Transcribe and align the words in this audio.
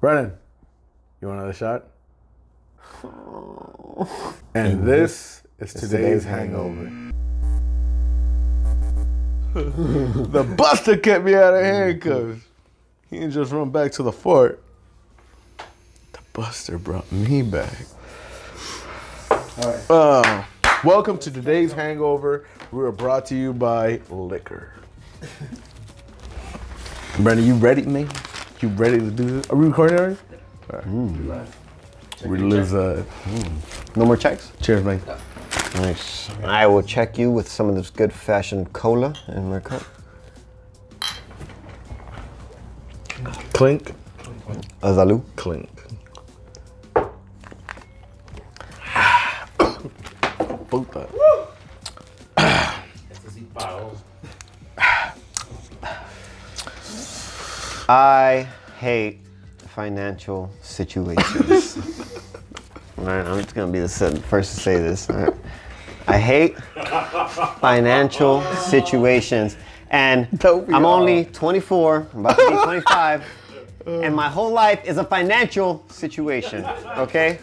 Brennan, 0.00 0.32
you 1.20 1.26
want 1.26 1.40
another 1.40 1.52
shot? 1.52 1.86
And 4.54 4.86
this 4.86 5.42
is 5.58 5.74
today's, 5.74 5.90
today's 5.90 6.24
hangover. 6.24 7.12
the 9.54 10.54
buster 10.56 10.96
kept 10.96 11.24
me 11.24 11.34
out 11.34 11.52
of 11.52 11.64
handcuffs. 11.64 12.42
He 13.10 13.18
didn't 13.18 13.32
just 13.32 13.50
run 13.50 13.70
back 13.70 13.90
to 13.92 14.04
the 14.04 14.12
fort. 14.12 14.62
The 16.12 16.20
buster 16.32 16.78
brought 16.78 17.10
me 17.10 17.42
back. 17.42 17.74
Uh, 19.90 20.44
welcome 20.84 21.18
to 21.18 21.28
today's 21.28 21.72
hangover. 21.72 22.46
We 22.70 22.84
are 22.84 22.92
brought 22.92 23.26
to 23.26 23.34
you 23.34 23.52
by 23.52 24.00
liquor. 24.10 24.74
Brandon, 27.18 27.44
you 27.44 27.54
ready, 27.54 27.82
man? 27.82 28.08
You 28.60 28.68
ready 28.70 28.98
to 28.98 29.10
do 29.10 29.24
this? 29.24 29.50
Are 29.50 29.56
we 29.56 29.66
recording 29.68 29.98
already? 29.98 30.16
Alright. 30.72 31.48
We 32.26 32.38
live, 32.38 32.74
uh, 32.74 33.02
No 33.94 34.04
more 34.04 34.16
checks? 34.16 34.50
cheers, 34.60 34.82
man. 34.84 35.00
Nice. 35.74 36.28
I 36.42 36.66
will 36.66 36.82
check 36.82 37.16
you 37.18 37.30
with 37.30 37.48
some 37.48 37.68
of 37.68 37.76
this 37.76 37.90
good 37.90 38.12
fashioned 38.12 38.72
cola 38.72 39.14
in 39.28 39.48
my 39.48 39.60
cup. 39.60 39.82
Clink, 43.52 43.92
Azalu. 44.82 45.22
clink. 45.36 45.68
Both 50.70 50.90
that. 50.92 51.08
I 57.88 58.46
hate 58.78 59.18
financial 59.74 60.50
situations. 60.62 61.76
All 62.98 63.04
right, 63.04 63.26
I'm 63.26 63.42
just 63.42 63.54
gonna 63.54 63.72
be 63.72 63.80
the 63.80 63.88
first 64.28 64.54
to 64.54 64.60
say 64.60 64.76
this. 64.78 65.08
right? 65.10 65.32
I 66.06 66.16
hate 66.18 66.56
financial 67.60 68.40
situations, 68.54 69.56
and 69.90 70.26
I'm 70.44 70.84
all? 70.86 71.00
only 71.00 71.26
24. 71.26 72.06
I'm 72.14 72.20
about 72.20 72.38
to 72.38 72.50
be 72.50 72.56
25, 72.64 73.24
and 73.86 74.14
my 74.14 74.28
whole 74.28 74.50
life 74.50 74.84
is 74.86 74.96
a 74.96 75.04
financial 75.04 75.84
situation. 75.88 76.64
Okay, 76.96 77.38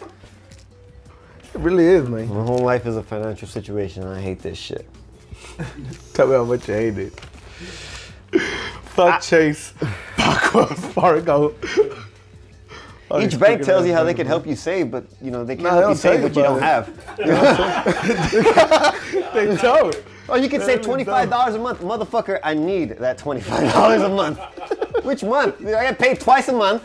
It 1.54 1.60
really 1.60 1.84
is, 1.84 2.08
man. 2.08 2.28
my 2.28 2.44
whole 2.44 2.58
life 2.58 2.86
is 2.86 2.96
a 2.96 3.02
financial 3.02 3.46
situation, 3.46 4.02
and 4.02 4.12
I 4.14 4.20
hate 4.20 4.40
this 4.40 4.58
shit. 4.58 4.88
Tell 6.14 6.26
me 6.26 6.34
how 6.34 6.44
much 6.44 6.66
you 6.68 6.74
hate 6.74 6.98
it. 6.98 7.20
Fuck 8.96 9.22
Chase. 9.22 9.74
Wells 10.54 10.72
Fargo. 10.94 11.54
Each 13.20 13.38
bank 13.38 13.62
tells 13.62 13.86
you 13.86 13.92
how 13.92 14.02
they 14.02 14.14
can 14.14 14.26
help 14.26 14.46
you 14.46 14.56
save, 14.56 14.90
but 14.90 15.04
you 15.22 15.30
know 15.30 15.44
they 15.44 15.54
can't 15.56 15.68
help 15.68 15.90
you 15.90 15.94
save 15.96 16.22
what 16.22 16.34
you 16.34 16.42
don't 16.42 16.58
about 16.58 16.86
have. 16.86 17.16
They 19.32 19.56
don't. 19.56 19.96
Oh, 20.28 20.34
you 20.34 20.48
can 20.48 20.60
save 20.60 20.82
twenty-five 20.82 21.30
dollars 21.30 21.54
a 21.54 21.58
month, 21.58 21.80
motherfucker. 21.82 22.40
I 22.42 22.52
need 22.52 22.98
that 22.98 23.16
twenty-five 23.16 23.72
dollars 23.78 24.02
a 24.02 24.08
month. 24.08 24.40
Which 25.04 25.22
month? 25.22 25.64
I 25.64 25.84
get 25.84 26.00
paid 26.00 26.18
twice 26.18 26.48
a 26.48 26.52
month. 26.52 26.82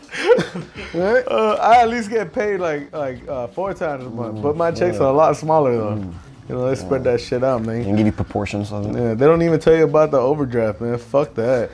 Right? 0.94 1.24
Uh, 1.28 1.58
I 1.60 1.82
at 1.82 1.90
least 1.90 2.12
get 2.12 2.32
paid 2.32 2.60
like 2.60 2.94
like 2.94 3.28
uh, 3.28 3.48
four 3.48 3.74
times 3.74 4.06
a 4.06 4.12
month, 4.12 4.44
but 4.44 4.56
my 4.56 4.70
checks 4.70 4.98
are 4.98 5.10
a 5.10 5.12
lot 5.12 5.36
smaller 5.36 5.76
though. 5.76 5.96
You 6.50 6.56
know, 6.56 6.70
they 6.70 6.76
spread 6.76 7.04
that 7.06 7.20
shit 7.20 7.44
out, 7.44 7.64
man. 7.64 7.82
And 7.82 7.98
give 7.98 8.06
you 8.06 8.12
proportions 8.12 8.72
of 8.72 8.86
it. 8.86 8.94
Yeah, 8.94 9.14
they 9.16 9.26
don't 9.26 9.42
even 9.42 9.60
tell 9.60 9.76
you 9.76 9.86
about 9.86 10.12
the 10.12 10.20
overdraft, 10.20 10.82
man. 10.82 11.00
Fuck 11.00 11.34
that. 11.36 11.72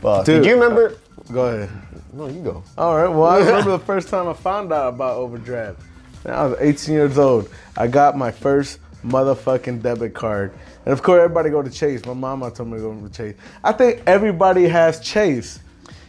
But 0.00 0.24
Dude. 0.24 0.42
did 0.42 0.48
you 0.48 0.54
remember? 0.54 0.96
Go 1.32 1.46
ahead. 1.46 1.70
No, 2.12 2.26
you 2.28 2.42
go. 2.42 2.62
All 2.76 2.96
right. 2.96 3.08
Well, 3.08 3.26
I 3.26 3.38
remember 3.38 3.70
the 3.72 3.78
first 3.78 4.08
time 4.08 4.28
I 4.28 4.32
found 4.32 4.72
out 4.72 4.88
about 4.94 5.16
overdraft. 5.16 5.80
Man, 6.24 6.34
I 6.34 6.46
was 6.46 6.58
18 6.60 6.94
years 6.94 7.18
old. 7.18 7.48
I 7.76 7.86
got 7.86 8.16
my 8.16 8.30
first 8.30 8.78
motherfucking 9.04 9.82
debit 9.82 10.12
card, 10.14 10.52
and 10.84 10.92
of 10.92 11.02
course, 11.02 11.20
everybody 11.22 11.50
go 11.50 11.62
to 11.62 11.70
Chase. 11.70 12.04
My 12.04 12.12
mama 12.14 12.50
told 12.50 12.68
me 12.70 12.76
to 12.78 12.82
go 12.82 12.94
to 12.94 13.08
Chase. 13.12 13.34
I 13.64 13.72
think 13.72 14.02
everybody 14.06 14.68
has 14.68 15.00
Chase. 15.00 15.60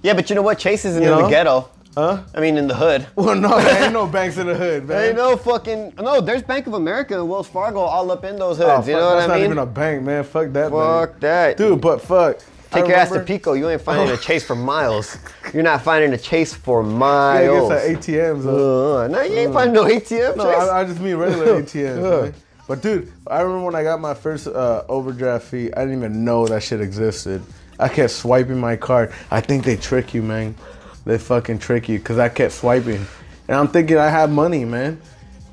Yeah, 0.03 0.13
but 0.13 0.29
you 0.29 0.35
know 0.35 0.41
what? 0.41 0.57
Chase 0.57 0.85
isn't 0.85 1.01
You 1.01 1.11
in 1.11 1.17
know? 1.17 1.23
the 1.25 1.29
ghetto. 1.29 1.69
Huh? 1.95 2.23
I 2.33 2.39
mean, 2.39 2.57
in 2.57 2.67
the 2.67 2.73
hood. 2.75 3.05
Well, 3.15 3.35
no, 3.35 3.59
there 3.61 3.83
ain't 3.83 3.93
no 3.93 4.07
banks 4.07 4.37
in 4.37 4.47
the 4.47 4.55
hood, 4.55 4.87
man. 4.87 4.97
There 4.97 5.07
ain't 5.09 5.17
no 5.17 5.35
fucking 5.37 5.93
no. 5.99 6.21
There's 6.21 6.41
Bank 6.41 6.65
of 6.67 6.73
America 6.73 7.19
and 7.19 7.29
Wells 7.29 7.47
Fargo 7.47 7.79
all 7.81 8.09
up 8.11 8.23
in 8.23 8.37
those 8.37 8.59
Oh, 8.61 8.77
hoods. 8.77 8.87
you 8.87 8.95
know 8.95 9.01
what 9.01 9.07
I 9.09 9.11
mean? 9.11 9.19
that's 9.19 9.27
not 9.29 9.39
even 9.41 9.57
a 9.57 9.65
bank, 9.65 10.03
man. 10.03 10.23
Fuck 10.23 10.51
that, 10.53 10.71
Fuck 10.71 11.11
man. 11.11 11.19
that, 11.19 11.57
Dude, 11.57 11.79
but 11.81 12.01
fuck. 12.01 12.39
I 12.71 12.79
Take 12.79 12.87
your 12.87 12.97
ass 12.97 13.11
to 13.11 13.19
Pico. 13.19 13.53
You 13.53 13.69
ain't 13.69 13.81
finding 13.81 14.09
a 14.09 14.17
chase 14.21 14.45
for 14.45 14.55
miles. 14.55 15.17
You're 15.53 15.63
not 15.63 15.81
finding 15.81 16.13
a 16.13 16.17
chase 16.17 16.53
for 16.53 16.83
Yeah, 16.83 16.89
miles. 16.89 17.71
I 17.71 17.77
guess 17.77 17.89
at 17.89 17.97
ATMs. 17.97 18.45
Uh, 18.45 19.07
no, 19.07 19.21
you 19.23 19.35
ain't 19.39 19.53
finding 19.53 19.73
no 19.73 19.83
ATM. 19.83 20.37
No. 20.37 20.49
I, 20.49 20.81
I 20.81 20.83
just 20.85 21.01
mean 21.01 21.17
regular 21.17 21.45
ATMs. 21.61 22.33
But 22.67 22.81
dude, 22.81 23.11
I 23.27 23.41
remember 23.41 23.65
when 23.65 23.75
I 23.75 23.83
got 23.83 23.99
my 23.99 24.13
first 24.13 24.47
uh, 24.47 24.85
overdraft 24.87 25.47
fee, 25.47 25.73
I 25.73 25.81
didn't 25.81 25.97
even 25.97 26.23
know 26.23 26.47
that 26.47 26.63
shit 26.63 26.79
existed. 26.79 27.43
I 27.77 27.89
kept 27.89 28.11
swiping 28.11 28.59
my 28.59 28.77
card. 28.77 29.11
I 29.29 29.41
think 29.41 29.65
they 29.65 29.75
trick 29.75 30.13
you, 30.13 30.21
man. 30.21 30.55
They 31.03 31.17
fucking 31.17 31.59
trick 31.59 31.89
you 31.89 31.97
because 31.97 32.19
I 32.19 32.29
kept 32.29 32.53
swiping, 32.53 33.05
and 33.47 33.57
I'm 33.57 33.67
thinking 33.67 33.97
I 33.97 34.07
have 34.07 34.31
money, 34.31 34.63
man. 34.63 35.01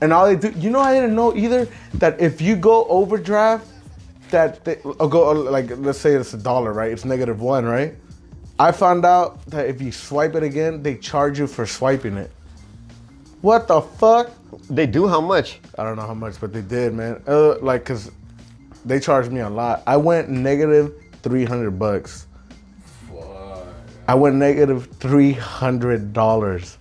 And 0.00 0.12
all 0.12 0.26
they 0.26 0.36
do, 0.36 0.56
you 0.60 0.70
know, 0.70 0.78
I 0.78 0.94
didn't 0.94 1.16
know 1.16 1.34
either 1.34 1.66
that 1.94 2.20
if 2.20 2.40
you 2.40 2.54
go 2.54 2.84
overdraft, 2.84 3.66
that 4.30 4.64
they 4.64 4.76
or 4.76 5.08
go 5.08 5.32
like 5.32 5.70
let's 5.78 5.98
say 5.98 6.12
it's 6.12 6.34
a 6.34 6.38
dollar, 6.38 6.72
right? 6.72 6.92
It's 6.92 7.04
negative 7.04 7.40
one, 7.40 7.64
right? 7.64 7.94
I 8.58 8.72
found 8.72 9.04
out 9.04 9.44
that 9.46 9.66
if 9.66 9.80
you 9.80 9.92
swipe 9.92 10.34
it 10.34 10.42
again, 10.42 10.82
they 10.82 10.96
charge 10.96 11.38
you 11.38 11.46
for 11.46 11.64
swiping 11.64 12.16
it. 12.16 12.30
What 13.40 13.68
the 13.68 13.80
fuck? 13.80 14.32
they 14.70 14.86
do 14.86 15.06
how 15.06 15.20
much? 15.20 15.60
I 15.78 15.84
don't 15.84 15.96
know 15.96 16.06
how 16.06 16.14
much, 16.14 16.40
but 16.40 16.52
they 16.52 16.62
did, 16.62 16.94
man. 16.94 17.22
Uh, 17.26 17.58
like, 17.58 17.84
cause 17.84 18.10
they 18.84 19.00
charged 19.00 19.30
me 19.30 19.40
a 19.40 19.50
lot. 19.50 19.82
I 19.86 19.96
went 19.96 20.28
negative 20.28 20.94
three 21.22 21.44
hundred 21.44 21.72
bucks. 21.72 22.26
I 24.06 24.14
went 24.14 24.36
negative 24.36 24.88
three 24.98 25.32
hundred 25.32 26.12
dollars. 26.12 26.78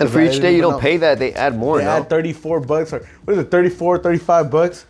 And 0.00 0.08
for 0.08 0.20
each 0.20 0.40
day 0.40 0.54
you 0.54 0.60
don't 0.60 0.74
know. 0.74 0.78
pay 0.78 0.96
that, 0.98 1.18
they 1.18 1.32
add 1.32 1.56
more. 1.56 1.78
They 1.78 1.84
no? 1.84 1.90
had 1.90 2.08
34 2.08 2.60
bucks 2.60 2.92
or 2.92 3.00
what 3.24 3.36
is 3.36 3.40
it, 3.40 3.50
34, 3.50 3.98
35 3.98 4.48
bucks? 4.48 4.86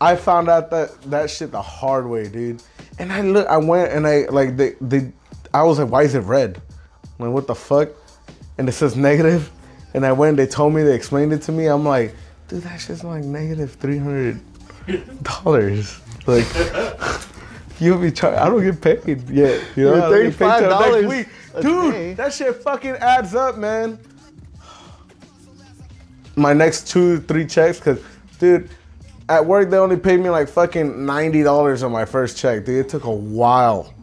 I 0.00 0.16
found 0.16 0.48
out 0.48 0.70
that 0.70 1.00
that 1.10 1.30
shit 1.30 1.50
the 1.50 1.60
hard 1.60 2.06
way, 2.08 2.28
dude. 2.28 2.62
And 2.98 3.12
I 3.12 3.20
look, 3.22 3.46
I 3.48 3.58
went 3.58 3.92
and 3.92 4.06
I 4.06 4.26
like 4.30 4.56
they, 4.56 4.74
they 4.80 5.12
I 5.52 5.62
was 5.62 5.78
like, 5.78 5.90
why 5.90 6.02
is 6.02 6.14
it 6.14 6.20
red? 6.20 6.60
I'm 7.18 7.26
like, 7.26 7.34
what 7.34 7.46
the 7.46 7.54
fuck? 7.54 7.90
And 8.58 8.68
it 8.68 8.72
says 8.72 8.96
negative. 8.96 9.50
And 9.92 10.06
I 10.06 10.12
went, 10.12 10.36
they 10.36 10.46
told 10.46 10.72
me, 10.72 10.82
they 10.82 10.94
explained 10.94 11.32
it 11.32 11.42
to 11.42 11.52
me. 11.52 11.66
I'm 11.66 11.84
like, 11.84 12.14
dude, 12.48 12.62
that 12.62 12.80
shit's 12.80 13.04
like 13.04 13.24
negative 13.24 13.74
three 13.74 13.98
hundred 13.98 14.40
dollars. 15.22 16.00
Like 16.26 16.46
you'll 17.80 17.98
be 18.00 18.10
charged. 18.10 18.38
I 18.38 18.48
don't 18.48 18.62
get 18.62 18.80
paid 18.80 19.28
yet. 19.28 19.62
You 19.76 19.84
know, 19.84 19.94
You're 19.94 20.02
I 20.02 20.10
don't 20.10 20.30
get 20.30 20.38
paid 20.38 20.58
till 20.60 20.70
$35 20.70 21.02
next 21.02 21.08
week. 21.08 21.28
a 21.54 21.62
Dude, 21.62 21.92
day. 21.92 22.14
that 22.14 22.32
shit 22.32 22.56
fucking 22.62 22.92
adds 22.92 23.34
up, 23.34 23.56
man 23.58 23.98
my 26.36 26.52
next 26.52 26.88
two, 26.88 27.20
three 27.20 27.46
checks, 27.46 27.78
cause 27.78 28.00
dude, 28.38 28.70
at 29.30 29.46
work 29.46 29.70
they 29.70 29.78
only 29.78 29.96
paid 29.96 30.20
me 30.20 30.28
like 30.28 30.48
fucking 30.48 31.06
ninety 31.06 31.42
dollars 31.42 31.82
on 31.82 31.92
my 31.92 32.04
first 32.04 32.36
check. 32.36 32.64
Dude, 32.64 32.84
it 32.84 32.88
took 32.90 33.04
a 33.04 33.10
while. 33.10 33.94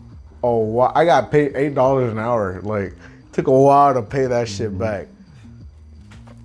Oh, 0.42 0.60
while. 0.60 0.92
I 0.96 1.06
got 1.06 1.30
paid 1.30 1.56
eight 1.56 1.76
dollars 1.76 2.12
an 2.12 2.18
hour. 2.18 2.62
Like, 2.62 2.94
took 3.34 3.48
a 3.48 3.52
while 3.52 3.94
to 3.94 4.02
pay 4.02 4.26
that 4.26 4.48
shit 4.48 4.70
mm-hmm. 4.70 4.80
back. 4.80 5.08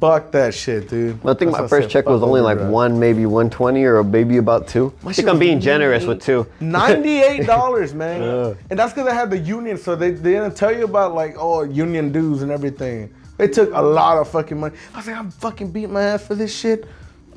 Fuck 0.00 0.32
that 0.32 0.52
shit, 0.52 0.88
dude. 0.88 1.14
I 1.24 1.32
think 1.34 1.52
That's 1.52 1.62
my 1.62 1.68
first 1.68 1.88
check 1.88 2.06
was 2.06 2.24
only 2.24 2.40
like 2.40 2.58
one, 2.58 2.98
maybe 2.98 3.24
120 3.24 3.84
or 3.84 4.02
maybe 4.02 4.38
about 4.38 4.66
two. 4.66 4.92
I 5.06 5.12
think 5.12 5.28
I'm 5.28 5.38
being 5.38 5.60
generous 5.60 6.04
with 6.04 6.20
two. 6.20 6.44
Ninety-eight 6.58 7.46
dollars, 7.46 7.94
man, 7.94 8.56
and 8.68 8.76
that's 8.76 8.92
because 8.92 9.06
I 9.06 9.14
had 9.14 9.30
the 9.30 9.38
union, 9.38 9.78
so 9.78 9.94
they, 9.94 10.10
they 10.10 10.32
didn't 10.32 10.56
tell 10.56 10.76
you 10.76 10.84
about 10.84 11.14
like 11.14 11.36
oh 11.38 11.62
union 11.62 12.10
dues 12.10 12.42
and 12.42 12.50
everything. 12.50 13.14
They 13.36 13.46
took 13.46 13.72
a 13.72 13.80
lot 13.80 14.18
of 14.18 14.28
fucking 14.28 14.58
money. 14.58 14.76
I 14.92 14.96
was 14.96 15.06
like, 15.06 15.16
I'm 15.16 15.30
fucking 15.30 15.70
beating 15.70 15.92
my 15.92 16.02
ass 16.02 16.26
for 16.26 16.34
this 16.34 16.56
shit. 16.56 16.88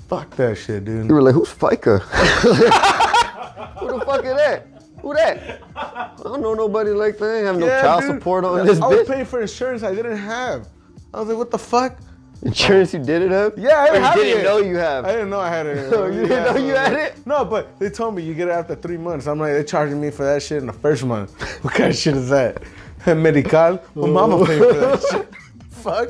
Fuck 0.08 0.36
that 0.36 0.58
shit, 0.58 0.86
dude. 0.86 1.08
You 1.10 1.16
were 1.16 1.22
like, 1.22 1.34
who's 1.34 1.50
FICA? 1.50 2.00
Who 3.80 4.00
the 4.00 4.06
fuck 4.06 4.24
is 4.24 4.36
that? 4.36 4.68
Who 5.02 5.14
that? 5.14 5.62
I 5.76 6.12
don't 6.24 6.42
know 6.42 6.54
nobody 6.54 6.92
like 6.92 7.18
that. 7.18 7.30
I 7.44 7.48
have 7.48 7.58
no 7.58 7.66
Yeah, 7.68 7.82
child 7.82 8.02
dude. 8.02 8.12
support 8.20 8.46
on 8.46 8.66
this 8.66 8.80
I 8.82 8.88
was 8.88 9.08
paying 9.08 9.26
for 9.26 9.42
insurance 9.42 9.84
I 9.84 9.94
didn't 9.94 10.18
have. 10.18 10.68
I 11.14 11.20
was 11.20 11.30
like, 11.30 11.38
what 11.38 11.52
the 11.52 11.58
fuck? 11.58 11.98
Insurance 12.44 12.94
you 12.94 13.00
didn't 13.00 13.32
have? 13.32 13.54
Yeah, 13.58 13.80
I 13.82 13.86
didn't 13.86 13.96
you 14.02 14.06
have 14.08 14.16
didn't 14.16 14.42
it. 14.42 14.44
know 14.44 14.58
you 14.58 14.76
have. 14.78 15.06
I 15.06 15.12
didn't 15.14 15.30
know 15.30 15.40
I 15.40 15.50
had 15.50 15.66
it. 15.66 15.92
You 16.14 16.28
didn't 16.28 16.44
know 16.56 16.58
you 16.58 16.76
had 16.76 16.94
it? 16.94 17.26
No, 17.26 17.44
but 17.46 17.78
they 17.80 17.90
told 17.90 18.16
me 18.16 18.24
you 18.24 18.34
get 18.34 18.48
it 18.48 18.52
after 18.52 18.76
three 18.76 18.98
months. 18.98 19.26
I'm 19.28 19.40
like, 19.40 19.52
they're 19.54 19.64
charging 19.64 20.00
me 20.00 20.12
for 20.12 20.24
that 20.24 20.44
shit 20.44 20.58
in 20.60 20.68
the 20.68 20.74
first 20.74 21.04
month. 21.04 21.40
what 21.64 21.74
kind 21.74 21.90
of 21.90 21.96
shit 21.98 22.16
is 22.16 22.30
that? 22.30 22.62
Medical? 23.08 23.80
My 23.96 24.08
mama 24.08 24.46
paid 24.46 24.60
for 24.60 24.74
that 24.74 25.02
shit. 25.12 25.36
Fuck. 25.70 26.10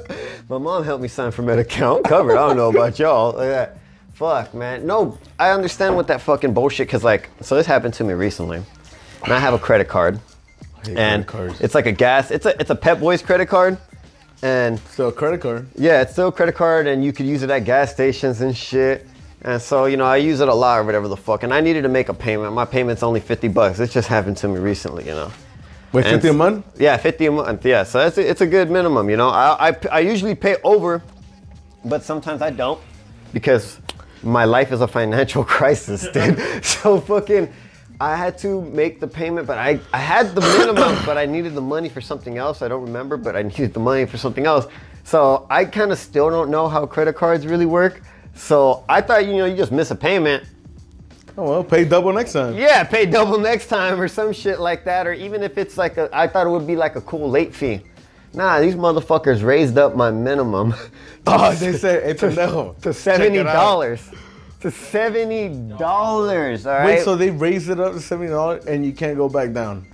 My 0.49 0.57
mom 0.57 0.83
helped 0.83 1.01
me 1.01 1.07
sign 1.09 1.31
for 1.31 1.41
Medi-Cal. 1.41 1.97
I'm 1.97 2.03
covered. 2.03 2.37
I 2.37 2.47
don't 2.47 2.55
know 2.57 2.69
about 2.69 2.97
y'all. 2.99 3.33
Like 3.33 3.49
that. 3.49 3.77
Fuck, 4.15 4.53
man. 4.53 4.85
No, 4.87 5.17
I 5.37 5.49
understand 5.51 5.95
what 5.95 6.07
that 6.07 6.21
fucking 6.21 6.53
bullshit. 6.53 6.87
Cause 6.89 7.03
like, 7.03 7.29
so 7.41 7.55
this 7.55 7.65
happened 7.65 7.93
to 7.95 8.03
me 8.03 8.13
recently, 8.13 8.61
and 9.23 9.33
I 9.33 9.39
have 9.39 9.53
a 9.53 9.59
credit 9.59 9.87
card, 9.89 10.19
and 10.87 11.25
credit 11.25 11.27
cards. 11.27 11.61
it's 11.61 11.75
like 11.75 11.85
a 11.85 11.91
gas. 11.91 12.31
It's 12.31 12.45
a 12.45 12.59
it's 12.59 12.69
a 12.69 12.75
Pep 12.75 12.99
Boys 12.99 13.21
credit 13.21 13.47
card, 13.47 13.77
and 14.41 14.79
Still 14.79 15.09
a 15.09 15.11
credit 15.11 15.41
card. 15.41 15.67
yeah, 15.75 16.01
it's 16.01 16.13
still 16.13 16.29
a 16.29 16.31
credit 16.31 16.55
card, 16.55 16.87
and 16.87 17.03
you 17.03 17.11
could 17.11 17.25
use 17.25 17.43
it 17.43 17.49
at 17.49 17.59
gas 17.65 17.91
stations 17.91 18.39
and 18.41 18.55
shit. 18.55 19.05
And 19.41 19.61
so, 19.61 19.85
you 19.85 19.95
know, 19.97 20.05
I 20.05 20.17
use 20.17 20.39
it 20.39 20.47
a 20.47 20.53
lot 20.53 20.79
or 20.79 20.83
whatever 20.83 21.07
the 21.07 21.17
fuck. 21.17 21.43
And 21.43 21.53
I 21.53 21.61
needed 21.61 21.83
to 21.83 21.89
make 21.89 22.09
a 22.09 22.15
payment. 22.15 22.51
My 22.53 22.65
payment's 22.65 23.03
only 23.03 23.19
50 23.19 23.47
bucks. 23.49 23.79
It 23.79 23.91
just 23.91 24.07
happened 24.07 24.37
to 24.37 24.47
me 24.47 24.59
recently, 24.59 25.03
you 25.05 25.11
know. 25.11 25.31
Wait, 25.91 26.03
And- 26.05 26.15
fifty 26.15 26.29
a 26.29 26.33
month? 26.33 26.65
Yeah, 26.79 26.97
50 26.97 27.25
a 27.27 27.31
month. 27.31 27.63
Yeah, 27.63 27.83
so 27.83 27.99
that's 27.99 28.17
a, 28.17 28.27
it's 28.27 28.41
a 28.41 28.47
good 28.47 28.71
minimum, 28.71 29.07
you 29.07 29.17
know. 29.17 29.29
I, 29.29 29.69
I, 29.69 29.75
I 29.91 29.99
usually 29.99 30.33
pay 30.33 30.55
over, 30.63 31.03
but 31.83 32.01
sometimes 32.01 32.41
I 32.41 32.49
don't 32.49 32.81
because 33.33 33.79
my 34.25 34.45
life 34.45 34.71
is 34.71 34.81
a 34.81 34.87
financial 34.87 35.43
crisis, 35.55 36.07
dude. 36.09 36.63
so 36.65 36.99
fucking, 36.99 37.51
I 37.99 38.15
had 38.15 38.37
to 38.39 38.61
make 38.61 38.99
the 38.99 39.07
payment, 39.07 39.47
but 39.47 39.57
I, 39.57 39.79
I 39.93 39.99
had 39.99 40.35
the 40.35 40.41
minimum, 40.41 40.97
but 41.05 41.17
I 41.17 41.25
needed 41.25 41.53
the 41.53 41.61
money 41.61 41.87
for 41.87 42.01
something 42.01 42.37
else. 42.37 42.61
I 42.61 42.67
don't 42.67 42.83
remember, 42.83 43.17
but 43.17 43.35
I 43.35 43.43
needed 43.43 43.73
the 43.73 43.79
money 43.79 44.05
for 44.05 44.17
something 44.17 44.45
else. 44.45 44.67
So 45.03 45.45
I 45.49 45.65
kind 45.65 45.91
of 45.91 45.99
still 45.99 46.29
don't 46.29 46.49
know 46.49 46.67
how 46.67 46.85
credit 46.85 47.15
cards 47.15 47.45
really 47.45 47.67
work. 47.67 48.01
So 48.33 48.83
I 48.89 49.01
thought, 49.01 49.25
you 49.25 49.37
know, 49.37 49.45
you 49.45 49.55
just 49.55 49.71
miss 49.71 49.91
a 49.91 49.95
payment. 49.95 50.43
Oh 51.37 51.49
well, 51.49 51.63
pay 51.63 51.85
double 51.85 52.13
next 52.13 52.33
time. 52.33 52.55
Yeah, 52.55 52.83
pay 52.83 53.05
double 53.05 53.37
next 53.37 53.67
time 53.67 53.99
or 53.99 54.07
some 54.07 54.31
shit 54.33 54.59
like 54.59 54.85
that. 54.85 55.05
Or 55.05 55.13
even 55.13 55.43
if 55.43 55.57
it's 55.57 55.77
like 55.77 55.97
a, 55.97 56.09
I 56.11 56.27
thought 56.27 56.47
it 56.47 56.49
would 56.49 56.65
be 56.65 56.75
like 56.75 56.95
a 56.95 57.01
cool 57.01 57.29
late 57.29 57.53
fee. 57.53 57.81
Nah, 58.35 58.59
these 58.59 58.75
motherfuckers 58.75 59.43
raised 59.43 59.77
up 59.77 59.95
my 59.95 60.11
minimum 60.11 60.73
Oh, 61.27 61.53
they 61.55 61.73
said, 61.73 62.03
hey, 62.03 62.13
pendejo. 62.13 62.79
to 62.81 62.93
seventy 62.93 63.41
dollars. 63.43 64.09
To 64.61 64.69
seventy 64.71 65.49
dollars. 65.77 66.65
All 66.67 66.73
right. 66.73 66.85
Wait, 66.97 67.03
so 67.03 67.15
they 67.15 67.31
raised 67.31 67.69
it 67.69 67.79
up 67.79 67.93
to 67.93 67.99
seventy 67.99 68.29
dollars 68.29 68.65
and 68.65 68.85
you 68.85 68.93
can't 68.93 69.17
go 69.17 69.27
back 69.29 69.51
down. 69.53 69.87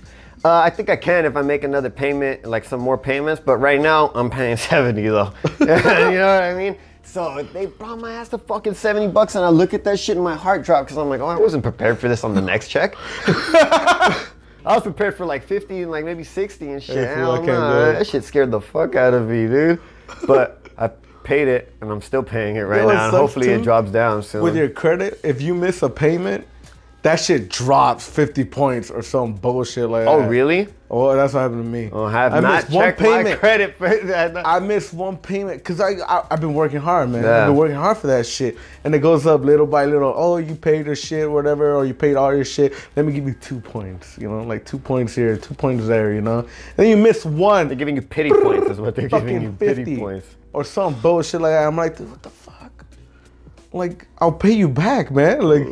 uh, 0.44 0.58
I 0.58 0.70
think 0.70 0.90
I 0.90 0.96
can 0.96 1.24
if 1.24 1.36
I 1.36 1.42
make 1.42 1.62
another 1.64 1.90
payment, 1.90 2.44
like 2.44 2.64
some 2.64 2.80
more 2.80 2.98
payments. 2.98 3.40
But 3.44 3.56
right 3.58 3.80
now, 3.80 4.10
I'm 4.14 4.28
paying 4.30 4.56
seventy 4.56 5.08
though. 5.08 5.32
you 5.60 5.66
know 5.66 5.74
what 5.76 6.42
I 6.42 6.54
mean? 6.54 6.76
So 7.04 7.42
they 7.52 7.66
brought 7.66 7.98
my 7.98 8.12
ass 8.14 8.28
to 8.30 8.38
fucking 8.38 8.74
seventy 8.74 9.08
bucks, 9.08 9.34
and 9.34 9.44
I 9.44 9.48
look 9.48 9.74
at 9.74 9.84
that 9.84 9.98
shit 9.98 10.16
and 10.16 10.24
my 10.24 10.36
heart 10.36 10.62
dropped 10.64 10.86
because 10.86 10.98
I'm 10.98 11.08
like, 11.08 11.20
oh, 11.20 11.26
I 11.26 11.36
wasn't 11.38 11.62
prepared 11.62 11.98
for 11.98 12.08
this 12.08 12.24
on 12.24 12.34
the 12.34 12.40
next 12.40 12.68
check. 12.68 12.94
I 14.64 14.74
was 14.74 14.82
prepared 14.82 15.16
for 15.16 15.26
like 15.26 15.42
50 15.44 15.82
and 15.82 15.90
like 15.90 16.04
maybe 16.04 16.24
60 16.24 16.70
and 16.70 16.82
shit. 16.82 17.08
I 17.08 17.16
nah, 17.16 17.92
that 17.92 18.06
shit 18.06 18.24
scared 18.24 18.50
the 18.50 18.60
fuck 18.60 18.94
out 18.94 19.14
of 19.14 19.28
me, 19.28 19.46
dude. 19.46 19.80
But 20.26 20.68
I 20.78 20.88
paid 21.24 21.48
it 21.48 21.72
and 21.80 21.90
I'm 21.90 22.00
still 22.00 22.22
paying 22.22 22.56
it 22.56 22.62
right 22.62 22.82
know 22.82 22.88
now. 22.88 23.08
And 23.08 23.16
hopefully 23.16 23.48
it 23.50 23.62
drops 23.62 23.90
down 23.90 24.22
soon. 24.22 24.42
With 24.42 24.56
your 24.56 24.68
credit, 24.68 25.20
if 25.24 25.42
you 25.42 25.54
miss 25.54 25.82
a 25.82 25.90
payment, 25.90 26.46
that 27.02 27.16
shit 27.16 27.48
drops 27.48 28.08
fifty 28.08 28.44
points 28.44 28.90
or 28.90 29.02
some 29.02 29.34
bullshit 29.34 29.88
like 29.88 30.06
oh, 30.06 30.20
that. 30.20 30.28
really? 30.28 30.68
Oh, 30.94 31.16
that's 31.16 31.32
what 31.32 31.40
happened 31.40 31.64
to 31.64 31.68
me. 31.68 31.88
Oh, 31.90 32.04
I 32.04 32.12
have 32.12 32.34
I 32.34 32.40
not 32.40 32.54
missed 32.54 32.70
one 32.70 32.84
checked 32.84 33.00
my 33.00 33.06
payment. 33.06 33.40
credit 33.40 33.76
for 33.78 33.88
that. 33.88 34.46
I 34.46 34.58
missed 34.60 34.92
one 34.92 35.16
payment 35.16 35.58
because 35.58 35.80
I, 35.80 35.92
I 36.06 36.26
I've 36.30 36.40
been 36.40 36.52
working 36.52 36.80
hard, 36.80 37.08
man. 37.08 37.24
Yeah. 37.24 37.40
I've 37.40 37.48
been 37.48 37.56
working 37.56 37.76
hard 37.76 37.96
for 37.96 38.08
that 38.08 38.26
shit, 38.26 38.58
and 38.84 38.94
it 38.94 38.98
goes 38.98 39.26
up 39.26 39.40
little 39.40 39.66
by 39.66 39.86
little. 39.86 40.12
Oh, 40.14 40.36
you 40.36 40.54
paid 40.54 40.84
your 40.84 40.94
shit, 40.94 41.30
whatever, 41.30 41.74
or 41.74 41.86
you 41.86 41.94
paid 41.94 42.16
all 42.16 42.34
your 42.34 42.44
shit. 42.44 42.74
Let 42.94 43.06
me 43.06 43.14
give 43.14 43.26
you 43.26 43.34
two 43.34 43.58
points. 43.58 44.18
You 44.18 44.28
know, 44.28 44.42
like 44.42 44.66
two 44.66 44.78
points 44.78 45.14
here, 45.14 45.36
two 45.38 45.54
points 45.54 45.86
there. 45.86 46.12
You 46.12 46.20
know, 46.20 46.40
and 46.40 46.48
then 46.76 46.88
you 46.88 46.98
miss 46.98 47.24
one. 47.24 47.68
They're 47.68 47.76
giving 47.76 47.96
you 47.96 48.02
pity 48.02 48.30
points, 48.30 48.68
is 48.68 48.78
what 48.78 48.94
they're 48.94 49.08
giving 49.08 49.40
you. 49.40 49.56
50 49.58 49.84
Pity 49.84 49.96
points. 49.96 50.26
or 50.52 50.62
some 50.62 50.94
bullshit 51.00 51.40
like 51.40 51.52
that. 51.52 51.66
I'm 51.66 51.76
like, 51.76 51.96
dude, 51.96 52.10
what 52.10 52.22
the 52.22 52.30
fuck? 52.30 52.84
Like, 53.72 54.06
I'll 54.18 54.30
pay 54.30 54.52
you 54.52 54.68
back, 54.68 55.10
man. 55.10 55.40
Like, 55.40 55.66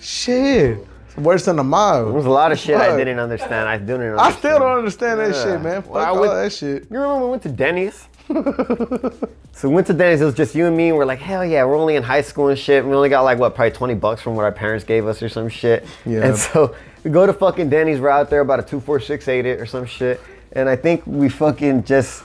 shit. 0.00 0.86
Worse 1.16 1.46
than 1.46 1.58
a 1.58 1.64
mile. 1.64 2.12
There's 2.12 2.26
a 2.26 2.30
lot 2.30 2.52
of 2.52 2.58
shit 2.60 2.76
I 2.76 2.96
didn't 2.96 3.18
understand. 3.18 3.68
I 3.68 3.76
didn't 3.76 4.02
understand. 4.02 4.20
I 4.20 4.30
still 4.38 4.58
don't 4.60 4.78
understand 4.78 5.18
that 5.18 5.34
Yeah. 5.34 5.42
shit, 5.42 5.60
man. 5.62 5.82
Fuck 5.82 5.94
Well, 5.94 6.04
I 6.04 6.08
all 6.10 6.20
would- 6.20 6.30
that 6.30 6.52
shit. 6.52 6.84
You 6.90 6.96
remember 7.00 7.14
when 7.14 7.22
we 7.24 7.30
went 7.30 7.42
to 7.42 7.48
Denny's? 7.48 8.06
so 8.28 9.68
we 9.68 9.74
went 9.74 9.86
to 9.88 9.92
Denny's. 9.94 10.20
It 10.20 10.24
was 10.26 10.34
just 10.34 10.54
you 10.54 10.66
and 10.66 10.76
me. 10.76 10.88
And 10.90 10.96
we're 10.96 11.04
like, 11.06 11.18
hell 11.18 11.44
yeah, 11.44 11.64
we're 11.64 11.76
only 11.76 11.96
in 11.96 12.02
high 12.04 12.20
school 12.20 12.48
and 12.48 12.58
shit. 12.58 12.84
We 12.84 12.94
only 12.94 13.08
got 13.08 13.22
like 13.22 13.38
what, 13.38 13.54
probably 13.56 13.72
twenty 13.72 13.94
bucks 13.94 14.22
from 14.22 14.36
what 14.36 14.44
our 14.44 14.52
parents 14.52 14.84
gave 14.84 15.06
us 15.06 15.20
or 15.22 15.28
some 15.28 15.48
shit. 15.48 15.84
Yeah. 16.06 16.20
And 16.26 16.36
so 16.36 16.74
we 17.02 17.10
go 17.10 17.26
to 17.26 17.32
fucking 17.32 17.68
Denny's. 17.68 18.00
We're 18.00 18.10
out 18.10 18.30
there 18.30 18.40
about 18.40 18.60
a 18.60 18.62
two 18.62 18.78
four 18.80 19.00
six 19.00 19.26
eight 19.28 19.44
it 19.46 19.58
or 19.60 19.66
some 19.66 19.86
shit. 19.86 20.20
And 20.52 20.68
I 20.68 20.76
think 20.76 21.02
we 21.06 21.28
fucking 21.28 21.82
just. 21.84 22.22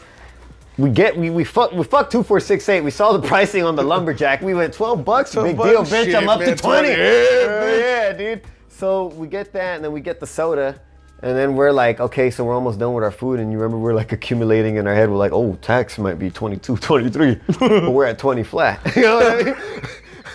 We 0.77 0.89
get 0.89 1.15
we 1.15 1.29
we 1.29 1.43
fuck 1.43 1.71
we 1.71 1.83
fuck 1.83 2.09
two 2.09 2.23
four 2.23 2.39
six 2.39 2.67
eight. 2.69 2.81
We 2.81 2.91
saw 2.91 3.15
the 3.15 3.27
pricing 3.27 3.63
on 3.63 3.75
the 3.75 3.83
lumberjack. 3.83 4.41
We 4.41 4.53
went 4.53 4.73
twelve 4.73 5.05
bucks. 5.05 5.31
12 5.31 5.47
Big 5.49 5.57
bucks? 5.57 5.69
deal, 5.69 5.83
bitch. 5.83 6.05
Shit, 6.05 6.15
I'm 6.15 6.29
up 6.29 6.39
man, 6.39 6.49
to 6.49 6.55
twenty. 6.55 6.87
20. 6.87 7.01
Yeah, 7.01 7.77
yeah, 7.77 8.13
dude. 8.13 8.41
So 8.69 9.07
we 9.07 9.27
get 9.27 9.53
that, 9.53 9.75
and 9.75 9.85
then 9.85 9.91
we 9.91 10.01
get 10.01 10.19
the 10.19 10.25
soda, 10.25 10.79
and 11.21 11.37
then 11.37 11.55
we're 11.55 11.71
like, 11.71 11.99
okay, 11.99 12.31
so 12.31 12.43
we're 12.43 12.55
almost 12.55 12.79
done 12.79 12.93
with 12.93 13.03
our 13.03 13.11
food, 13.11 13.39
and 13.39 13.51
you 13.51 13.59
remember 13.59 13.77
we're 13.77 13.93
like 13.93 14.11
accumulating 14.11 14.77
in 14.77 14.87
our 14.87 14.95
head. 14.95 15.09
We're 15.09 15.15
like, 15.17 15.31
oh, 15.31 15.55
tax 15.61 15.99
might 15.99 16.17
be 16.17 16.31
22, 16.31 16.77
23, 16.77 17.39
but 17.59 17.91
we're 17.91 18.05
at 18.05 18.17
20 18.17 18.43
flat. 18.43 18.81
you 18.95 19.03
know 19.03 19.15
what 19.17 19.31
I 19.31 19.43
mean? 19.43 19.55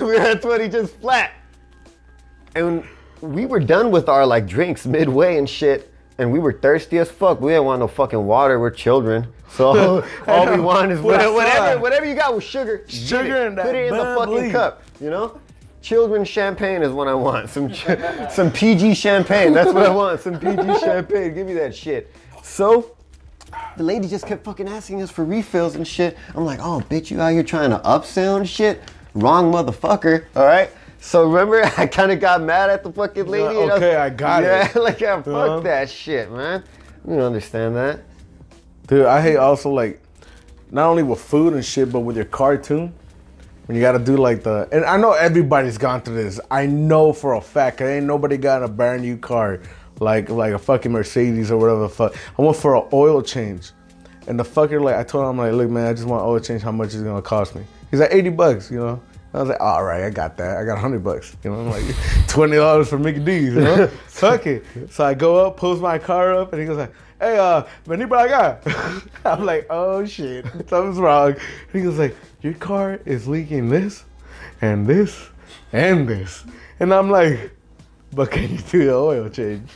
we're 0.00 0.20
at 0.20 0.40
20 0.40 0.68
just 0.68 0.94
flat, 0.96 1.32
and 2.54 2.84
we 3.20 3.44
were 3.44 3.60
done 3.60 3.90
with 3.90 4.08
our 4.08 4.24
like 4.24 4.46
drinks 4.46 4.86
midway 4.86 5.36
and 5.36 5.50
shit. 5.50 5.92
And 6.18 6.32
we 6.32 6.40
were 6.40 6.52
thirsty 6.52 6.98
as 6.98 7.10
fuck. 7.10 7.40
We 7.40 7.52
didn't 7.52 7.64
want 7.64 7.80
no 7.80 7.86
fucking 7.88 8.26
water. 8.26 8.58
We're 8.58 8.70
children. 8.70 9.32
So 9.50 10.04
all 10.26 10.52
we 10.52 10.60
want 10.60 10.90
is 10.90 11.00
What 11.00 11.14
whatever, 11.18 11.32
whatever, 11.32 11.80
whatever 11.80 12.06
you 12.06 12.14
got 12.14 12.34
with 12.34 12.44
sugar. 12.44 12.84
Sugar 12.88 13.36
it. 13.36 13.46
and 13.46 13.58
that 13.58 13.66
Put 13.66 13.74
it 13.76 13.86
in 13.86 13.96
the 13.96 14.14
fucking 14.18 14.50
cup. 14.50 14.82
You 15.00 15.10
know? 15.10 15.40
Children's 15.80 16.28
champagne 16.28 16.82
is 16.82 16.90
what 16.90 17.06
I 17.06 17.14
want. 17.14 17.48
Some 17.48 17.72
some 18.30 18.50
PG 18.50 18.94
champagne. 18.94 19.52
That's 19.52 19.72
what 19.72 19.84
I 19.84 19.90
want. 19.90 20.20
Some 20.20 20.38
PG 20.38 20.80
champagne. 20.80 21.34
Give 21.34 21.46
me 21.46 21.54
that 21.54 21.74
shit. 21.74 22.12
So 22.42 22.96
the 23.76 23.84
lady 23.84 24.08
just 24.08 24.26
kept 24.26 24.44
fucking 24.44 24.68
asking 24.68 25.02
us 25.02 25.10
for 25.10 25.24
refills 25.24 25.76
and 25.76 25.86
shit. 25.86 26.16
I'm 26.34 26.44
like, 26.44 26.58
oh 26.60 26.82
bitch, 26.90 27.10
you 27.10 27.20
out 27.20 27.32
here 27.32 27.44
trying 27.44 27.70
to 27.70 27.78
upsell 27.78 28.38
and 28.38 28.48
shit? 28.48 28.82
Wrong 29.14 29.52
motherfucker. 29.52 30.26
All 30.34 30.44
right. 30.44 30.70
So 31.00 31.24
remember, 31.28 31.62
I 31.78 31.86
kind 31.86 32.10
of 32.12 32.20
got 32.20 32.42
mad 32.42 32.70
at 32.70 32.82
the 32.82 32.92
fucking 32.92 33.26
lady. 33.26 33.44
like, 33.44 33.56
and 33.56 33.66
was- 33.66 33.76
okay, 33.76 33.96
I 33.96 34.10
got 34.10 34.42
yeah, 34.42 34.68
it. 34.68 34.76
like 34.82 35.00
yeah, 35.00 35.16
fuck 35.22 35.26
Uh-huh. 35.34 35.60
that 35.60 35.88
shit, 35.90 36.30
man. 36.32 36.64
You 37.06 37.14
don't 37.16 37.24
understand 37.24 37.76
that. 37.76 38.00
Dude, 38.86 39.06
I 39.06 39.20
hate 39.20 39.36
also 39.36 39.70
like 39.70 40.00
not 40.70 40.88
only 40.88 41.02
with 41.02 41.20
food 41.20 41.54
and 41.54 41.64
shit, 41.64 41.90
but 41.92 42.00
with 42.00 42.16
your 42.16 42.24
car 42.26 42.56
too. 42.56 42.90
When 43.66 43.76
you 43.76 43.82
gotta 43.82 43.98
do 43.98 44.16
like 44.16 44.42
the 44.42 44.66
and 44.72 44.84
I 44.84 44.96
know 44.96 45.12
everybody's 45.12 45.76
gone 45.78 46.00
through 46.00 46.16
this. 46.16 46.40
I 46.50 46.66
know 46.66 47.12
for 47.12 47.34
a 47.34 47.40
fact, 47.40 47.78
'cause 47.78 47.88
ain't 47.88 48.06
nobody 48.06 48.36
got 48.38 48.62
a 48.62 48.68
brand 48.68 49.02
new 49.02 49.16
car 49.18 49.60
like 50.00 50.30
like 50.30 50.52
a 50.54 50.58
fucking 50.58 50.90
Mercedes 50.90 51.50
or 51.50 51.58
whatever 51.58 51.80
the 51.80 51.88
fuck. 51.88 52.16
I 52.38 52.42
went 52.42 52.56
for 52.56 52.76
an 52.76 52.84
oil 52.92 53.20
change. 53.22 53.72
And 54.26 54.38
the 54.38 54.44
fucker 54.44 54.82
like 54.82 54.96
I 54.96 55.02
told 55.04 55.24
him 55.24 55.30
I'm 55.30 55.38
like, 55.38 55.52
look 55.52 55.70
man, 55.70 55.86
I 55.86 55.92
just 55.92 56.06
want 56.06 56.24
oil 56.24 56.38
change, 56.40 56.62
how 56.62 56.72
much 56.72 56.88
is 56.88 57.02
it 57.02 57.04
gonna 57.04 57.20
cost 57.22 57.54
me? 57.54 57.62
He's 57.90 58.00
like 58.00 58.12
80 58.12 58.30
bucks, 58.30 58.70
you 58.70 58.78
know. 58.78 59.00
I 59.34 59.40
was 59.40 59.48
like, 59.50 59.60
all 59.60 59.84
right, 59.84 60.04
I 60.04 60.10
got 60.10 60.36
that. 60.38 60.56
I 60.56 60.64
got 60.64 60.74
100 60.74 61.04
bucks. 61.04 61.36
You 61.44 61.50
know, 61.50 61.60
I'm 61.60 61.70
like, 61.70 61.82
$20 62.28 62.86
for 62.86 62.98
Mickey 62.98 63.20
D's, 63.20 63.54
you 63.54 63.60
know? 63.60 63.86
Fuck 64.06 64.46
it. 64.46 64.64
So 64.90 65.04
I 65.04 65.14
go 65.14 65.46
up, 65.46 65.56
pulls 65.56 65.80
my 65.80 65.98
car 65.98 66.34
up, 66.34 66.52
and 66.52 66.60
he 66.60 66.66
goes 66.66 66.78
like, 66.78 66.92
hey, 67.20 67.38
uh, 67.38 67.64
vení 67.86 68.08
para 68.08 68.28
acá. 68.28 69.10
I'm 69.24 69.44
like, 69.44 69.66
oh 69.70 70.04
shit, 70.06 70.46
something's 70.68 70.98
wrong. 70.98 71.36
He 71.72 71.82
goes 71.82 71.98
like, 71.98 72.16
your 72.40 72.54
car 72.54 73.00
is 73.04 73.28
leaking 73.28 73.68
this, 73.68 74.04
and 74.62 74.86
this, 74.86 75.28
and 75.72 76.08
this. 76.08 76.44
And 76.80 76.94
I'm 76.94 77.10
like, 77.10 77.50
but 78.14 78.30
can 78.30 78.50
you 78.50 78.58
do 78.58 78.84
the 78.86 78.94
oil 78.94 79.28
change? 79.28 79.68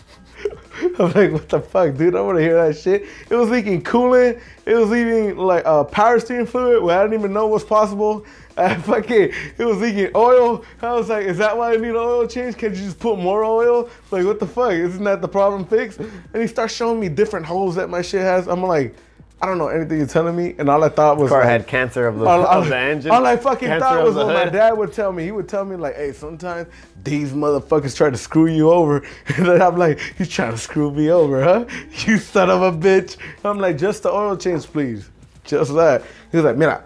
I'm 0.99 1.13
like, 1.13 1.33
what 1.33 1.49
the 1.49 1.61
fuck, 1.61 1.97
dude? 1.97 2.17
I 2.17 2.21
want 2.21 2.39
to 2.39 2.43
hear 2.43 2.67
that 2.67 2.77
shit. 2.77 3.07
It 3.29 3.35
was 3.35 3.51
leaking 3.51 3.83
coolant. 3.83 4.41
It 4.65 4.75
was 4.75 4.91
leaking 4.91 5.37
like 5.37 5.65
uh, 5.67 5.85
power 5.85 6.19
steering 6.19 6.47
fluid, 6.47 6.83
where 6.83 6.99
I 6.99 7.03
didn't 7.03 7.19
even 7.19 7.33
know 7.33 7.47
was 7.47 7.65
possible. 7.65 8.25
I 8.57 8.75
fucking, 8.75 9.33
it 9.59 9.65
was 9.65 9.79
leaking 9.81 10.11
oil. 10.15 10.65
I 10.83 10.93
was 10.93 11.09
like, 11.09 11.25
is 11.27 11.39
that 11.39 11.57
why 11.57 11.73
I 11.73 11.77
need 11.77 11.91
an 11.91 11.97
oil 11.97 12.27
change? 12.27 12.57
Can't 12.57 12.75
you 12.75 12.85
just 12.85 12.99
put 12.99 13.19
more 13.19 13.45
oil? 13.45 13.89
Like, 14.11 14.25
what 14.25 14.41
the 14.41 14.47
fuck? 14.47 14.73
Isn't 14.73 15.05
that 15.05 15.21
the 15.23 15.29
problem 15.29 15.65
fixed? 15.65 15.99
And 16.01 16.11
he 16.43 16.47
starts 16.47 16.75
showing 16.75 17.01
me 17.01 17.09
different 17.09 17.47
holes 17.47 17.75
that 17.77 17.89
my 17.89 18.03
shit 18.03 18.21
has. 18.23 18.49
I'm 18.49 18.63
like, 18.63 18.95
I 19.41 19.47
don't 19.47 19.59
know 19.59 19.67
anything 19.69 19.99
you're 19.99 20.07
telling 20.07 20.37
me. 20.37 20.55
And 20.59 20.69
all 20.69 20.85
I 20.85 20.89
thought 20.89 21.17
was 21.17 21.29
Car 21.29 21.41
like, 21.41 21.49
had 21.49 21.67
cancer 21.67 22.07
of 22.07 22.19
the, 22.19 22.27
all, 22.27 22.47
all- 22.47 22.63
of 22.63 22.69
the 22.69 22.77
engine. 22.77 23.11
all 23.11 23.27
I 23.27 23.37
fucking 23.37 23.67
cancer 23.67 23.85
thought 23.87 24.05
was 24.05 24.15
what 24.15 24.29
my 24.29 24.45
dad 24.45 24.73
would 24.79 24.93
tell 24.93 25.11
me. 25.13 25.25
He 25.25 25.33
would 25.33 25.49
tell 25.49 25.65
me 25.65 25.75
like, 25.75 25.97
"Hey, 25.97 26.13
sometimes 26.13 26.69
these 27.03 27.33
motherfuckers 27.33 27.97
try 27.97 28.09
to 28.11 28.17
screw 28.17 28.47
you 28.47 28.71
over," 28.71 28.99
and 29.37 29.47
then 29.47 29.61
I'm 29.61 29.77
like, 29.77 29.99
"You 30.21 30.27
trying 30.27 30.53
to 30.53 30.59
screw 30.59 30.93
me 30.93 31.11
over, 31.11 31.43
huh? 31.43 31.65
You 32.07 32.19
son 32.19 32.51
of 32.51 32.63
a 32.63 32.71
bitch!" 32.71 33.17
I'm 33.45 33.59
like, 33.59 33.79
"Just 33.79 34.05
the 34.05 34.13
oil 34.13 34.37
change, 34.37 34.65
please, 34.67 35.11
just 35.43 35.75
that." 35.75 36.05
He 36.31 36.37
was 36.37 36.45
like, 36.45 36.57
"Mira, 36.57 36.85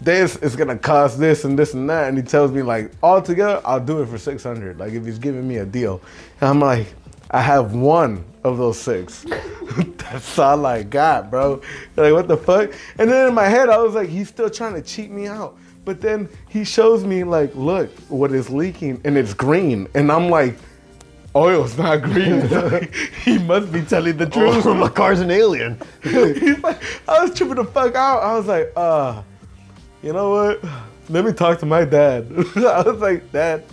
this 0.00 0.36
is 0.36 0.56
gonna 0.56 0.78
cost 0.78 1.18
this 1.18 1.44
and 1.44 1.58
this 1.58 1.74
and 1.74 1.88
that," 1.88 2.08
and 2.08 2.16
he 2.16 2.22
tells 2.22 2.50
me 2.52 2.62
like, 2.62 2.90
altogether, 3.02 3.60
I'll 3.64 3.80
do 3.80 4.02
it 4.02 4.08
for 4.08 4.18
600. 4.18 4.78
Like 4.78 4.92
if 4.92 5.04
he's 5.04 5.18
giving 5.18 5.46
me 5.46 5.56
a 5.56 5.66
deal, 5.66 6.00
and 6.40 6.50
I'm 6.50 6.60
like, 6.60 6.86
I 7.30 7.40
have 7.40 7.74
one 7.74 8.24
of 8.44 8.58
those 8.58 8.78
six. 8.78 9.26
That's 9.98 10.38
all 10.38 10.64
I 10.64 10.84
got, 10.84 11.30
bro. 11.30 11.60
Like, 11.96 12.12
what 12.12 12.28
the 12.28 12.36
fuck? 12.36 12.72
And 12.98 13.10
then 13.10 13.28
in 13.28 13.34
my 13.34 13.48
head, 13.48 13.68
I 13.68 13.78
was 13.78 13.94
like, 13.94 14.08
he's 14.08 14.28
still 14.28 14.48
trying 14.48 14.74
to 14.74 14.82
cheat 14.82 15.10
me 15.10 15.26
out. 15.26 15.58
But 15.84 16.00
then 16.00 16.28
he 16.48 16.64
shows 16.64 17.04
me, 17.04 17.24
like, 17.24 17.54
look, 17.54 17.90
what 18.08 18.32
is 18.32 18.48
leaking, 18.50 19.00
and 19.04 19.16
it's 19.16 19.34
green. 19.34 19.88
And 19.94 20.10
I'm 20.10 20.30
like, 20.30 20.56
oil's 21.34 21.76
not 21.76 22.02
green. 22.02 22.48
he 23.24 23.38
must 23.38 23.72
be 23.72 23.82
telling 23.82 24.16
the 24.16 24.26
truth. 24.26 24.66
Oh, 24.66 24.74
my 24.74 24.88
car's 24.88 25.20
an 25.20 25.30
alien. 25.30 25.78
He's 26.02 26.58
like, 26.60 26.80
I 27.08 27.22
was 27.22 27.36
tripping 27.36 27.56
the 27.56 27.64
fuck 27.64 27.94
out. 27.94 28.22
I 28.22 28.36
was 28.36 28.46
like, 28.46 28.72
uh, 28.76 29.22
you 30.02 30.12
know 30.12 30.30
what? 30.30 30.64
Let 31.08 31.24
me 31.24 31.32
talk 31.32 31.58
to 31.60 31.66
my 31.66 31.84
dad. 31.84 32.26
I 32.56 32.82
was 32.82 33.00
like, 33.00 33.30
Dad, 33.32 33.64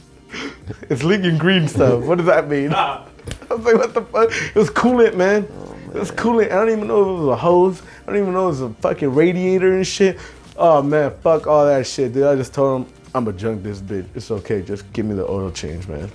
it's 0.89 1.03
leaking 1.03 1.37
green 1.37 1.67
stuff. 1.67 2.03
What 2.03 2.17
does 2.17 2.27
that 2.27 2.47
mean? 2.47 2.73
I 2.73 3.05
was 3.49 3.65
like, 3.65 3.75
what 3.75 3.93
the 3.93 4.01
fuck? 4.03 4.29
It 4.31 4.55
was 4.55 4.69
coolant, 4.69 5.15
man. 5.15 5.47
Oh, 5.51 5.75
it 5.95 5.99
was 5.99 6.11
coolant. 6.11 6.45
I 6.51 6.55
don't 6.55 6.69
even 6.69 6.87
know 6.87 7.01
if 7.01 7.07
it 7.07 7.21
was 7.21 7.29
a 7.29 7.35
hose. 7.35 7.81
I 8.03 8.11
don't 8.11 8.21
even 8.21 8.33
know 8.33 8.49
if 8.49 8.57
it 8.59 8.61
was 8.63 8.71
a 8.71 8.73
fucking 8.81 9.13
radiator 9.13 9.75
and 9.75 9.85
shit. 9.85 10.19
Oh 10.57 10.81
man, 10.83 11.11
fuck 11.21 11.47
all 11.47 11.65
that 11.65 11.87
shit, 11.87 12.13
dude. 12.13 12.23
I 12.25 12.35
just 12.35 12.53
told 12.53 12.81
him 12.85 12.93
I'm 13.15 13.25
gonna 13.25 13.37
junk 13.37 13.63
this 13.63 13.79
bitch. 13.81 14.05
It's 14.15 14.29
okay. 14.31 14.61
Just 14.61 14.91
give 14.93 15.05
me 15.05 15.15
the 15.15 15.27
oil 15.27 15.49
change, 15.51 15.87
man. 15.87 16.09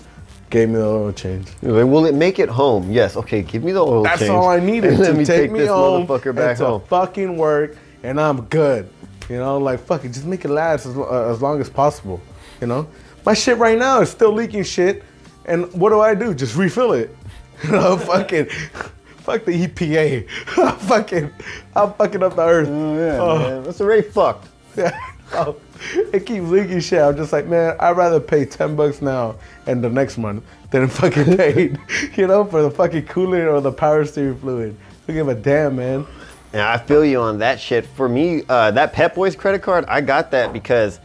Gave 0.50 0.68
me 0.70 0.76
the 0.76 0.86
oil 0.86 1.12
change. 1.12 1.48
Like, 1.62 1.84
will 1.86 2.06
it 2.06 2.14
make 2.14 2.38
it 2.38 2.48
home? 2.48 2.90
Yes. 2.90 3.16
Okay, 3.16 3.42
give 3.42 3.64
me 3.64 3.72
the 3.72 3.84
oil 3.84 4.02
That's 4.04 4.20
change. 4.20 4.30
That's 4.30 4.36
all 4.36 4.48
I 4.48 4.60
needed 4.60 4.90
and 4.92 4.98
let 5.00 5.08
to 5.08 5.14
me 5.14 5.24
take 5.24 5.42
take 5.42 5.50
me 5.52 5.60
this 5.60 5.68
home 5.68 6.06
motherfucker 6.06 6.34
back 6.34 6.56
to 6.58 6.66
home. 6.66 6.82
fucking 6.88 7.36
work, 7.36 7.76
and 8.02 8.20
I'm 8.20 8.42
good. 8.46 8.88
You 9.28 9.36
know, 9.36 9.58
like 9.58 9.80
fuck 9.80 10.04
it, 10.04 10.08
just 10.12 10.24
make 10.26 10.44
it 10.44 10.48
last 10.50 10.86
as, 10.86 10.96
uh, 10.96 11.30
as 11.30 11.42
long 11.42 11.60
as 11.60 11.68
possible. 11.68 12.20
You 12.60 12.66
know, 12.66 12.88
my 13.26 13.34
shit 13.34 13.58
right 13.58 13.78
now 13.78 14.00
is 14.00 14.10
still 14.10 14.32
leaking 14.32 14.64
shit, 14.64 15.02
and 15.44 15.72
what 15.74 15.90
do 15.90 16.00
I 16.00 16.14
do? 16.14 16.34
Just 16.34 16.56
refill 16.56 16.92
it. 16.92 17.14
You 17.64 17.72
know, 17.72 17.96
fucking, 17.96 18.46
fuck 19.16 19.44
the 19.44 19.66
EPA. 19.66 20.28
I'm 20.58 20.76
fucking, 20.78 21.28
I'm 21.74 21.92
fucking 21.94 22.22
up 22.22 22.36
the 22.36 22.42
earth. 22.46 22.68
Oh, 22.70 22.96
yeah, 22.96 23.18
Oh. 23.20 23.38
man. 23.40 23.62
That's 23.64 23.80
already 23.80 24.02
fucked. 24.08 24.46
Yeah. 24.76 24.96
Oh, 25.32 25.56
it 26.12 26.24
keeps 26.24 26.46
leaking 26.46 26.78
shit. 26.78 27.02
I'm 27.02 27.16
just 27.16 27.32
like, 27.32 27.46
man, 27.46 27.74
I'd 27.80 27.96
rather 27.96 28.20
pay 28.20 28.44
10 28.44 28.76
bucks 28.76 29.02
now 29.02 29.34
and 29.66 29.82
the 29.82 29.90
next 29.90 30.18
month 30.18 30.44
than 30.70 30.86
fucking 30.86 31.36
paid, 31.36 31.80
you 32.16 32.28
know, 32.28 32.44
for 32.44 32.62
the 32.62 32.70
fucking 32.70 33.06
coolant 33.06 33.52
or 33.52 33.60
the 33.60 33.72
power 33.72 34.04
steering 34.04 34.38
fluid. 34.38 34.76
Don't 35.08 35.16
give 35.16 35.26
a 35.28 35.34
damn, 35.34 35.74
man. 35.74 36.06
Yeah, 36.52 36.72
I 36.72 36.78
feel 36.78 37.04
you 37.04 37.20
on 37.20 37.38
that 37.38 37.60
shit. 37.60 37.84
For 37.86 38.08
me, 38.08 38.42
uh, 38.48 38.70
that 38.72 38.92
Pep 38.92 39.14
Boys 39.14 39.36
credit 39.36 39.62
card, 39.62 39.84
I 39.86 40.00
got 40.00 40.30
that 40.30 40.52
because 40.52 40.98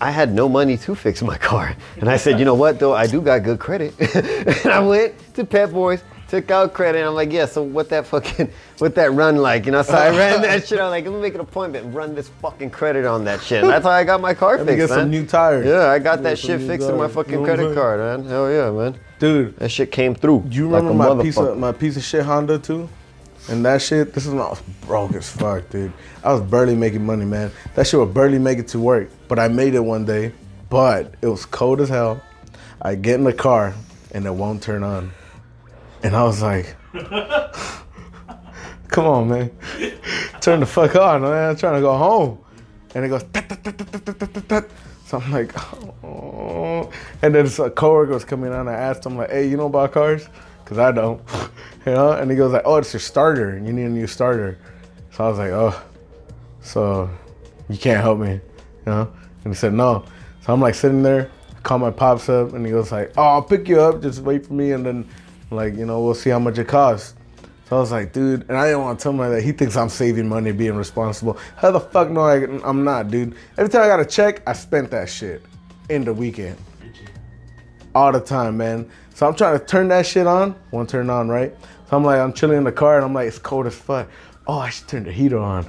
I 0.00 0.10
had 0.10 0.32
no 0.32 0.48
money 0.48 0.76
to 0.78 0.94
fix 0.94 1.22
my 1.22 1.38
car. 1.38 1.74
And 1.98 2.08
I 2.08 2.16
said, 2.16 2.38
you 2.38 2.44
know 2.44 2.54
what, 2.54 2.78
though, 2.78 2.94
I 2.94 3.06
do 3.06 3.20
got 3.20 3.42
good 3.42 3.58
credit. 3.58 3.94
and 4.14 4.72
I 4.72 4.80
went 4.80 5.14
to 5.34 5.44
Pep 5.44 5.70
Boys, 5.70 6.02
took 6.28 6.50
out 6.50 6.72
credit, 6.72 6.98
and 6.98 7.08
I'm 7.08 7.14
like, 7.14 7.32
yeah, 7.32 7.46
so 7.46 7.62
what 7.62 7.88
that 7.90 8.06
fucking, 8.06 8.50
what 8.78 8.94
that 8.96 9.12
run 9.12 9.36
like? 9.36 9.66
You 9.66 9.72
know, 9.72 9.82
so 9.82 9.94
I 9.94 10.10
ran 10.10 10.42
that 10.42 10.66
shit. 10.66 10.80
I'm 10.80 10.90
like, 10.90 11.04
let 11.04 11.14
me 11.14 11.20
make 11.20 11.34
an 11.34 11.40
appointment 11.40 11.86
and 11.86 11.94
run 11.94 12.14
this 12.16 12.28
fucking 12.40 12.70
credit 12.70 13.04
on 13.04 13.24
that 13.24 13.40
shit. 13.40 13.62
And 13.62 13.70
that's 13.70 13.84
how 13.84 13.90
I 13.92 14.02
got 14.04 14.20
my 14.20 14.34
car 14.34 14.56
Let 14.56 14.66
me 14.66 14.72
fixed, 14.72 14.88
get 14.88 14.94
some 14.94 15.10
new 15.10 15.24
tires. 15.24 15.64
Yeah, 15.66 15.88
I 15.90 16.00
got 16.00 16.22
that 16.24 16.38
shit 16.38 16.60
fixed 16.60 16.88
in 16.88 16.96
my 16.96 17.08
fucking 17.08 17.32
You 17.32 17.38
know 17.40 17.44
credit 17.44 17.74
card, 17.74 18.00
man. 18.00 18.28
Hell 18.28 18.50
yeah, 18.50 18.70
man. 18.70 18.98
Dude, 19.20 19.56
That 19.58 19.68
shit 19.70 19.90
came 19.90 20.14
through. 20.14 20.44
do 20.48 20.56
you 20.56 20.66
remember 20.66 20.90
a 20.90 21.16
my 21.16 21.22
piece 21.22 21.36
of 21.38 21.58
my 21.58 21.72
piece 21.72 21.96
of 21.96 22.04
shit 22.04 22.24
Honda 22.24 22.58
too? 22.58 22.88
And 23.48 23.64
that 23.64 23.80
shit, 23.80 24.12
this 24.12 24.26
is 24.26 24.32
when 24.32 24.42
I 24.42 24.50
was 24.50 24.60
broke 24.82 25.14
as 25.14 25.30
fuck, 25.30 25.70
dude. 25.70 25.92
I 26.22 26.32
was 26.32 26.42
barely 26.42 26.74
making 26.74 27.06
money, 27.06 27.24
man. 27.24 27.50
That 27.74 27.86
shit 27.86 27.98
would 27.98 28.12
barely 28.12 28.38
make 28.38 28.58
it 28.58 28.68
to 28.68 28.78
work. 28.78 29.10
But 29.26 29.38
I 29.38 29.48
made 29.48 29.74
it 29.74 29.80
one 29.80 30.04
day. 30.04 30.32
But 30.68 31.14
it 31.22 31.28
was 31.28 31.46
cold 31.46 31.80
as 31.80 31.88
hell. 31.88 32.22
I 32.82 32.94
get 32.94 33.14
in 33.14 33.24
the 33.24 33.32
car 33.32 33.74
and 34.12 34.26
it 34.26 34.30
won't 34.30 34.62
turn 34.62 34.82
on. 34.82 35.12
And 36.02 36.14
I 36.14 36.24
was 36.24 36.42
like, 36.42 36.76
come 38.88 39.06
on, 39.06 39.28
man. 39.28 39.50
Turn 40.40 40.60
the 40.60 40.66
fuck 40.66 40.94
on, 40.96 41.22
man. 41.22 41.50
I'm 41.50 41.56
trying 41.56 41.74
to 41.74 41.80
go 41.80 41.96
home. 41.96 42.38
And 42.94 43.04
it 43.04 43.08
goes, 43.08 43.24
so 45.06 45.18
I'm 45.18 45.32
like, 45.32 45.54
oh. 46.04 46.90
And 47.22 47.34
then 47.34 47.46
a 47.46 47.70
coworker 47.70 48.12
was 48.12 48.24
coming 48.24 48.52
on. 48.52 48.68
I 48.68 48.74
asked 48.74 49.06
him, 49.06 49.16
like, 49.16 49.30
hey, 49.30 49.48
you 49.48 49.56
know 49.56 49.66
about 49.66 49.92
cars? 49.92 50.28
Because 50.68 50.78
I 50.80 50.92
don't. 50.92 51.22
you 51.86 51.92
know? 51.92 52.12
And 52.12 52.30
he 52.30 52.36
goes, 52.36 52.52
like, 52.52 52.62
oh, 52.66 52.76
it's 52.76 52.92
your 52.92 53.00
starter. 53.00 53.56
You 53.56 53.72
need 53.72 53.84
a 53.84 53.88
new 53.88 54.06
starter. 54.06 54.58
So 55.12 55.24
I 55.24 55.28
was 55.30 55.38
like, 55.38 55.50
oh, 55.50 55.82
so 56.60 57.08
you 57.70 57.78
can't 57.78 58.02
help 58.02 58.18
me, 58.18 58.32
you 58.32 58.40
know? 58.84 59.10
And 59.44 59.54
he 59.54 59.56
said, 59.56 59.72
no. 59.72 60.04
So 60.42 60.52
I'm 60.52 60.60
like 60.60 60.74
sitting 60.74 61.02
there, 61.02 61.30
call 61.62 61.78
my 61.78 61.90
pops 61.90 62.28
up, 62.28 62.52
and 62.52 62.66
he 62.66 62.70
goes 62.70 62.92
like, 62.92 63.12
oh, 63.16 63.22
I'll 63.22 63.42
pick 63.42 63.66
you 63.66 63.80
up, 63.80 64.02
just 64.02 64.20
wait 64.20 64.46
for 64.46 64.52
me, 64.52 64.72
and 64.72 64.84
then 64.84 65.08
like, 65.50 65.74
you 65.74 65.86
know, 65.86 66.02
we'll 66.02 66.14
see 66.14 66.28
how 66.28 66.38
much 66.38 66.58
it 66.58 66.68
costs. 66.68 67.14
So 67.68 67.76
I 67.76 67.80
was 67.80 67.90
like, 67.90 68.12
dude, 68.12 68.42
and 68.50 68.58
I 68.58 68.66
didn't 68.66 68.82
want 68.82 68.98
to 68.98 69.02
tell 69.02 69.12
him 69.12 69.18
that. 69.18 69.42
He 69.42 69.52
thinks 69.52 69.74
I'm 69.74 69.88
saving 69.88 70.28
money, 70.28 70.52
being 70.52 70.76
responsible. 70.76 71.38
How 71.56 71.70
the 71.70 71.80
fuck 71.80 72.10
no, 72.10 72.20
I, 72.20 72.44
I'm 72.68 72.84
not, 72.84 73.10
dude. 73.10 73.34
Every 73.56 73.70
time 73.70 73.82
I 73.82 73.86
got 73.86 74.00
a 74.00 74.04
check, 74.04 74.42
I 74.46 74.52
spent 74.52 74.90
that 74.90 75.08
shit 75.08 75.42
in 75.88 76.04
the 76.04 76.12
weekend. 76.12 76.58
All 77.94 78.12
the 78.12 78.20
time, 78.20 78.58
man. 78.58 78.90
So 79.18 79.26
I'm 79.26 79.34
trying 79.34 79.58
to 79.58 79.64
turn 79.66 79.88
that 79.88 80.06
shit 80.06 80.28
on. 80.28 80.54
Won't 80.70 80.90
turn 80.90 81.10
on, 81.10 81.28
right? 81.28 81.52
So 81.90 81.96
I'm 81.96 82.04
like, 82.04 82.20
I'm 82.20 82.32
chilling 82.32 82.58
in 82.58 82.62
the 82.62 82.70
car, 82.70 82.94
and 82.98 83.04
I'm 83.04 83.12
like, 83.12 83.26
it's 83.26 83.36
cold 83.36 83.66
as 83.66 83.74
fuck. 83.74 84.08
Oh, 84.46 84.60
I 84.60 84.70
should 84.70 84.86
turn 84.86 85.02
the 85.02 85.10
heater 85.10 85.38
on, 85.38 85.64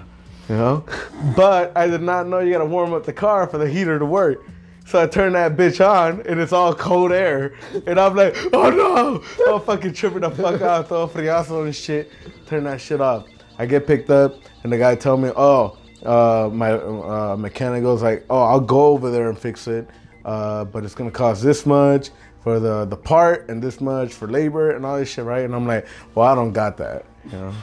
you 0.48 0.56
know? 0.56 0.86
But 1.36 1.76
I 1.76 1.88
did 1.88 2.04
not 2.04 2.28
know 2.28 2.42
you 2.42 2.52
gotta 2.52 2.68
warm 2.68 2.94
up 2.94 3.08
the 3.08 3.12
car 3.12 3.48
for 3.48 3.58
the 3.58 3.68
heater 3.68 3.98
to 3.98 4.06
work. 4.06 4.46
So 4.86 5.02
I 5.02 5.08
turn 5.08 5.34
that 5.34 5.58
bitch 5.58 5.84
on 5.84 6.22
and 6.28 6.40
it's 6.40 6.54
all 6.54 6.76
cold 6.76 7.12
air. 7.12 7.56
And 7.88 8.00
I'm 8.00 8.16
like, 8.16 8.38
oh 8.54 8.70
no! 8.70 9.24
I'm 9.52 9.62
fucking 9.62 9.94
tripping 9.94 10.22
the 10.22 10.30
fuck 10.30 10.62
out, 10.62 10.88
throw 10.88 11.02
a 11.02 11.08
friazo 11.08 11.66
and 11.66 11.76
shit. 11.76 12.12
Turn 12.46 12.66
that 12.66 12.80
shit 12.80 13.02
off. 13.02 13.26
I 13.58 13.66
get 13.66 13.88
picked 13.88 14.12
up 14.12 14.36
and 14.64 14.72
the 14.72 14.78
guy 14.78 14.94
tell 14.94 15.18
me, 15.18 15.32
oh, 15.36 15.76
uh, 16.06 16.52
my 16.54 16.74
uh, 16.74 17.36
mechanic 17.36 17.82
goes 17.82 18.04
like, 18.04 18.26
oh, 18.30 18.44
I'll 18.44 18.60
go 18.60 18.90
over 18.90 19.10
there 19.10 19.28
and 19.28 19.40
fix 19.40 19.68
it. 19.68 19.90
Uh, 20.24 20.66
but 20.66 20.84
it's 20.84 20.94
gonna 20.94 21.10
cost 21.10 21.42
this 21.42 21.66
much 21.66 22.12
for 22.42 22.60
the, 22.60 22.86
the 22.86 22.96
part 22.96 23.50
and 23.50 23.62
this 23.62 23.82
much 23.82 24.14
for 24.14 24.28
labor 24.28 24.72
and 24.72 24.86
all 24.86 24.98
this 24.98 25.10
shit, 25.10 25.26
right? 25.26 25.44
And 25.44 25.54
I'm 25.54 25.68
like, 25.68 25.88
well, 26.16 26.28
I 26.28 26.36
don't 26.36 26.54
got 26.54 26.78
that, 26.78 27.06
you 27.26 27.38
know? 27.38 27.54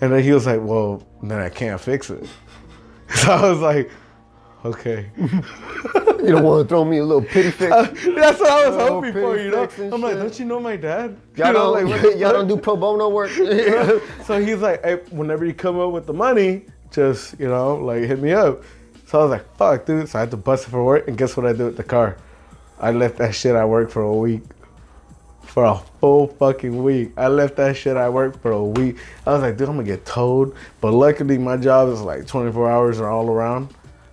And 0.00 0.12
then 0.12 0.22
he 0.22 0.32
was 0.32 0.46
like, 0.46 0.60
well, 0.62 1.06
then 1.22 1.38
I 1.40 1.48
can't 1.48 1.80
fix 1.80 2.10
it. 2.10 2.26
So 3.16 3.30
I 3.30 3.50
was 3.50 3.60
like, 3.60 3.90
okay. 4.64 5.10
You 5.16 6.30
don't 6.32 6.42
want 6.42 6.64
to 6.64 6.68
throw 6.68 6.84
me 6.84 6.98
a 6.98 7.04
little 7.04 7.22
pity 7.22 7.50
fix? 7.50 7.70
That's 7.70 8.40
what 8.40 8.50
I 8.50 8.68
was 8.68 8.76
Oh, 8.76 8.88
hoping 8.94 9.12
for, 9.12 9.38
you 9.38 9.50
know. 9.50 9.68
I'm 9.92 10.00
like, 10.00 10.16
don't 10.16 10.36
you 10.38 10.46
know 10.46 10.58
my 10.58 10.76
dad? 10.76 11.16
Y'all 11.36 11.48
You 11.48 11.52
know, 11.52 11.74
don't, 11.76 11.90
like, 11.90 12.18
y'all 12.18 12.32
don't 12.32 12.48
do 12.48 12.56
pro 12.56 12.76
bono 12.76 13.10
work? 13.10 13.30
So 14.24 14.40
he's 14.40 14.60
like, 14.62 14.82
hey, 14.82 14.96
whenever 15.10 15.44
you 15.44 15.52
come 15.54 15.78
up 15.78 15.92
with 15.92 16.06
the 16.06 16.14
money, 16.14 16.64
just 16.90 17.38
you 17.38 17.46
know, 17.48 17.76
like 17.76 18.02
hit 18.04 18.20
me 18.20 18.32
up. 18.32 18.62
So 19.06 19.20
I 19.20 19.22
was 19.24 19.30
like, 19.32 19.56
fuck, 19.56 19.84
dude. 19.84 20.08
So 20.08 20.18
I 20.18 20.20
had 20.22 20.30
to 20.30 20.36
bust 20.38 20.66
it 20.66 20.70
for 20.70 20.82
work, 20.82 21.06
and 21.08 21.16
guess 21.18 21.36
what 21.36 21.44
I 21.46 21.52
did 21.52 21.64
with 21.64 21.76
the 21.76 21.84
car? 21.84 22.16
I 22.78 22.90
left 22.90 23.18
that 23.18 23.34
shit 23.34 23.54
at 23.54 23.68
work 23.68 23.90
for 23.90 24.02
a 24.02 24.14
week. 24.14 24.42
For 25.42 25.64
a 25.64 25.76
full 26.00 26.26
fucking 26.26 26.82
week. 26.82 27.12
I 27.16 27.28
left 27.28 27.56
that 27.56 27.76
shit 27.76 27.96
at 27.96 28.12
work 28.12 28.40
for 28.42 28.50
a 28.50 28.64
week. 28.64 28.96
I 29.26 29.32
was 29.32 29.42
like, 29.42 29.56
dude, 29.56 29.68
I'm 29.68 29.76
gonna 29.76 29.86
get 29.86 30.04
towed. 30.04 30.54
But 30.80 30.92
luckily, 30.92 31.38
my 31.38 31.56
job 31.56 31.88
is 31.90 32.00
like 32.00 32.26
24 32.26 32.70
hours 32.70 33.00
are 33.00 33.08
all 33.08 33.28
around. 33.28 33.68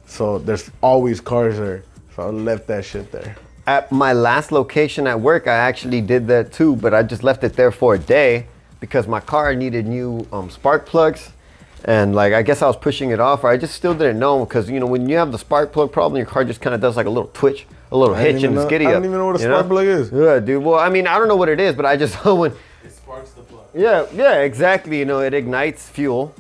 So 0.06 0.38
there's 0.38 0.70
always 0.82 1.20
cars 1.22 1.58
there. 1.58 1.84
So 2.16 2.24
I 2.24 2.26
left 2.28 2.68
that 2.68 2.86
shit 2.86 3.12
there. 3.12 3.36
At 3.66 3.92
my 3.92 4.14
last 4.14 4.52
location 4.52 5.08
at 5.08 5.20
work, 5.20 5.48
I 5.48 5.54
actually 5.56 6.02
did 6.02 6.28
that 6.28 6.52
too, 6.52 6.76
but 6.76 6.94
I 6.94 7.04
just 7.04 7.24
left 7.24 7.44
it 7.44 7.54
there 7.54 7.72
for 7.72 7.96
a 7.96 8.00
day 8.00 8.48
because 8.80 9.08
my 9.08 9.20
car 9.20 9.56
needed 9.56 9.88
new 9.88 10.28
um, 10.32 10.50
spark 10.50 10.86
plugs. 10.86 11.32
And 11.86 12.14
like, 12.14 12.34
I 12.34 12.42
guess 12.42 12.62
I 12.62 12.68
was 12.68 12.78
pushing 12.78 13.10
it 13.12 13.20
off, 13.20 13.44
or 13.44 13.50
I 13.50 13.58
just 13.58 13.74
still 13.74 13.94
didn't 13.94 14.20
know 14.20 14.46
because 14.46 14.70
you 14.70 14.80
know 14.80 14.86
when 14.86 15.10
you 15.10 15.16
have 15.16 15.32
the 15.32 15.40
spark 15.40 15.72
plug 15.72 15.92
problem, 15.92 16.18
your 16.18 16.28
car 16.28 16.44
just 16.44 16.62
kind 16.62 16.76
of 16.76 16.82
does 16.82 16.96
like 16.96 17.08
a 17.08 17.10
little 17.10 17.32
twitch, 17.34 17.66
a 17.92 17.98
little 17.98 18.16
hitch, 18.16 18.38
even 18.38 18.46
and 18.46 18.54
it's 18.56 18.64
know- 18.64 18.70
giddy 18.70 18.86
I 18.88 18.92
don't 18.92 19.06
even 19.06 19.18
know 19.18 19.26
what 19.28 19.36
a 19.36 19.40
you 19.40 19.46
spark 19.46 19.68
plug 19.68 19.86
is. 19.86 20.12
Yeah, 20.12 20.40
dude. 20.40 20.64
Well, 20.64 20.80
I 20.80 20.90
mean, 20.90 21.08
I 21.08 21.18
don't 21.18 21.28
know 21.28 21.36
what 21.36 21.50
it 21.50 21.60
is, 21.60 21.76
but 21.76 21.86
I 21.86 21.98
just 21.98 22.24
know 22.26 22.36
when. 22.36 22.52
It 22.84 22.92
sparks 22.92 23.32
the 23.32 23.42
plug. 23.42 23.66
Yeah, 23.74 24.06
yeah, 24.14 24.40
exactly. 24.40 25.00
You 25.00 25.06
know, 25.06 25.20
it 25.20 25.34
ignites 25.34 25.88
fuel 25.90 26.34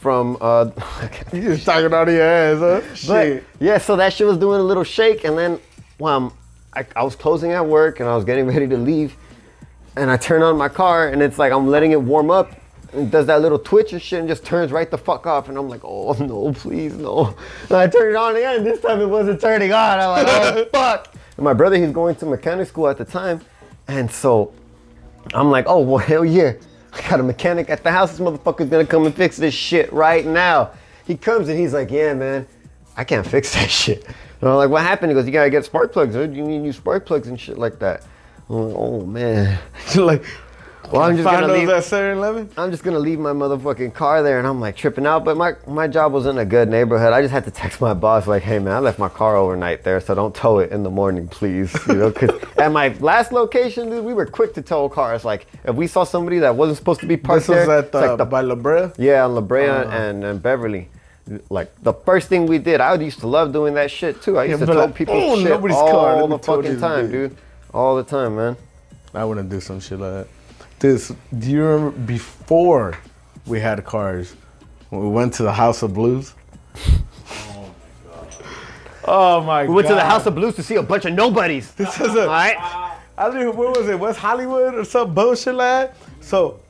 from. 0.00 0.36
Uh, 0.40 0.70
You 1.32 1.42
just 1.42 1.64
talking 1.64 1.92
out 1.94 2.08
of 2.08 2.14
your 2.14 2.22
ass, 2.24 2.58
huh? 2.58 2.80
But 3.06 3.24
Shit. 3.24 3.44
yeah, 3.60 3.78
so 3.78 3.94
that 3.96 4.12
shit 4.12 4.26
was 4.26 4.36
doing 4.38 4.60
a 4.60 4.64
little 4.64 4.84
shake, 4.84 5.24
and 5.24 5.38
then 5.38 5.60
well, 5.98 6.16
um, 6.16 6.32
I, 6.74 6.84
I 6.96 7.02
was 7.04 7.14
closing 7.16 7.52
at 7.52 7.64
work 7.66 8.00
and 8.00 8.08
I 8.08 8.14
was 8.16 8.24
getting 8.24 8.46
ready 8.54 8.66
to 8.68 8.76
leave, 8.76 9.14
and 9.96 10.10
I 10.10 10.16
turn 10.16 10.42
on 10.42 10.56
my 10.56 10.68
car 10.68 11.08
and 11.08 11.22
it's 11.22 11.38
like 11.38 11.52
I'm 11.52 11.68
letting 11.68 11.92
it 11.92 12.00
warm 12.02 12.30
up. 12.30 12.50
And 12.92 13.10
does 13.10 13.26
that 13.26 13.40
little 13.40 13.58
twitch 13.58 13.92
and 13.92 14.02
shit 14.02 14.18
and 14.18 14.28
just 14.28 14.44
turns 14.44 14.72
right 14.72 14.90
the 14.90 14.98
fuck 14.98 15.26
off. 15.26 15.48
And 15.48 15.56
I'm 15.56 15.68
like, 15.68 15.84
oh 15.84 16.12
no, 16.20 16.52
please 16.52 16.94
no. 16.94 17.36
And 17.68 17.76
I 17.76 17.86
turn 17.86 18.10
it 18.10 18.16
on 18.16 18.36
again. 18.36 18.56
And 18.58 18.66
this 18.66 18.80
time 18.80 19.00
it 19.00 19.06
wasn't 19.06 19.40
turning 19.40 19.72
on. 19.72 19.98
I'm 19.98 20.10
like, 20.10 20.26
oh 20.28 20.64
fuck. 20.72 21.14
And 21.36 21.44
my 21.44 21.54
brother, 21.54 21.76
he's 21.76 21.92
going 21.92 22.16
to 22.16 22.26
mechanic 22.26 22.68
school 22.68 22.88
at 22.88 22.98
the 22.98 23.04
time. 23.04 23.40
And 23.88 24.10
so 24.10 24.52
I'm 25.34 25.50
like, 25.50 25.66
oh, 25.68 25.80
well, 25.80 25.98
hell 25.98 26.24
yeah. 26.24 26.52
I 26.92 27.08
got 27.08 27.20
a 27.20 27.22
mechanic 27.22 27.70
at 27.70 27.82
the 27.82 27.92
house. 27.92 28.10
This 28.10 28.20
motherfucker's 28.20 28.68
gonna 28.68 28.86
come 28.86 29.06
and 29.06 29.14
fix 29.14 29.36
this 29.36 29.54
shit 29.54 29.92
right 29.92 30.26
now. 30.26 30.72
He 31.06 31.16
comes 31.16 31.48
and 31.48 31.58
he's 31.58 31.72
like, 31.72 31.90
yeah, 31.90 32.14
man, 32.14 32.46
I 32.96 33.04
can't 33.04 33.26
fix 33.26 33.54
that 33.54 33.70
shit. 33.70 34.04
And 34.40 34.48
I'm 34.48 34.56
like, 34.56 34.70
what 34.70 34.82
happened? 34.82 35.10
He 35.10 35.14
goes, 35.14 35.26
you 35.26 35.32
gotta 35.32 35.50
get 35.50 35.64
spark 35.64 35.92
plugs, 35.92 36.14
dude. 36.14 36.34
You 36.34 36.42
need 36.42 36.58
new 36.58 36.72
spark 36.72 37.06
plugs 37.06 37.28
and 37.28 37.38
shit 37.38 37.58
like 37.58 37.78
that. 37.78 38.04
I'm 38.48 38.68
like, 38.68 38.76
oh, 38.76 39.06
man. 39.06 39.58
like, 39.96 40.24
Well, 40.90 41.02
I'm 41.02 41.16
just 41.16 41.28
Find 41.28 41.42
gonna 41.42 41.52
leave. 41.52 41.68
at 41.68 41.84
7-Eleven. 41.84 42.50
I'm 42.56 42.70
just 42.72 42.82
gonna 42.82 42.98
leave 42.98 43.18
my 43.20 43.32
motherfucking 43.32 43.94
car 43.94 44.22
there, 44.24 44.38
and 44.38 44.46
I'm 44.48 44.60
like 44.60 44.76
tripping 44.76 45.06
out. 45.06 45.24
But 45.24 45.36
my 45.36 45.54
my 45.66 45.86
job 45.86 46.12
was 46.12 46.26
in 46.26 46.38
a 46.38 46.44
good 46.44 46.68
neighborhood. 46.68 47.12
I 47.12 47.20
just 47.22 47.32
had 47.32 47.44
to 47.44 47.50
text 47.52 47.80
my 47.80 47.94
boss 47.94 48.26
like, 48.26 48.42
"Hey 48.42 48.58
man, 48.58 48.72
I 48.74 48.78
left 48.80 48.98
my 48.98 49.08
car 49.08 49.36
overnight 49.36 49.84
there, 49.84 50.00
so 50.00 50.14
don't 50.16 50.34
tow 50.34 50.58
it 50.58 50.72
in 50.72 50.82
the 50.82 50.90
morning, 50.90 51.28
please." 51.28 51.72
You 51.86 51.94
know, 51.94 52.10
because 52.10 52.30
at 52.58 52.72
my 52.72 52.88
last 52.98 53.30
location, 53.30 53.88
dude, 53.90 54.04
we 54.04 54.14
were 54.14 54.26
quick 54.26 54.52
to 54.54 54.62
tow 54.62 54.88
cars. 54.88 55.24
Like 55.24 55.46
if 55.64 55.76
we 55.76 55.86
saw 55.86 56.02
somebody 56.02 56.40
that 56.40 56.56
wasn't 56.56 56.78
supposed 56.78 57.00
to 57.00 57.06
be 57.06 57.16
parked 57.16 57.46
there. 57.46 57.58
This 57.58 57.68
was 57.68 57.68
there, 57.68 57.78
at 57.78 57.84
it's 57.84 57.94
like 57.94 58.10
uh, 58.10 58.16
the 58.16 58.24
by 58.24 58.40
La 58.40 58.54
Brea. 58.56 58.90
Yeah, 58.98 59.24
on 59.26 59.34
La 59.36 59.42
Brea 59.42 59.68
Uh-huh. 59.68 59.90
and, 59.96 60.24
and 60.24 60.42
Beverly. 60.42 60.88
Like 61.50 61.70
the 61.82 61.92
first 61.92 62.28
thing 62.28 62.46
we 62.46 62.58
did, 62.58 62.80
I 62.80 62.94
used 62.94 63.20
to 63.20 63.28
love 63.28 63.52
doing 63.52 63.74
that 63.74 63.92
shit 63.92 64.20
too. 64.22 64.38
I 64.38 64.44
used 64.44 64.58
Yeah, 64.60 64.66
to 64.66 64.72
but 64.72 64.74
tow 64.74 64.84
like, 64.86 64.94
people's 64.96 65.22
oh, 65.22 65.36
shit 65.36 65.50
nobody's 65.50 65.76
all 65.76 65.90
car, 65.92 66.16
let 66.16 66.30
the 66.30 66.38
fucking 66.38 66.80
time, 66.80 67.08
dude. 67.12 67.36
All 67.72 67.94
the 67.94 68.02
time, 68.02 68.34
man. 68.34 68.56
I 69.14 69.24
wouldn't 69.24 69.48
do 69.48 69.60
some 69.60 69.78
shit 69.78 70.00
like 70.00 70.10
that. 70.12 70.26
This, 70.80 71.12
do 71.38 71.50
you 71.50 71.62
remember 71.62 71.90
before 71.90 72.98
we 73.44 73.60
had 73.60 73.84
cars, 73.84 74.34
when 74.88 75.02
we 75.02 75.08
went 75.08 75.34
to 75.34 75.42
the 75.42 75.52
House 75.52 75.82
of 75.82 75.92
Blues? 75.92 76.32
Oh 79.04 79.42
my 79.42 79.64
god. 79.64 79.68
We 79.68 79.74
went 79.74 79.88
to 79.88 79.94
the 79.94 80.00
House 80.00 80.24
of 80.24 80.34
Blues 80.34 80.54
to 80.54 80.62
see 80.62 80.76
a 80.76 80.82
bunch 80.82 81.04
of 81.04 81.12
nobodies. 81.12 81.70
This 81.76 82.00
is 82.00 82.14
a, 82.14 82.22
All 82.22 82.28
right. 82.28 82.56
I 83.18 83.28
don't 83.28 83.42
even, 83.42 83.56
where 83.56 83.68
was 83.68 83.88
it? 83.88 83.98
West 83.98 84.18
Hollywood 84.18 84.74
or 84.74 84.84
some 84.86 85.12
bullshit 85.12 85.54
like? 85.54 85.92
So, 86.22 86.60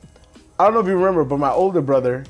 I 0.59 0.65
don't 0.65 0.73
know 0.73 0.81
if 0.81 0.87
you 0.87 0.95
remember, 0.95 1.23
but 1.23 1.37
my 1.37 1.51
older 1.51 1.81
brother, 1.81 2.25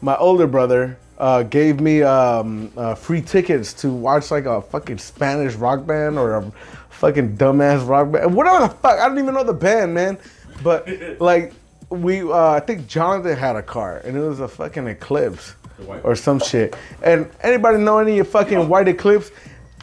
my 0.00 0.16
older 0.16 0.46
brother, 0.46 0.96
uh, 1.18 1.42
gave 1.42 1.78
me 1.78 2.00
um, 2.00 2.72
uh, 2.74 2.94
free 2.94 3.20
tickets 3.20 3.74
to 3.74 3.92
watch 3.92 4.30
like 4.30 4.46
a 4.46 4.62
fucking 4.62 4.96
Spanish 4.96 5.56
rock 5.56 5.84
band 5.84 6.18
or 6.18 6.36
a 6.36 6.52
fucking 6.88 7.36
dumbass 7.36 7.86
rock 7.86 8.12
band. 8.12 8.34
Whatever 8.34 8.60
the 8.60 8.70
fuck. 8.70 8.98
I 8.98 9.08
don't 9.08 9.18
even 9.18 9.34
know 9.34 9.44
the 9.44 9.52
band, 9.52 9.92
man. 9.92 10.18
But, 10.62 10.88
like, 11.20 11.52
we, 11.90 12.22
uh, 12.22 12.50
I 12.50 12.60
think 12.60 12.86
Jonathan 12.86 13.36
had 13.36 13.56
a 13.56 13.62
car 13.62 13.98
and 14.04 14.16
it 14.16 14.20
was 14.20 14.40
a 14.40 14.48
fucking 14.48 14.86
Eclipse 14.86 15.54
or 16.02 16.14
some 16.16 16.38
shit. 16.40 16.76
And 17.02 17.30
anybody 17.42 17.78
know 17.78 17.98
any 17.98 18.22
fucking 18.22 18.68
white 18.68 18.88
Eclipse? 18.88 19.30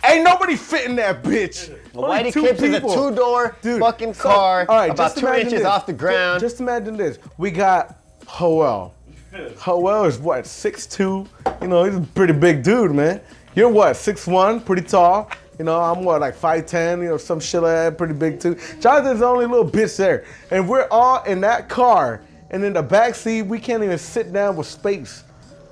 Ain't 0.03 0.23
nobody 0.23 0.55
fit 0.55 0.85
in 0.87 0.95
that 0.97 1.23
bitch. 1.23 1.69
Only 1.95 2.09
White 2.09 2.33
two 2.33 2.45
Eclipse 2.45 2.61
is 2.61 2.75
a 2.75 2.81
two-door 2.81 3.55
Dude, 3.61 3.79
fucking 3.79 4.13
so- 4.13 4.23
car, 4.23 4.65
all 4.69 4.75
right, 4.75 4.91
about 4.91 4.97
just 4.97 5.17
two 5.17 5.25
imagine 5.27 5.45
inches 5.47 5.59
this. 5.61 5.67
off 5.67 5.85
the 5.85 5.93
ground. 5.93 6.41
Just, 6.41 6.59
imagine 6.59 6.95
this. 6.97 7.17
We 7.37 7.49
got 7.49 7.97
Hoel. 8.27 8.93
Hoel 9.57 10.03
is 10.05 10.19
what, 10.19 10.43
6'2"? 10.43 11.27
You 11.61 11.67
know, 11.67 11.85
he's 11.85 11.95
a 11.95 12.01
pretty 12.01 12.33
big 12.33 12.61
dude, 12.61 12.91
man. 12.91 13.19
You're 13.55 13.69
what, 13.69 13.95
6'1", 13.95 14.63
pretty 14.65 14.83
tall. 14.83 15.31
You 15.57 15.65
know, 15.65 15.79
I'm 15.79 16.03
what, 16.03 16.21
like 16.21 16.35
5'10", 16.35 17.01
you 17.01 17.09
know, 17.09 17.17
some 17.17 17.39
shit 17.39 17.61
like 17.61 17.71
that, 17.71 17.97
pretty 17.97 18.13
big 18.13 18.39
too. 18.39 18.57
Jonathan's 18.79 19.21
the 19.21 19.25
only 19.25 19.45
little 19.45 19.69
bitch 19.69 19.95
there. 19.97 20.25
And 20.51 20.67
we're 20.67 20.87
all 20.91 21.23
in 21.23 21.41
that 21.41 21.69
car, 21.69 22.21
and 22.51 22.63
in 22.63 22.73
the 22.73 22.83
back 22.83 23.15
seat, 23.15 23.43
we 23.43 23.59
can't 23.59 23.83
even 23.83 23.97
sit 23.97 24.33
down 24.33 24.55
with 24.55 24.67
space. 24.67 25.23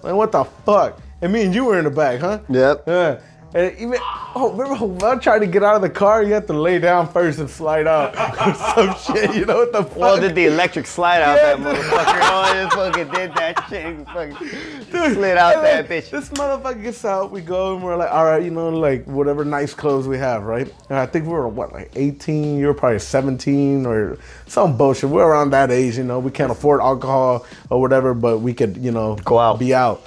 Like, 0.02 0.16
what 0.16 0.32
the 0.32 0.44
fuck? 0.44 1.02
And 1.22 1.32
me 1.32 1.44
and 1.44 1.54
you 1.56 1.66
were 1.66 1.78
in 1.78 1.86
the 1.86 1.92
back, 1.92 2.20
huh? 2.20 2.40
Yep. 2.50 2.84
Yeah. 2.88 3.20
And 3.56 3.78
even 3.78 4.00
oh, 4.36 4.52
remember 4.56 4.86
when 4.86 5.04
I 5.04 5.20
tried 5.20 5.40
to 5.40 5.48
get 5.48 5.64
out 5.64 5.76
of 5.76 5.82
the 5.84 5.90
car, 5.90 6.24
you 6.24 6.34
have 6.34 6.48
to 6.48 6.54
lay 6.54 6.80
down 6.80 7.08
first 7.12 7.38
and 7.40 7.50
slide 7.50 7.86
out 7.86 8.16
or 8.48 8.54
some 8.96 9.16
shit. 9.16 9.36
You 9.36 9.46
know 9.46 9.58
what 9.58 9.72
the 9.72 9.84
fuck? 9.84 9.96
Well, 9.96 10.20
did 10.20 10.34
the 10.34 10.46
electric 10.46 10.88
slide 10.88 11.22
out 11.22 11.38
Yeah, 11.38 11.56
that 11.56 11.60
motherfucker? 11.60 12.20
Oh, 12.24 12.54
just 12.64 12.76
fucking 12.76 13.14
did 13.14 13.36
that 13.36 13.66
shit. 13.70 14.08
Fucking 14.08 15.14
slid 15.14 15.38
out 15.38 15.62
that 15.62 15.88
bitch. 15.88 16.10
This 16.10 16.30
motherfucker 16.30 16.82
gets 16.82 17.06
out. 17.06 17.32
We 17.32 17.42
go 17.42 17.76
and 17.76 17.84
we're 17.84 17.96
like, 17.96 18.12
all 18.12 18.26
right, 18.26 18.42
you 18.42 18.50
know, 18.52 18.70
like 18.70 19.06
whatever 19.06 19.46
nice 19.46 19.74
clothes 19.74 20.08
we 20.08 20.18
have, 20.18 20.44
right? 20.44 20.72
And 20.90 20.98
I 20.98 21.06
think 21.06 21.26
we 21.26 21.32
were 21.34 21.48
what, 21.48 21.72
like 21.74 21.92
18? 21.96 22.58
You 22.58 22.68
were 22.68 22.74
probably 22.74 23.00
17 23.00 23.86
or 23.86 24.18
some 24.48 24.78
bullshit. 24.78 25.10
We're 25.10 25.26
around 25.28 25.52
that 25.52 25.70
age, 25.70 25.98
you 25.98 26.04
know. 26.04 26.20
We 26.20 26.32
can't 26.32 26.52
afford 26.52 26.82
alcohol 26.82 27.46
or 27.70 27.80
whatever, 27.80 28.14
but 28.14 28.40
we 28.40 28.54
could, 28.54 28.78
you 28.78 28.92
know, 28.92 29.16
Go 29.24 29.38
out. 29.38 29.60
be 29.60 29.74
out. 29.74 30.02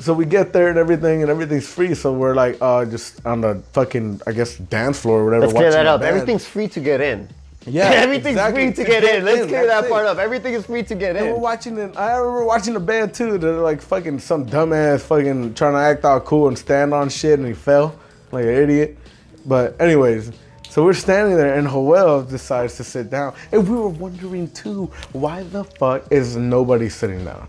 So 0.00 0.14
we 0.14 0.24
get 0.24 0.52
there 0.54 0.68
and 0.68 0.78
everything, 0.78 1.22
and 1.22 1.30
everything's 1.30 1.68
free. 1.68 1.94
So 1.94 2.12
we're 2.12 2.34
like, 2.34 2.56
uh, 2.60 2.86
just 2.86 3.24
on 3.26 3.42
the 3.42 3.62
fucking, 3.72 4.22
I 4.26 4.32
guess, 4.32 4.56
dance 4.56 4.98
floor 5.00 5.20
or 5.20 5.24
whatever. 5.26 5.46
Let's 5.46 5.52
clear 5.58 5.70
that 5.70 5.86
up. 5.86 6.00
band. 6.00 6.14
Everything's 6.16 6.46
free 6.46 6.68
to 6.68 6.80
get 6.80 7.00
in. 7.02 7.28
Yeah, 7.66 7.82
Everything's 7.94 8.36
exactly. 8.36 8.72
free 8.72 8.84
to 8.84 8.90
get 8.90 9.04
in. 9.04 9.24
Let's 9.24 9.46
clear 9.46 9.66
that's 9.66 9.82
that 9.82 9.84
it. 9.84 9.90
part 9.90 10.06
up. 10.06 10.16
Everything 10.16 10.54
is 10.54 10.64
free 10.64 10.82
to 10.84 10.94
get 10.94 11.16
in. 11.16 11.26
We're 11.26 11.38
watching 11.38 11.76
it. 11.76 11.94
I 11.96 12.16
remember 12.16 12.44
watching 12.46 12.72
the 12.72 12.80
band 12.80 13.12
too. 13.12 13.36
They're 13.36 13.60
like 13.60 13.82
fucking 13.82 14.20
some 14.20 14.46
dumbass 14.46 15.02
fucking 15.02 15.54
trying 15.54 15.74
to 15.74 15.78
act 15.78 16.04
all 16.06 16.20
cool 16.20 16.48
and 16.48 16.56
stand 16.58 16.94
on 16.94 17.10
shit, 17.10 17.38
and 17.38 17.46
he 17.46 17.54
fell 17.54 17.94
like 18.32 18.44
an 18.44 18.54
idiot. 18.54 18.96
But 19.44 19.78
anyways, 19.80 20.32
so 20.70 20.84
we're 20.84 20.94
standing 20.94 21.36
there, 21.36 21.58
and 21.58 21.68
Joel 21.68 22.22
decides 22.22 22.76
to 22.76 22.84
sit 22.84 23.10
down, 23.10 23.34
and 23.52 23.68
we 23.68 23.76
were 23.76 23.88
wondering 23.88 24.50
too, 24.52 24.86
why 25.12 25.42
the 25.42 25.64
fuck 25.64 26.10
is 26.10 26.36
nobody 26.36 26.88
sitting 26.88 27.24
down? 27.24 27.48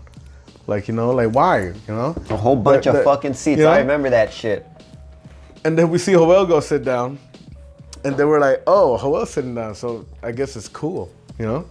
Like 0.66 0.88
you 0.88 0.94
know, 0.94 1.10
like 1.10 1.30
why? 1.34 1.60
You 1.66 1.74
know, 1.88 2.14
A 2.30 2.36
whole 2.36 2.56
bunch 2.56 2.84
But 2.84 2.90
of 2.90 2.96
the- 2.96 3.04
fucking 3.04 3.34
seats. 3.34 3.58
you 3.58 3.64
know? 3.64 3.70
I 3.72 3.78
remember 3.78 4.10
that 4.10 4.32
shit. 4.32 4.66
And 5.64 5.78
then 5.78 5.90
we 5.90 5.98
see 5.98 6.12
Joel 6.12 6.46
go 6.46 6.60
sit 6.60 6.84
down, 6.84 7.18
and 8.04 8.16
then 8.16 8.26
we're 8.28 8.40
like, 8.40 8.62
oh, 8.66 8.98
Joel's 8.98 9.30
sitting 9.30 9.54
down, 9.54 9.74
so 9.74 10.04
I 10.22 10.32
guess 10.32 10.56
it's 10.56 10.68
cool, 10.68 11.08
you 11.38 11.46
know? 11.46 11.66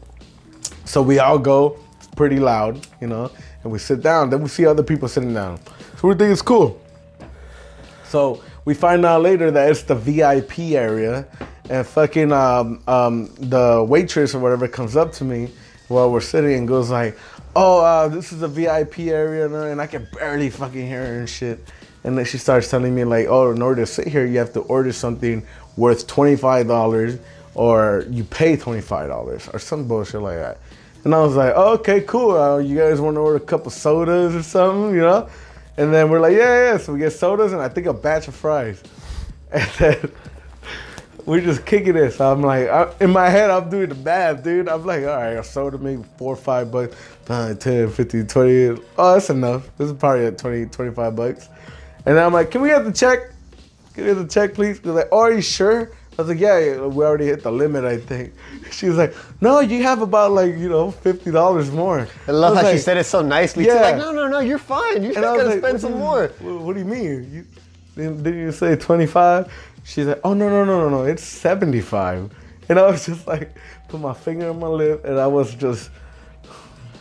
So 0.85 1.01
we 1.01 1.19
all 1.19 1.37
go, 1.37 1.77
it's 1.97 2.07
pretty 2.07 2.39
loud, 2.39 2.85
you 3.01 3.07
know, 3.07 3.29
and 3.63 3.71
we 3.71 3.79
sit 3.79 4.01
down. 4.01 4.29
Then 4.29 4.41
we 4.41 4.47
see 4.49 4.65
other 4.65 4.83
people 4.83 5.07
sitting 5.09 5.33
down. 5.33 5.59
So 5.97 6.07
we 6.07 6.15
think 6.15 6.31
it's 6.31 6.41
cool. 6.41 6.79
So 8.05 8.41
we 8.65 8.73
find 8.73 9.05
out 9.05 9.21
later 9.21 9.51
that 9.51 9.69
it's 9.71 9.83
the 9.83 9.95
VIP 9.95 10.59
area, 10.75 11.25
and 11.69 11.85
fucking 11.85 12.31
um, 12.31 12.81
um, 12.87 13.33
the 13.39 13.85
waitress 13.87 14.33
or 14.35 14.39
whatever 14.39 14.67
comes 14.67 14.95
up 14.97 15.11
to 15.13 15.23
me 15.23 15.49
while 15.87 16.11
we're 16.11 16.21
sitting 16.21 16.53
and 16.57 16.67
goes 16.67 16.89
like, 16.89 17.17
"Oh, 17.55 17.79
uh, 17.81 18.07
this 18.07 18.31
is 18.31 18.41
a 18.41 18.47
VIP 18.47 18.99
area," 19.09 19.45
and, 19.45 19.81
I 19.81 19.87
can 19.87 20.07
barely 20.13 20.49
fucking 20.49 20.87
hear 20.87 21.05
her 21.05 21.19
and 21.19 21.29
shit. 21.29 21.59
And 22.03 22.17
then 22.17 22.25
she 22.25 22.37
starts 22.37 22.69
telling 22.69 22.95
me 22.95 23.03
like, 23.03 23.27
"Oh, 23.27 23.51
in 23.51 23.61
order 23.61 23.81
to 23.81 23.87
sit 23.87 24.07
here, 24.07 24.25
you 24.25 24.39
have 24.39 24.53
to 24.53 24.61
order 24.61 24.91
something 24.91 25.43
worth 25.77 26.07
twenty 26.07 26.35
five 26.35 26.67
dollars, 26.67 27.17
or 27.55 28.05
you 28.09 28.23
pay 28.23 28.57
twenty 28.57 28.81
five 28.81 29.07
dollars, 29.09 29.49
or 29.53 29.59
some 29.59 29.87
bullshit 29.87 30.21
like 30.21 30.37
that." 30.37 30.57
And 31.03 31.15
I 31.15 31.21
was 31.21 31.35
like, 31.35 31.53
oh, 31.55 31.73
"Okay, 31.73 32.01
cool. 32.01 32.37
Uh, 32.37 32.57
you 32.57 32.77
guys 32.77 33.01
want 33.01 33.15
to 33.15 33.21
order 33.21 33.37
a 33.37 33.39
couple 33.39 33.71
sodas 33.71 34.35
or 34.35 34.43
something, 34.43 34.95
you 34.95 35.01
know?" 35.01 35.27
And 35.77 35.93
then 35.93 36.09
we're 36.09 36.19
like, 36.19 36.33
yeah, 36.33 36.71
yeah. 36.71 36.77
So 36.77 36.93
we 36.93 36.99
get 36.99 37.11
sodas 37.11 37.53
and 37.53 37.61
I 37.61 37.69
think 37.69 37.87
a 37.87 37.93
batch 37.93 38.27
of 38.27 38.35
fries. 38.35 38.81
And 39.53 39.69
then 39.79 40.11
we're 41.25 41.41
just 41.41 41.65
kicking 41.65 41.95
it. 41.95 42.11
So 42.11 42.31
I'm 42.31 42.41
like, 42.41 42.67
I, 42.67 42.93
in 42.99 43.11
my 43.11 43.29
head, 43.29 43.49
I'm 43.49 43.69
doing 43.69 43.89
the 43.89 43.95
math, 43.95 44.43
dude. 44.43 44.67
I'm 44.67 44.85
like, 44.85 45.01
all 45.01 45.07
right, 45.07 45.33
a 45.33 45.43
soda 45.43 45.77
maybe 45.77 46.03
four 46.17 46.33
or 46.33 46.37
five 46.37 46.71
bucks, 46.71 46.95
nine, 47.29 47.57
10, 47.57 47.89
15, 47.89 48.27
20. 48.27 48.81
Oh, 48.97 49.13
that's 49.13 49.29
enough. 49.29 49.69
This 49.77 49.89
is 49.89 49.97
probably 49.97 50.25
at 50.25 50.37
20, 50.37 50.67
25 50.67 51.15
bucks. 51.15 51.49
And 52.05 52.19
I'm 52.19 52.33
like, 52.33 52.51
can 52.51 52.61
we 52.61 52.69
get 52.69 52.83
the 52.83 52.91
check? 52.91 53.31
Can 53.93 54.05
we 54.05 54.13
get 54.13 54.21
the 54.21 54.27
check, 54.27 54.53
please? 54.53 54.79
They're 54.79 54.93
like, 54.93 55.09
oh, 55.11 55.19
are 55.19 55.33
you 55.33 55.41
sure? 55.41 55.91
I 56.17 56.21
was 56.21 56.29
like, 56.29 56.39
yeah, 56.39 56.85
we 56.85 57.05
already 57.05 57.25
hit 57.25 57.41
the 57.41 57.51
limit, 57.51 57.85
I 57.85 57.97
think. 57.97 58.33
She 58.71 58.87
was 58.87 58.95
like, 58.97 59.13
no, 59.41 59.59
you 59.59 59.83
have 59.83 60.01
about 60.01 60.31
like, 60.31 60.55
you 60.55 60.69
know, 60.69 60.91
$50 60.91 61.73
more. 61.73 62.07
I 62.25 62.31
love 62.31 62.55
was 62.55 62.63
how 62.63 62.71
she 62.71 62.77
said 62.77 62.95
it 62.95 63.03
so 63.03 63.21
nicely. 63.21 63.65
too. 63.65 63.71
Yeah. 63.71 63.81
Like, 63.81 63.97
no, 63.97 64.13
no, 64.13 64.29
no, 64.29 64.39
you're 64.39 64.57
fine. 64.57 65.03
You're 65.03 65.13
just 65.13 65.21
gonna 65.21 65.43
like, 65.43 65.59
spend 65.59 65.81
some 65.81 65.97
more. 65.97 66.29
What, 66.39 66.61
what 66.61 66.73
do 66.73 66.79
you 66.79 66.85
mean? 66.85 67.33
You, 67.33 67.45
didn't, 67.95 68.23
didn't 68.23 68.39
you 68.39 68.51
say 68.53 68.75
25? 68.77 69.51
She's 69.83 70.05
like, 70.05 70.21
oh, 70.23 70.33
no, 70.33 70.49
no, 70.49 70.63
no, 70.63 70.79
no, 70.81 70.89
no, 70.89 71.03
it's 71.03 71.23
75. 71.23 72.31
And 72.69 72.79
I 72.79 72.89
was 72.89 73.05
just 73.05 73.27
like, 73.27 73.55
put 73.89 73.99
my 73.99 74.13
finger 74.13 74.49
on 74.49 74.59
my 74.59 74.67
lip, 74.67 75.03
and 75.05 75.19
I 75.19 75.27
was 75.27 75.53
just, 75.55 75.89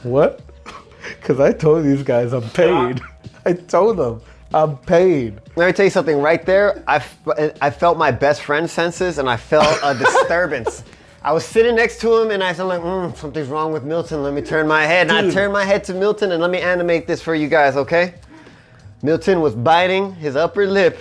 what? 0.03 0.41
Because 1.19 1.41
I 1.41 1.53
told 1.53 1.85
these 1.85 2.03
guys 2.03 2.33
I'm 2.33 2.49
paid. 2.51 3.01
I 3.47 3.55
told 3.55 3.97
them 3.97 4.21
I'm 4.53 4.77
paid. 4.79 5.41
Let 5.57 5.67
me 5.67 5.73
tell 5.73 5.85
you 5.87 5.91
something. 5.91 6.19
Right 6.21 6.45
there, 6.45 6.85
I, 6.87 7.03
I 7.61 7.71
felt 7.71 7.97
my 7.97 8.11
best 8.11 8.43
friend 8.43 8.69
senses, 8.69 9.19
and 9.19 9.29
I 9.29 9.37
felt 9.37 9.79
a 9.83 9.95
disturbance. 9.99 10.85
I 11.23 11.33
was 11.33 11.45
sitting 11.45 11.75
next 11.75 12.01
to 12.03 12.17
him, 12.19 12.31
and 12.31 12.43
I 12.43 12.53
said, 12.53 12.65
like, 12.65 12.81
mm, 12.81 13.17
something's 13.17 13.49
wrong 13.49 13.73
with 13.73 13.83
Milton. 13.85 14.23
Let 14.23 14.35
me 14.35 14.43
turn 14.43 14.69
my 14.69 14.85
head. 14.85 15.11
And 15.11 15.29
I 15.29 15.31
turned 15.31 15.53
my 15.53 15.65
head 15.65 15.85
to 15.85 15.95
Milton, 15.95 16.33
and 16.33 16.41
let 16.41 16.51
me 16.51 16.61
animate 16.61 17.07
this 17.07 17.23
for 17.23 17.35
you 17.35 17.49
guys, 17.49 17.77
okay? 17.77 18.15
Milton 19.03 19.41
was 19.41 19.55
biting 19.55 20.15
his 20.15 20.37
upper 20.37 20.67
lip 20.67 20.99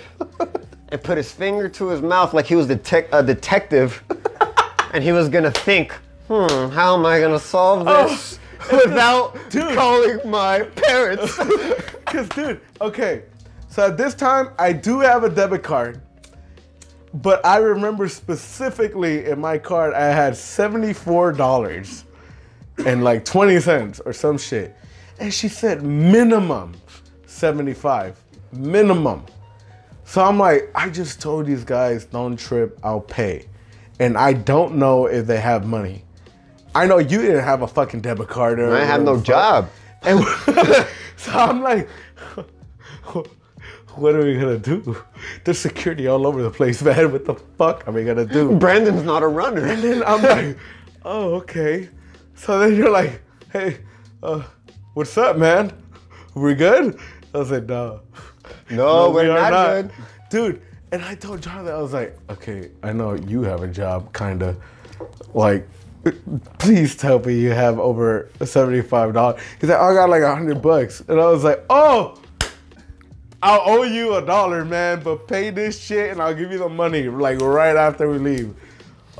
and 0.90 1.02
put 1.02 1.16
his 1.16 1.30
finger 1.30 1.68
to 1.68 1.88
his 1.88 2.02
mouth 2.02 2.34
like 2.34 2.46
he 2.46 2.56
was 2.56 2.66
detec- 2.66 3.08
a 3.12 3.22
detective, 3.22 4.02
and 4.92 5.02
he 5.04 5.12
was 5.12 5.28
gonna 5.28 5.50
think, 5.50 5.92
hmm, 6.28 6.68
how 6.70 6.96
am 6.96 7.06
I 7.06 7.20
gonna 7.20 7.38
solve 7.38 7.84
this 7.86 8.38
without 8.72 9.38
Dude. 9.50 9.74
calling 9.74 10.18
my 10.28 10.62
parents? 10.62 11.38
Because, 12.10 12.28
dude, 12.30 12.60
okay. 12.80 13.22
So 13.68 13.86
at 13.86 13.96
this 13.96 14.16
time, 14.16 14.48
I 14.58 14.72
do 14.72 14.98
have 14.98 15.22
a 15.22 15.28
debit 15.30 15.62
card. 15.62 16.00
But 17.14 17.46
I 17.46 17.58
remember 17.58 18.08
specifically 18.08 19.26
in 19.26 19.40
my 19.40 19.58
card, 19.58 19.94
I 19.94 20.06
had 20.06 20.32
$74 20.32 22.04
and 22.84 23.04
like 23.04 23.24
20 23.24 23.60
cents 23.60 24.00
or 24.00 24.12
some 24.12 24.38
shit. 24.38 24.76
And 25.20 25.32
she 25.32 25.46
said 25.46 25.84
minimum 25.84 26.74
75. 27.26 28.20
Minimum. 28.52 29.24
So 30.10 30.24
I'm 30.24 30.40
like, 30.40 30.72
I 30.74 30.90
just 30.90 31.20
told 31.20 31.46
these 31.46 31.62
guys, 31.62 32.04
don't 32.04 32.36
trip, 32.36 32.80
I'll 32.82 33.00
pay. 33.00 33.46
And 34.00 34.18
I 34.18 34.32
don't 34.32 34.74
know 34.74 35.06
if 35.06 35.28
they 35.28 35.38
have 35.38 35.64
money. 35.64 36.04
I 36.74 36.86
know 36.86 36.98
you 36.98 37.22
didn't 37.22 37.44
have 37.44 37.62
a 37.62 37.68
fucking 37.68 38.00
debit 38.00 38.26
card 38.26 38.58
or 38.58 38.74
I 38.74 38.82
have 38.82 39.04
no 39.04 39.20
job. 39.20 39.70
And 40.02 40.24
so 41.16 41.30
I'm 41.30 41.62
like, 41.62 41.88
what 43.94 44.14
are 44.16 44.24
we 44.24 44.34
gonna 44.34 44.58
do? 44.58 44.96
There's 45.44 45.60
security 45.60 46.08
all 46.08 46.26
over 46.26 46.42
the 46.42 46.50
place, 46.50 46.82
man. 46.82 47.12
What 47.12 47.24
the 47.24 47.34
fuck 47.34 47.86
are 47.86 47.92
we 47.92 48.02
gonna 48.02 48.26
do? 48.26 48.56
Brandon's 48.56 49.04
not 49.04 49.22
a 49.22 49.28
runner. 49.28 49.64
And 49.64 49.80
then 49.80 50.02
I'm 50.02 50.22
like, 50.22 50.58
oh, 51.04 51.34
okay. 51.34 51.88
So 52.34 52.58
then 52.58 52.74
you're 52.74 52.90
like, 52.90 53.22
hey, 53.52 53.78
uh, 54.24 54.42
what's 54.94 55.16
up, 55.16 55.36
man? 55.36 55.70
We 56.34 56.54
good? 56.54 56.98
I 57.32 57.38
was 57.38 57.52
like, 57.52 57.68
no. 58.70 59.06
No, 59.06 59.10
we're 59.10 59.24
we 59.24 59.30
are 59.30 59.50
not, 59.50 59.66
good. 59.68 59.92
Dude, 60.30 60.62
and 60.92 61.04
I 61.04 61.14
told 61.14 61.42
Jonathan, 61.42 61.72
I 61.72 61.80
was 61.80 61.92
like, 61.92 62.16
okay, 62.30 62.70
I 62.82 62.92
know 62.92 63.14
you 63.14 63.42
have 63.42 63.62
a 63.62 63.68
job, 63.68 64.12
kind 64.12 64.42
of. 64.42 64.56
Like, 65.34 65.68
please 66.58 66.96
tell 66.96 67.18
me 67.20 67.38
you 67.38 67.50
have 67.50 67.78
over 67.78 68.28
$75. 68.40 69.38
He's 69.60 69.70
like, 69.70 69.78
I 69.78 69.94
got 69.94 70.10
like 70.10 70.22
a 70.22 70.28
100 70.28 70.60
bucks. 70.60 71.00
And 71.08 71.20
I 71.20 71.26
was 71.28 71.44
like, 71.44 71.64
oh, 71.70 72.20
I'll 73.42 73.62
owe 73.64 73.82
you 73.84 74.16
a 74.16 74.24
dollar, 74.24 74.64
man, 74.64 75.02
but 75.02 75.26
pay 75.28 75.50
this 75.50 75.80
shit 75.80 76.10
and 76.10 76.20
I'll 76.20 76.34
give 76.34 76.52
you 76.52 76.58
the 76.58 76.68
money, 76.68 77.08
like, 77.08 77.40
right 77.40 77.76
after 77.76 78.10
we 78.10 78.18
leave. 78.18 78.54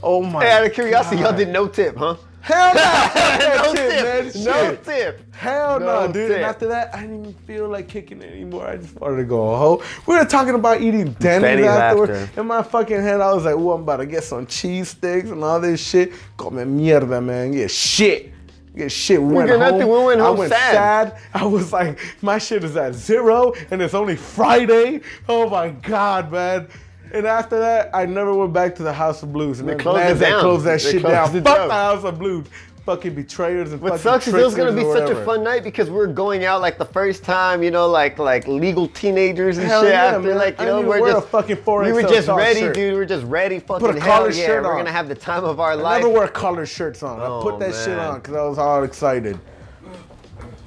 Oh 0.02 0.22
my 0.22 0.44
Hey, 0.44 0.52
out 0.52 0.66
of 0.66 0.72
curiosity, 0.72 1.22
y'all 1.22 1.36
did 1.36 1.48
no 1.48 1.68
tip, 1.68 1.96
huh? 1.96 2.16
Hell 2.42 2.74
no! 2.74 3.64
No 3.64 3.74
tip. 3.74 4.34
man. 4.34 4.44
No 4.44 4.76
tip. 4.76 5.34
Hell 5.34 5.80
no, 5.80 6.06
dude. 6.06 6.28
tip. 6.28 6.36
And 6.36 6.44
after 6.44 6.66
that, 6.68 6.94
I 6.94 7.02
didn't 7.02 7.20
even 7.20 7.34
feel 7.46 7.68
like 7.68 7.88
kicking 7.88 8.22
it 8.22 8.32
anymore. 8.32 8.66
I 8.66 8.76
just 8.76 8.94
wanted 9.00 9.16
to 9.18 9.24
go 9.24 9.56
home. 9.56 9.82
We 10.06 10.16
were 10.16 10.24
talking 10.24 10.54
about 10.54 10.80
eating 10.80 11.12
Denny's, 11.14 11.66
afterwards. 11.66 12.12
after. 12.12 12.40
In 12.40 12.46
my 12.46 12.62
fucking 12.62 13.02
head, 13.02 13.20
I 13.20 13.32
was 13.32 13.44
like, 13.44 13.54
"Oh, 13.56 13.72
I'm 13.72 13.82
about 13.82 13.98
to 13.98 14.06
get 14.06 14.24
some 14.24 14.46
cheese 14.46 14.90
sticks 14.90 15.30
and 15.30 15.44
all 15.44 15.60
this 15.60 15.86
shit." 15.86 16.12
Come 16.38 16.54
mierda, 16.54 17.22
man. 17.22 17.52
Get 17.52 17.70
shit. 17.70 18.32
Get 18.76 18.90
shit. 18.92 19.20
We 19.20 19.34
went 19.34 19.50
home. 19.50 19.58
nothing. 19.60 19.88
We 19.88 20.04
went 20.04 20.20
home. 20.20 20.36
I 20.36 20.38
went 20.38 20.52
sad. 20.52 21.08
sad. 21.12 21.20
I 21.34 21.44
was 21.44 21.72
like, 21.72 21.98
my 22.22 22.38
shit 22.38 22.62
is 22.64 22.76
at 22.76 22.94
zero, 22.94 23.52
and 23.70 23.82
it's 23.82 23.94
only 23.94 24.16
Friday. 24.16 25.00
Oh 25.28 25.48
my 25.50 25.70
god, 25.70 26.30
man. 26.32 26.68
And 27.12 27.26
after 27.26 27.58
that, 27.58 27.90
I 27.94 28.06
never 28.06 28.32
went 28.34 28.52
back 28.52 28.74
to 28.76 28.82
the 28.82 28.92
House 28.92 29.22
of 29.22 29.32
Blues. 29.32 29.60
And 29.60 29.68
They 29.68 29.74
closed 29.74 30.00
Nasdaq 30.00 30.20
down. 30.20 30.40
closed 30.40 30.64
that 30.66 30.80
They 30.80 30.92
shit 30.92 31.00
closed 31.02 31.32
down. 31.34 31.42
Fuck 31.42 31.56
down. 31.56 31.68
the 31.68 31.74
House 31.74 32.04
of 32.04 32.18
Blues. 32.18 32.46
Fucking 32.86 33.14
betrayers 33.14 33.72
and 33.72 33.80
What 33.82 33.90
fucking 34.00 34.02
sucks 34.02 34.26
is 34.28 34.34
it 34.34 34.42
was 34.42 34.54
gonna 34.54 34.72
be 34.72 34.84
such 34.84 35.10
a 35.10 35.24
fun 35.24 35.44
night 35.44 35.62
because 35.62 35.90
we 35.90 35.96
were 35.96 36.06
going 36.06 36.44
out 36.46 36.62
like 36.62 36.78
the 36.78 36.84
first 36.86 37.22
time, 37.22 37.62
you 37.62 37.70
know, 37.70 37.86
like 37.88 38.18
like 38.18 38.48
legal 38.48 38.88
teenagers 38.88 39.58
and 39.58 39.66
Hell 39.66 39.82
shit. 39.82 39.92
yeah, 39.92 40.04
after 40.06 40.20
man. 40.28 40.38
like 40.38 40.58
you 40.58 40.64
I 40.64 40.68
know, 40.68 40.80
we're 40.80 41.12
just 41.12 41.28
fucking 41.28 41.56
4XL 41.56 41.84
we 41.84 41.92
were 41.92 42.02
just 42.08 42.28
ready, 42.28 42.60
shirt. 42.60 42.74
dude. 42.74 42.92
We 42.94 42.98
were 42.98 43.04
just 43.04 43.26
ready. 43.26 43.58
Fucking 43.60 43.86
Put 43.86 43.96
a 43.96 44.00
hell 44.00 44.18
collared 44.20 44.34
yeah, 44.34 44.46
shirt 44.46 44.64
we're 44.64 44.76
gonna 44.76 44.90
have 44.90 45.08
the 45.08 45.14
time 45.14 45.44
of 45.44 45.60
our 45.60 45.72
I 45.72 45.74
life. 45.74 46.02
never 46.02 46.12
wear 46.14 46.26
colored 46.28 46.66
shirts 46.66 47.02
on. 47.02 47.20
I 47.20 47.26
Oh, 47.26 47.42
put 47.42 47.58
that 47.60 47.74
shit 47.74 47.98
on 47.98 48.20
because 48.20 48.34
I 48.34 48.42
was 48.44 48.56
all 48.58 48.82
excited. 48.82 49.38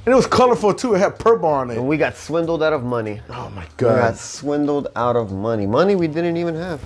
And 0.06 0.12
it 0.12 0.16
was 0.16 0.28
colorful 0.28 0.74
too. 0.74 0.96
It 0.96 1.00
had 1.00 1.18
purple 1.18 1.48
on 1.48 1.72
it. 1.72 1.78
And 1.78 1.88
we 1.88 1.98
got 1.98 2.18
swindled 2.18 2.62
out 2.62 2.74
of 2.74 2.84
money. 2.84 3.22
Oh 3.30 3.50
my 3.52 3.66
god. 3.78 3.94
We 3.94 4.00
got 4.02 4.18
swindled 4.18 4.90
out 4.98 5.16
of 5.16 5.32
money. 5.32 5.66
Money 5.66 5.96
we 5.96 6.08
didn't 6.08 6.36
even 6.36 6.56
have. 6.56 6.82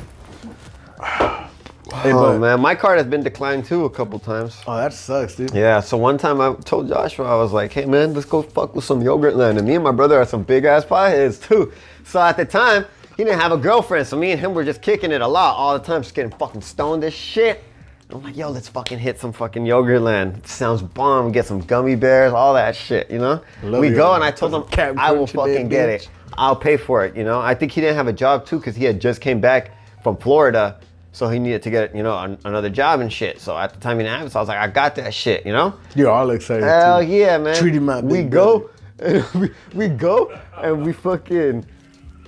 Hey, 0.99 2.12
Oh 2.12 2.38
man, 2.38 2.60
my 2.60 2.75
card 2.75 2.97
has 2.97 3.08
been 3.08 3.23
declined 3.23 3.65
too 3.65 3.86
a 3.86 3.89
couple 3.89 4.19
times. 4.19 4.62
Oh, 4.67 4.77
that 4.77 4.93
sucks, 4.93 5.36
dude. 5.36 5.51
Yeah, 5.53 5.80
so 5.80 5.97
one 5.97 6.17
time 6.17 6.41
I 6.41 6.53
told 6.63 6.89
Joshua, 6.89 7.25
I 7.25 7.36
was 7.36 7.53
like, 7.53 7.71
hey 7.71 7.86
man, 7.86 8.13
let's 8.13 8.25
go 8.25 8.43
fuck 8.43 8.75
with 8.75 8.86
some 8.86 9.01
Yogurtland. 9.01 9.58
And 9.58 9.67
me 9.67 9.75
and 9.75 9.84
my 9.84 9.91
brother 9.91 10.17
are 10.17 10.25
some 10.25 10.43
big 10.43 10.65
ass 10.65 10.86
potheads 10.86 11.41
too. 11.41 11.71
So 12.03 12.21
at 12.21 12.38
the 12.38 12.45
time, 12.45 12.86
he 13.15 13.23
didn't 13.23 13.39
have 13.39 13.51
a 13.51 13.58
girlfriend, 13.58 14.06
so 14.06 14.15
me 14.15 14.32
and 14.32 14.39
him 14.39 14.53
were 14.53 14.63
just 14.63 14.82
kicking 14.84 15.12
it 15.12 15.21
a 15.21 15.27
lot 15.27 15.56
all 15.56 15.73
the 15.77 15.84
time, 15.84 16.03
just 16.03 16.13
getting 16.13 16.32
fucking 16.38 16.62
stoned 16.62 17.03
as 17.03 17.13
shit. 17.15 17.63
I'm 18.10 18.24
like, 18.24 18.38
yo, 18.38 18.50
let's 18.50 18.70
fucking 18.70 19.00
hit 19.00 19.20
some 19.20 19.34
fucking 19.34 19.65
Yogurtland. 19.65 20.48
sounds 20.48 20.82
bomb, 20.82 21.32
get 21.34 21.46
some 21.46 21.60
gummy 21.60 21.96
bears, 21.96 22.32
all 22.32 22.54
that 22.54 22.74
shit, 22.76 23.12
you 23.12 23.20
know? 23.20 23.41
Love 23.63 23.82
we 23.82 23.89
go 23.89 24.13
and 24.13 24.24
I 24.24 24.32
told 24.32 24.54
Put 24.70 24.80
him, 24.80 24.98
I 24.98 25.12
will 25.12 25.28
Crunch 25.28 25.32
in 25.32 25.36
there, 25.36 25.48
fucking 25.56 25.70
get 25.70 25.89
bitch. 25.89 26.04
it. 26.04 26.10
I'll 26.38 26.56
pay 26.56 26.78
for 26.78 27.04
it, 27.06 27.17
you 27.17 27.26
know? 27.26 27.41
I 27.41 27.54
think 27.54 27.74
he 27.74 27.82
didn't 27.82 27.98
have 27.98 28.08
a 28.08 28.13
job 28.13 28.46
too, 28.46 28.60
because 28.60 28.78
he 28.78 28.86
had 28.86 29.02
just 29.02 29.20
came 29.20 29.41
back 29.41 29.72
from 30.04 30.15
Florida. 30.17 30.80
So 31.12 31.28
he 31.28 31.38
needed 31.39 31.63
to 31.63 31.70
get, 31.70 31.93
you 31.96 32.04
know, 32.04 32.17
an- 32.17 32.38
another 32.46 32.70
job 32.70 33.02
and 33.02 33.12
shit. 33.12 33.41
So 33.41 33.58
at 33.58 33.74
the 33.74 33.80
time 33.82 33.98
he 33.98 34.04
didn't 34.06 34.17
have 34.20 34.28
it, 34.28 34.32
so 34.32 34.39
I 34.39 34.41
was 34.41 34.50
like, 34.50 34.60
I 34.60 34.67
got 34.67 34.96
that 34.96 35.13
shit, 35.13 35.46
you 35.46 35.52
know? 35.52 35.74
You're 35.96 36.12
all 36.12 36.30
excited 36.30 36.63
Hell 36.63 37.02
too. 37.02 37.08
yeah, 37.08 37.38
man. 37.38 37.56
Treat 37.56 37.76
him 37.76 37.88
like 37.88 38.06
We 38.06 38.24
go, 38.24 38.70
and 39.00 39.26
we, 39.36 39.52
we 39.74 39.88
go, 39.89 40.32
and 40.58 40.86
we 40.86 40.93
fucking, 40.93 41.65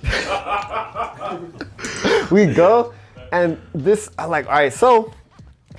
we 2.30 2.46
go, 2.52 2.92
and 3.32 3.58
this, 3.74 4.10
I 4.18 4.26
like, 4.26 4.44
all 4.46 4.52
right, 4.52 4.72
so 4.72 5.12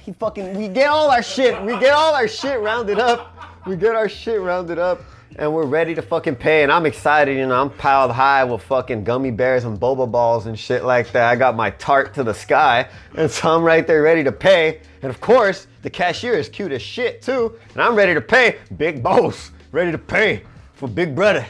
he 0.01 0.11
fucking, 0.13 0.57
we 0.57 0.67
get 0.67 0.87
all 0.89 1.11
our 1.11 1.21
shit, 1.21 1.61
we 1.61 1.77
get 1.77 1.93
all 1.93 2.15
our 2.15 2.27
shit 2.27 2.59
rounded 2.59 2.97
up, 2.97 3.35
we 3.67 3.75
get 3.75 3.93
our 3.93 4.09
shit 4.09 4.41
rounded 4.41 4.79
up, 4.79 5.03
and 5.35 5.53
we're 5.53 5.67
ready 5.67 5.93
to 5.93 6.01
fucking 6.01 6.35
pay, 6.35 6.63
and 6.63 6.71
I'm 6.71 6.87
excited, 6.87 7.37
you 7.37 7.45
know, 7.45 7.61
I'm 7.61 7.69
piled 7.69 8.11
high 8.11 8.43
with 8.43 8.63
fucking 8.63 9.03
gummy 9.03 9.29
bears 9.29 9.63
and 9.63 9.79
boba 9.79 10.11
balls 10.11 10.47
and 10.47 10.57
shit 10.57 10.83
like 10.83 11.11
that. 11.11 11.29
I 11.29 11.35
got 11.35 11.55
my 11.55 11.69
tart 11.71 12.15
to 12.15 12.23
the 12.23 12.33
sky, 12.33 12.89
and 13.15 13.29
so 13.29 13.55
I'm 13.55 13.63
right 13.63 13.85
there 13.85 14.01
ready 14.01 14.23
to 14.23 14.31
pay, 14.31 14.81
and 15.03 15.11
of 15.11 15.21
course, 15.21 15.67
the 15.83 15.89
cashier 15.89 16.33
is 16.33 16.49
cute 16.49 16.71
as 16.71 16.81
shit 16.81 17.21
too, 17.21 17.59
and 17.73 17.81
I'm 17.81 17.93
ready 17.93 18.15
to 18.15 18.21
pay, 18.21 18.57
big 18.77 19.03
boss, 19.03 19.51
ready 19.71 19.91
to 19.91 19.99
pay 19.99 20.41
for 20.73 20.87
big 20.87 21.15
brother. 21.15 21.45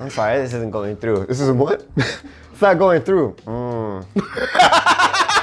I'm 0.00 0.08
sorry, 0.08 0.38
this 0.38 0.54
isn't 0.54 0.70
going 0.70 0.96
through. 0.96 1.26
This 1.26 1.40
is 1.40 1.50
what? 1.50 1.86
it's 1.96 2.62
not 2.62 2.78
going 2.78 3.02
through. 3.02 3.36
Mm. 3.44 5.34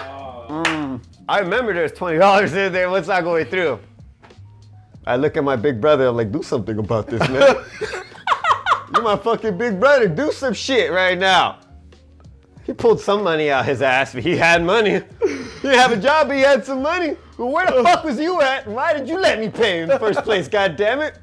Mm. 0.51 1.01
I 1.29 1.39
remember 1.39 1.73
there's 1.73 1.93
twenty 1.93 2.17
dollars 2.17 2.53
in 2.53 2.73
there. 2.73 2.89
What's 2.89 3.07
not 3.07 3.23
going 3.23 3.45
through? 3.45 3.79
I 5.07 5.15
look 5.15 5.37
at 5.37 5.45
my 5.45 5.55
big 5.55 5.79
brother. 5.79 6.07
I'm 6.07 6.17
like, 6.17 6.31
do 6.31 6.43
something 6.43 6.77
about 6.77 7.07
this, 7.07 7.21
man. 7.29 7.55
You're 8.93 9.01
my 9.01 9.15
fucking 9.15 9.57
big 9.57 9.79
brother. 9.79 10.09
Do 10.09 10.31
some 10.33 10.53
shit 10.53 10.91
right 10.91 11.17
now. 11.17 11.59
He 12.65 12.73
pulled 12.73 12.99
some 12.99 13.23
money 13.23 13.49
out 13.49 13.65
his 13.65 13.81
ass, 13.81 14.13
but 14.13 14.23
he 14.23 14.35
had 14.35 14.61
money. 14.63 15.01
He 15.21 15.29
didn't 15.61 15.79
have 15.79 15.93
a 15.93 15.97
job, 15.97 16.27
but 16.27 16.35
he 16.35 16.41
had 16.41 16.65
some 16.65 16.81
money. 16.81 17.15
Well, 17.37 17.49
where 17.49 17.65
the 17.65 17.81
fuck 17.83 18.03
was 18.03 18.19
you 18.19 18.41
at? 18.41 18.67
Why 18.67 18.93
did 18.93 19.07
you 19.07 19.19
let 19.19 19.39
me 19.39 19.47
pay 19.47 19.81
in 19.81 19.87
the 19.89 19.97
first 19.97 20.21
place? 20.23 20.49
God 20.49 20.75
damn 20.75 20.99
it! 20.99 21.17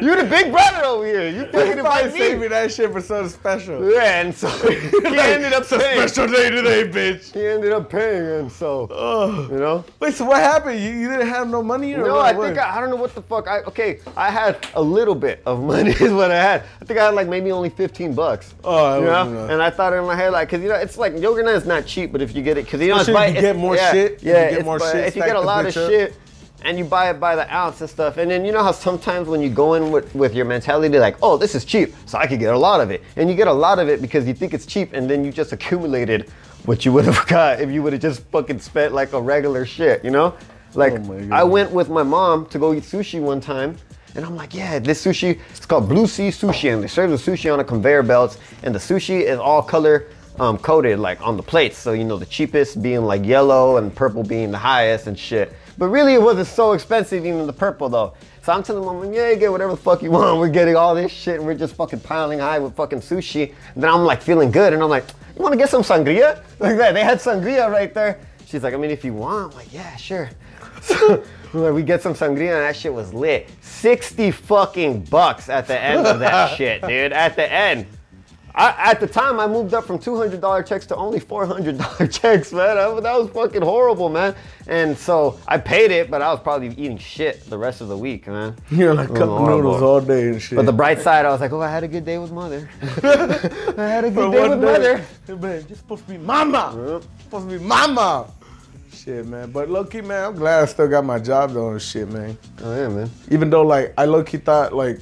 You 0.00 0.16
the 0.16 0.24
big 0.24 0.50
brother 0.50 0.84
over 0.84 1.06
here. 1.06 1.28
You 1.28 1.46
fucking 1.46 1.78
invite 1.78 2.12
me 2.14 2.48
that 2.48 2.72
shit 2.72 2.92
for 2.92 3.00
something 3.00 3.28
special. 3.28 3.90
Yeah, 3.90 4.20
and 4.20 4.34
so 4.34 4.48
he 4.68 4.76
ended 5.18 5.52
up 5.52 5.62
It's 5.62 5.72
a 5.72 5.78
special 5.78 6.26
day 6.26 6.50
today, 6.50 6.88
bitch. 6.88 7.32
He 7.32 7.46
ended 7.46 7.72
up 7.72 7.90
paying, 7.90 8.24
and 8.40 8.52
so 8.52 8.88
Oh. 8.90 9.48
you 9.50 9.58
know. 9.58 9.84
Wait, 10.00 10.14
so 10.14 10.24
what 10.24 10.38
happened? 10.42 10.80
You, 10.80 10.90
you 10.90 11.10
didn't 11.10 11.28
have 11.28 11.48
no 11.48 11.62
money 11.62 11.94
or 11.94 12.06
No, 12.06 12.16
what? 12.16 12.34
I 12.36 12.38
think 12.38 12.58
I, 12.58 12.76
I 12.76 12.80
don't 12.80 12.90
know 12.90 12.96
what 12.96 13.14
the 13.14 13.22
fuck. 13.22 13.48
I 13.48 13.60
okay, 13.62 14.00
I 14.16 14.30
had 14.30 14.66
a 14.74 14.82
little 14.82 15.14
bit 15.14 15.42
of 15.46 15.62
money 15.62 15.90
is 16.00 16.12
what 16.12 16.30
I 16.30 16.42
had. 16.42 16.62
I 16.80 16.84
think 16.84 16.98
I 16.98 17.04
had 17.06 17.14
like 17.14 17.28
maybe 17.28 17.52
only 17.52 17.70
15 17.70 18.14
bucks. 18.14 18.54
Oh, 18.64 18.84
I 18.84 18.98
you 18.98 19.04
know? 19.04 19.32
know. 19.32 19.46
And 19.48 19.62
I 19.62 19.70
thought 19.70 19.92
in 19.92 20.04
my 20.04 20.16
head 20.16 20.32
like, 20.32 20.48
cause 20.48 20.60
you 20.60 20.68
know, 20.68 20.76
it's 20.76 20.98
like 20.98 21.18
yogurt 21.18 21.44
nut 21.44 21.54
is 21.54 21.66
not 21.66 21.86
cheap, 21.86 22.12
but 22.12 22.20
if 22.22 22.34
you 22.34 22.42
get 22.42 22.58
it, 22.58 22.68
cause 22.68 22.80
you 22.80 22.88
know, 22.88 23.00
it's 23.00 23.10
by, 23.10 23.26
you 23.26 23.40
get 23.40 23.56
more 23.56 23.76
yeah, 23.76 23.92
shit, 23.92 24.22
Yeah, 24.22 24.50
you 24.50 24.56
get 24.56 24.64
more 24.64 24.80
shit, 24.80 25.06
if 25.06 25.16
you 25.16 25.22
get 25.22 25.36
a 25.36 25.40
lot 25.40 25.66
of 25.66 25.72
shit. 25.72 26.16
And 26.64 26.78
you 26.78 26.84
buy 26.84 27.10
it 27.10 27.20
by 27.20 27.36
the 27.36 27.54
ounce 27.54 27.82
and 27.82 27.90
stuff, 27.90 28.16
and 28.16 28.30
then 28.30 28.42
you 28.42 28.50
know 28.50 28.62
how 28.62 28.72
sometimes 28.72 29.28
when 29.28 29.42
you 29.42 29.50
go 29.50 29.74
in 29.74 29.90
with, 29.90 30.14
with 30.14 30.34
your 30.34 30.46
mentality 30.46 30.98
like, 30.98 31.16
oh, 31.22 31.36
this 31.36 31.54
is 31.54 31.62
cheap, 31.62 31.94
so 32.06 32.16
I 32.16 32.26
could 32.26 32.38
get 32.38 32.54
a 32.54 32.58
lot 32.58 32.80
of 32.80 32.90
it, 32.90 33.02
and 33.16 33.28
you 33.28 33.36
get 33.36 33.48
a 33.48 33.52
lot 33.52 33.78
of 33.78 33.90
it 33.90 34.00
because 34.00 34.26
you 34.26 34.32
think 34.32 34.54
it's 34.54 34.64
cheap, 34.64 34.94
and 34.94 35.08
then 35.08 35.26
you 35.26 35.30
just 35.30 35.52
accumulated 35.52 36.30
what 36.64 36.86
you 36.86 36.92
would 36.94 37.04
have 37.04 37.26
got 37.28 37.60
if 37.60 37.70
you 37.70 37.82
would 37.82 37.92
have 37.92 38.00
just 38.00 38.22
fucking 38.32 38.60
spent 38.60 38.94
like 38.94 39.12
a 39.12 39.20
regular 39.20 39.66
shit, 39.66 40.02
you 40.02 40.10
know? 40.10 40.34
Like 40.74 40.94
Oh. 40.94 41.28
I 41.30 41.44
went 41.44 41.70
with 41.70 41.90
my 41.90 42.02
mom 42.02 42.46
to 42.46 42.58
go 42.58 42.72
eat 42.72 42.84
sushi 42.84 43.20
one 43.20 43.42
time, 43.42 43.76
and 44.16 44.24
I'm 44.24 44.34
like, 44.34 44.54
yeah, 44.54 44.78
this 44.78 45.04
sushi, 45.04 45.38
it's 45.50 45.66
called 45.66 45.86
Blue 45.86 46.06
Sea 46.06 46.28
Sushi, 46.28 46.72
and 46.72 46.82
they 46.82 46.86
serve 46.88 47.10
the 47.10 47.16
sushi 47.16 47.52
on 47.52 47.60
a 47.60 47.64
conveyor 47.64 48.04
belts, 48.04 48.38
and 48.62 48.74
the 48.74 48.78
sushi 48.78 49.20
is 49.20 49.38
all 49.38 49.62
color 49.62 50.06
um, 50.40 50.56
coded, 50.58 50.98
like 50.98 51.20
on 51.20 51.36
the 51.36 51.42
plates. 51.42 51.76
So 51.76 51.92
you 51.92 52.04
know 52.04 52.16
the 52.16 52.26
cheapest 52.26 52.80
being 52.82 53.02
like 53.02 53.24
yellow 53.24 53.76
and 53.76 53.94
purple 53.94 54.22
being 54.22 54.50
the 54.50 54.58
highest 54.58 55.06
and 55.06 55.18
shit. 55.18 55.52
But 55.76 55.88
really, 55.88 56.14
it 56.14 56.22
wasn't 56.22 56.46
so 56.46 56.72
expensive, 56.72 57.26
even 57.26 57.46
the 57.46 57.52
purple 57.52 57.88
though. 57.88 58.14
So 58.42 58.52
I'm 58.52 58.62
telling 58.62 58.84
my 58.84 58.92
mom, 58.92 59.12
yeah, 59.12 59.34
get 59.34 59.50
whatever 59.50 59.72
the 59.72 59.76
fuck 59.78 60.02
you 60.02 60.10
want. 60.10 60.38
We're 60.38 60.48
getting 60.48 60.76
all 60.76 60.94
this 60.94 61.10
shit, 61.10 61.36
and 61.36 61.46
we're 61.46 61.54
just 61.54 61.74
fucking 61.74 62.00
piling 62.00 62.38
high 62.38 62.58
with 62.58 62.76
fucking 62.76 63.00
sushi. 63.00 63.54
And 63.74 63.82
then 63.82 63.90
I'm 63.90 64.04
like 64.04 64.20
feeling 64.22 64.50
good, 64.50 64.72
and 64.72 64.82
I'm 64.82 64.90
like, 64.90 65.04
you 65.36 65.42
want 65.42 65.52
to 65.52 65.58
get 65.58 65.70
some 65.70 65.82
sangria? 65.82 66.42
Like 66.60 66.76
that. 66.76 66.92
They 66.92 67.02
had 67.02 67.18
sangria 67.18 67.70
right 67.70 67.92
there. 67.92 68.20
She's 68.46 68.62
like, 68.62 68.74
I 68.74 68.76
mean, 68.76 68.90
if 68.90 69.04
you 69.04 69.12
want, 69.14 69.52
I'm 69.52 69.58
like, 69.58 69.72
yeah, 69.72 69.96
sure. 69.96 70.30
So 71.54 71.72
we 71.72 71.84
get 71.84 72.02
some 72.02 72.14
sangria 72.14 72.56
and 72.56 72.64
that 72.64 72.74
shit 72.74 72.92
was 72.92 73.14
lit. 73.14 73.48
60 73.60 74.32
fucking 74.32 75.02
bucks 75.04 75.48
at 75.48 75.68
the 75.68 75.80
end 75.80 76.04
of 76.04 76.18
that 76.18 76.48
shit, 76.56 76.82
dude. 76.82 77.12
At 77.12 77.36
the 77.36 77.50
end. 77.50 77.86
I, 78.56 78.92
at 78.92 79.00
the 79.00 79.06
time, 79.08 79.40
I 79.40 79.48
moved 79.48 79.74
up 79.74 79.84
from 79.84 79.98
$200 79.98 80.64
checks 80.66 80.86
to 80.86 80.94
only 80.96 81.18
$400 81.18 82.12
checks, 82.20 82.52
man. 82.52 82.78
I- 82.78 83.00
that 83.00 83.18
was 83.18 83.28
fucking 83.30 83.62
horrible, 83.62 84.08
man. 84.08 84.34
And 84.68 84.96
so 84.96 85.40
I 85.48 85.58
paid 85.58 85.90
it, 85.90 86.08
but 86.10 86.22
I 86.22 86.30
was 86.32 86.40
probably 86.40 86.68
eating 86.68 86.96
shit 86.98 87.44
the 87.50 87.58
rest 87.58 87.80
of 87.80 87.88
the 87.88 87.96
week, 87.98 88.28
man. 88.28 88.56
You're 88.70 88.94
like 88.94 89.08
cup 89.08 89.28
noodles 89.40 89.82
all 89.82 90.00
day 90.00 90.28
and 90.28 90.40
shit. 90.40 90.54
But 90.56 90.66
the 90.66 90.72
bright 90.72 91.00
side, 91.00 91.26
I 91.26 91.30
was 91.30 91.40
like, 91.40 91.52
oh, 91.52 91.60
I 91.60 91.68
had 91.70 91.82
a 91.82 91.88
good 91.88 92.04
day 92.04 92.16
with 92.18 92.30
mother. 92.30 92.68
I 92.82 92.86
had 93.76 94.04
a 94.04 94.10
For 94.12 94.30
good 94.30 94.32
day 94.32 94.48
with 94.48 94.60
day. 94.60 94.66
mother. 94.66 95.04
Hey, 95.26 95.34
man, 95.34 95.64
you're 95.68 95.76
supposed 95.76 96.06
to 96.06 96.12
be 96.12 96.18
mama. 96.18 96.72
You're 96.76 97.02
supposed 97.24 97.48
to 97.50 97.58
be 97.58 97.64
mama. 97.64 98.30
Shit, 98.92 99.26
man. 99.26 99.50
But 99.50 99.68
low 99.68 99.84
key, 99.84 100.00
man, 100.00 100.26
I'm 100.26 100.34
glad 100.36 100.62
I 100.62 100.66
still 100.66 100.88
got 100.88 101.04
my 101.04 101.18
job 101.18 101.52
though 101.52 101.70
and 101.70 101.82
shit, 101.82 102.08
man. 102.08 102.38
Oh 102.62 102.74
yeah, 102.74 102.88
man. 102.88 103.10
Even 103.30 103.50
though 103.50 103.62
like 103.62 103.92
I 103.98 104.04
low 104.06 104.22
key 104.22 104.38
thought 104.38 104.72
like, 104.72 105.00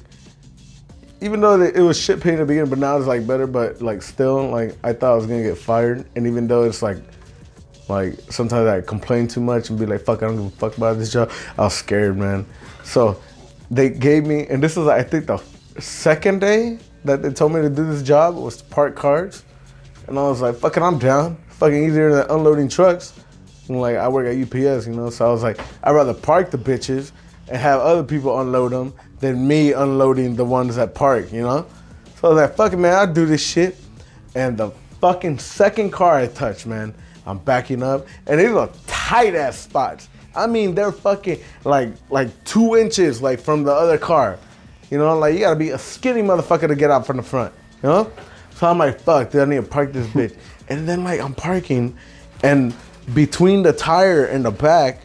even 1.23 1.41
though 1.41 1.61
it 1.61 1.81
was 1.81 1.99
shit 1.99 2.21
pain 2.21 2.35
in 2.35 2.41
the 2.41 2.47
beginning, 2.47 2.69
but 2.69 2.79
now 2.79 2.97
it's 2.97 3.07
like 3.07 3.27
better. 3.27 3.47
But 3.47 3.81
like 3.81 4.03
still, 4.03 4.49
like 4.49 4.77
I 4.83 4.93
thought 4.93 5.13
I 5.13 5.17
was 5.17 5.27
gonna 5.27 5.43
get 5.43 5.57
fired, 5.57 6.05
and 6.17 6.27
even 6.27 6.49
though 6.49 6.65
it's 6.65 6.83
like, 6.83 6.99
like 7.89 8.19
sometimes 8.31 8.67
I 8.69 8.81
complain 8.81 9.29
too 9.29 9.41
much 9.41 9.71
and 9.71 9.79
be 9.79 9.87
like, 9.87 10.01
fuck, 10.01 10.23
I 10.23 10.27
don't 10.27 10.37
give 10.37 10.47
a 10.47 10.51
fuck 10.51 10.77
about 10.77 10.99
this 10.99 11.13
job. 11.13 11.31
I 11.57 11.63
was 11.63 11.75
scared, 11.75 12.19
man. 12.19 12.45
So 12.83 13.21
they 13.71 13.89
gave 13.89 14.27
me, 14.27 14.47
and 14.49 14.63
this 14.63 14.77
was 14.77 14.89
I 14.89 15.03
think 15.03 15.27
the 15.27 15.39
second 15.79 16.41
day 16.41 16.79
that 17.05 17.23
they 17.23 17.31
told 17.31 17.53
me 17.53 17.63
to 17.63 17.71
do 17.71 17.87
this 17.87 18.03
job 18.03 18.35
was 18.35 18.57
to 18.59 18.65
park 18.65 18.97
cars, 18.97 19.45
and 20.09 20.19
I 20.19 20.23
was 20.23 20.41
like, 20.41 20.57
fucking, 20.57 20.83
I'm 20.83 20.99
down. 20.99 21.37
Fucking 21.49 21.85
easier 21.85 22.13
than 22.13 22.29
unloading 22.31 22.69
trucks. 22.69 23.15
And 23.69 23.81
like 23.81 23.97
I 23.97 24.09
work 24.09 24.27
at 24.27 24.37
UPS, 24.37 24.87
you 24.89 24.95
know, 24.95 25.11
so 25.11 25.29
I 25.29 25.31
was 25.31 25.45
like, 25.45 25.61
I'd 25.85 25.93
rather 25.93 26.15
park 26.15 26.51
the 26.51 26.59
bitches 26.59 27.13
and 27.49 27.57
have 27.57 27.81
other 27.81 28.03
people 28.03 28.41
unload 28.41 28.73
them 28.73 28.93
than 29.23 29.47
me 29.47 29.73
unloading 29.73 30.35
the 30.35 30.45
ones 30.45 30.75
that 30.77 30.95
park, 30.95 31.33
you 31.33 31.43
know. 31.43 31.65
So 32.17 32.29
I 32.29 32.33
was 32.33 32.41
like, 32.43 32.57
fuck 32.57 32.73
it, 32.73 32.77
man, 32.77 32.93
I'll 32.95 33.13
do 33.13 33.25
this 33.25 33.41
shit. 33.41 33.77
And 34.35 34.59
the 34.59 34.73
fucking 35.01 35.39
second 35.39 35.93
car 35.93 36.17
I 36.17 36.27
touch, 36.27 36.67
man, 36.67 36.93
I'm 37.25 37.39
backing 37.39 37.85
up, 37.85 38.07
and 38.27 38.41
these 38.41 38.51
are 38.51 38.69
tight 38.89 39.37
ass 39.37 39.59
spots. 39.59 40.09
I 40.35 40.47
mean, 40.49 40.75
they're 40.75 40.93
fucking 40.93 41.41
like 41.65 41.91
like 42.11 42.31
two 42.45 42.77
inches 42.77 43.23
like 43.23 43.39
from 43.39 43.63
the 43.63 43.73
other 43.73 43.97
car. 43.97 44.39
You 44.91 44.99
know, 44.99 45.17
like 45.17 45.35
you 45.35 45.41
gotta 45.41 45.57
be 45.57 45.71
a 45.71 45.79
skinny 45.79 46.23
motherfucker 46.23 46.67
to 46.67 46.75
get 46.75 46.91
out 46.91 47.07
from 47.07 47.19
the 47.19 47.23
front. 47.23 47.55
You 47.83 47.89
know? 47.89 48.13
So 48.57 48.67
I'm 48.67 48.79
like, 48.79 49.01
fuck, 49.01 49.31
dude, 49.31 49.43
I 49.43 49.45
need 49.45 49.57
to 49.57 49.63
park 49.63 49.93
this 49.93 50.07
bitch. 50.09 50.37
And 50.69 50.89
then 50.89 51.05
like 51.05 51.21
I'm 51.21 51.35
parking, 51.35 51.97
and 52.43 52.75
between 53.15 53.63
the 53.63 53.73
tire 53.73 54.25
and 54.25 54.45
the 54.45 54.51
back 54.51 55.03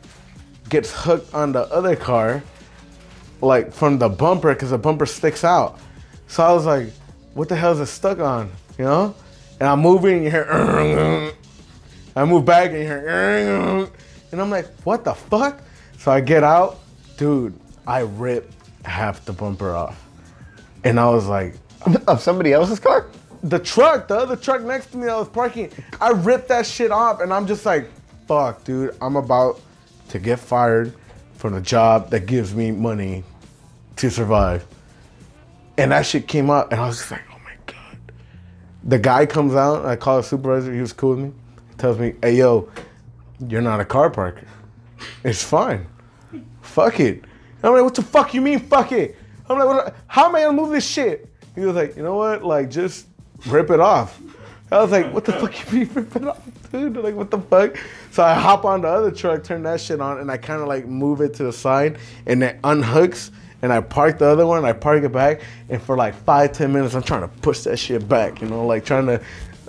gets 0.70 0.92
hooked 0.92 1.34
on 1.36 1.52
the 1.52 1.72
other 1.72 1.96
car, 1.96 2.42
like 3.42 3.72
from 3.72 3.98
the 4.00 4.10
bumper, 4.10 4.54
because 4.54 4.72
the 4.72 4.78
bumper 4.78 5.06
sticks 5.06 5.44
out. 5.44 5.80
So 6.28 6.44
I 6.44 6.54
was 6.54 6.66
like, 6.66 6.90
what 7.34 7.50
the 7.50 7.56
hell 7.56 7.72
is 7.74 7.80
it 7.80 7.88
stuck 7.88 8.20
on? 8.20 8.52
You 8.78 8.86
know? 8.86 9.16
And 9.60 9.70
I'm 9.70 9.80
moving 9.80 10.16
and 10.16 10.24
you 10.24 10.30
hear, 10.30 10.48
I 12.16 12.26
move 12.26 12.46
back 12.46 12.70
and 12.70 12.80
you 12.80 12.86
hear, 12.86 13.08
and 14.32 14.42
I'm 14.42 14.50
like, 14.50 14.68
what 14.84 15.04
the 15.04 15.14
fuck? 15.14 15.62
So 15.98 16.12
I 16.12 16.20
get 16.20 16.44
out, 16.44 16.80
dude, 17.18 17.58
I 17.86 18.02
rip 18.02 18.52
half 18.86 19.26
the 19.26 19.34
bumper 19.34 19.74
off. 19.74 20.04
And 20.84 21.00
I 21.00 21.10
was 21.10 21.28
like, 21.28 21.56
Of 22.08 22.22
somebody 22.22 22.54
else's 22.54 22.80
car? 22.80 23.08
the 23.44 23.60
truck, 23.60 24.08
the 24.08 24.16
other 24.16 24.36
truck 24.36 24.62
next 24.62 24.88
to 24.88 24.98
me 24.98 25.06
that 25.06 25.16
was 25.16 25.30
parking, 25.30 25.72
I 26.02 26.12
ripped 26.12 26.48
that 26.50 26.66
shit 26.66 26.92
off 26.92 27.22
and 27.22 27.34
I'm 27.34 27.48
just 27.48 27.66
like, 27.66 27.90
fuck, 28.28 28.64
dude, 28.64 28.96
I'm 29.02 29.16
about 29.16 29.62
to 30.10 30.20
get 30.20 30.40
fired 30.40 30.94
from 31.38 31.54
the 31.54 31.62
job 31.62 32.10
that 32.10 32.26
gives 32.26 32.54
me 32.54 32.72
money 32.72 33.24
to 33.96 34.12
survive. 34.12 34.66
And 35.78 35.92
that 35.92 36.06
shit 36.06 36.28
came 36.28 36.50
up 36.50 36.72
and 36.72 36.82
I 36.82 36.88
was 36.88 36.98
just 36.98 37.12
like, 37.12 37.22
oh 37.32 37.40
my 37.44 37.54
God. 37.66 37.98
The 38.84 39.00
guy 39.00 39.26
comes 39.26 39.54
out, 39.54 39.86
I 39.86 39.96
call 39.96 40.18
the 40.18 40.24
supervisor, 40.24 40.74
he 40.74 40.82
was 40.82 40.94
cool 40.94 41.12
with 41.12 41.20
me. 41.20 41.32
He 41.70 41.76
tells 41.76 42.00
me, 42.00 42.16
hey 42.22 42.36
yo, 42.36 42.70
you're 43.48 43.62
not 43.62 43.80
a 43.80 43.86
car 43.86 44.10
parker. 44.10 44.48
It's 45.24 45.44
fine. 45.44 45.86
Fuck 46.62 47.00
it. 47.00 47.24
I'm 47.64 47.74
like, 47.74 47.84
what 47.84 47.96
the 47.96 48.02
fuck 48.02 48.34
you 48.34 48.42
mean, 48.42 48.60
fuck 48.60 48.92
it? 48.92 49.16
I'm 49.50 49.58
like, 49.60 49.68
what, 49.68 49.96
how 50.08 50.26
am 50.26 50.36
I 50.36 50.42
gonna 50.42 50.58
move 50.58 50.72
this 50.72 50.88
shit? 50.88 51.30
He 51.56 51.62
was 51.62 51.76
like, 51.76 51.96
you 51.96 52.04
know 52.04 52.16
what? 52.16 52.44
Like, 52.44 52.70
just 52.70 53.08
rip 53.46 53.70
it 53.70 53.80
off. 53.80 54.20
I 54.72 54.82
was 54.82 54.92
like, 54.92 55.14
what 55.14 55.24
the 55.26 55.34
fuck 55.34 55.72
you 55.72 55.80
mean 55.80 55.90
rip 55.94 56.16
it 56.16 56.28
off, 56.28 56.42
dude? 56.72 56.98
Like, 56.98 57.16
what 57.16 57.32
the 57.32 57.40
fuck? 57.40 57.78
So 58.12 58.24
I 58.24 58.34
hop 58.34 58.66
on 58.66 58.82
the 58.82 58.88
other 58.88 59.12
truck, 59.12 59.44
turn 59.44 59.64
that 59.64 59.80
shit 59.82 60.02
on, 60.02 60.20
and 60.20 60.32
I 60.32 60.38
kind 60.38 60.62
of 60.62 60.68
like 60.68 60.86
move 60.88 61.22
it 61.22 61.34
to 61.36 61.44
the 61.44 61.54
side, 61.54 61.98
and 62.26 62.44
it 62.44 62.62
unhooks, 62.64 63.32
and 63.62 63.72
I 63.72 63.82
park 63.82 64.18
the 64.20 64.26
other 64.26 64.46
one, 64.48 64.66
I 64.66 64.74
park 64.74 65.04
it 65.04 65.12
back, 65.12 65.42
and 65.70 65.82
for 65.82 65.96
like 65.98 66.16
five, 66.24 66.52
ten 66.54 66.72
minutes, 66.74 66.96
I'm 66.96 67.04
trying 67.04 67.22
to 67.22 67.28
push 67.28 67.62
that 67.62 67.78
shit 67.78 68.08
back, 68.08 68.42
you 68.42 68.48
know, 68.48 68.66
like 68.66 68.86
trying 68.86 69.06
to, 69.08 69.22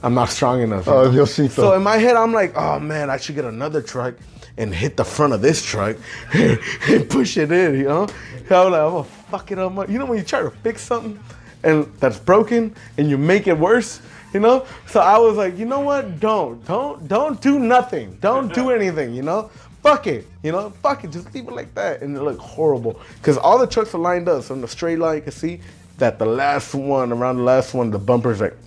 I'm 0.03 0.15
not 0.15 0.31
strong 0.31 0.63
enough. 0.63 0.87
Oh, 0.89 1.03
you 1.03 1.09
Oh, 1.09 1.13
know? 1.13 1.25
Diosito. 1.25 1.51
So 1.51 1.75
in 1.75 1.83
my 1.83 1.97
head, 1.97 2.17
I'm 2.17 2.33
like, 2.33 2.57
oh 2.57 2.79
man, 2.79 3.11
I 3.11 3.17
should 3.17 3.35
get 3.35 3.45
another 3.45 3.83
truck 3.83 4.15
and 4.57 4.75
hit 4.75 4.97
the 4.97 5.05
front 5.05 5.33
of 5.33 5.41
this 5.43 5.65
truck 5.65 5.97
and 6.33 7.09
push 7.11 7.37
it 7.37 7.53
in, 7.53 7.75
you 7.79 7.85
know? 7.85 8.03
I 8.51 8.65
was 8.65 8.71
like, 8.73 8.81
I'm 8.83 8.91
gonna 8.93 9.05
fuck 9.05 9.51
it 9.53 9.59
up. 9.59 9.89
You 9.91 9.99
know 9.99 10.07
when 10.07 10.19
you 10.19 10.25
try 10.25 10.41
to 10.43 10.51
fix 10.51 10.83
something 10.83 11.19
and 11.65 11.87
that's 12.01 12.19
broken 12.19 12.75
and 12.97 13.11
you 13.11 13.19
make 13.19 13.47
it 13.47 13.59
worse, 13.59 14.01
you 14.35 14.41
know? 14.41 14.67
So 14.87 15.01
I 15.01 15.19
was 15.19 15.37
like, 15.37 15.59
you 15.59 15.65
know 15.65 15.81
what? 15.81 16.21
Don't, 16.21 16.65
don't, 16.67 17.07
don't 17.09 17.41
do 17.41 17.59
nothing. 17.59 18.17
Don't 18.21 18.53
do 18.53 18.71
anything, 18.71 19.15
you 19.15 19.23
know? 19.23 19.51
Fuck 19.83 20.07
it, 20.07 20.27
you 20.43 20.53
know? 20.53 20.71
Fuck 20.83 21.05
it, 21.05 21.11
just 21.11 21.33
leave 21.35 21.49
it 21.49 21.55
like 21.55 21.75
that. 21.75 22.03
And 22.03 22.17
it 22.17 22.23
looked 22.23 22.41
horrible. 22.41 23.01
Because 23.15 23.39
all 23.39 23.59
the 23.59 23.67
trucks 23.67 23.95
are 23.95 23.99
lined 23.99 24.29
up. 24.29 24.45
So 24.45 24.55
in 24.55 24.61
the 24.61 24.69
straight 24.69 24.99
line, 24.99 25.17
you 25.17 25.23
can 25.23 25.33
see 25.33 25.61
that 25.99 26.19
the 26.19 26.27
last 26.27 26.75
one, 26.75 27.13
around 27.13 27.39
the 27.39 27.43
last 27.43 27.75
one, 27.75 27.91
the 27.91 27.99
bumper's 27.99 28.41
like, 28.41 28.57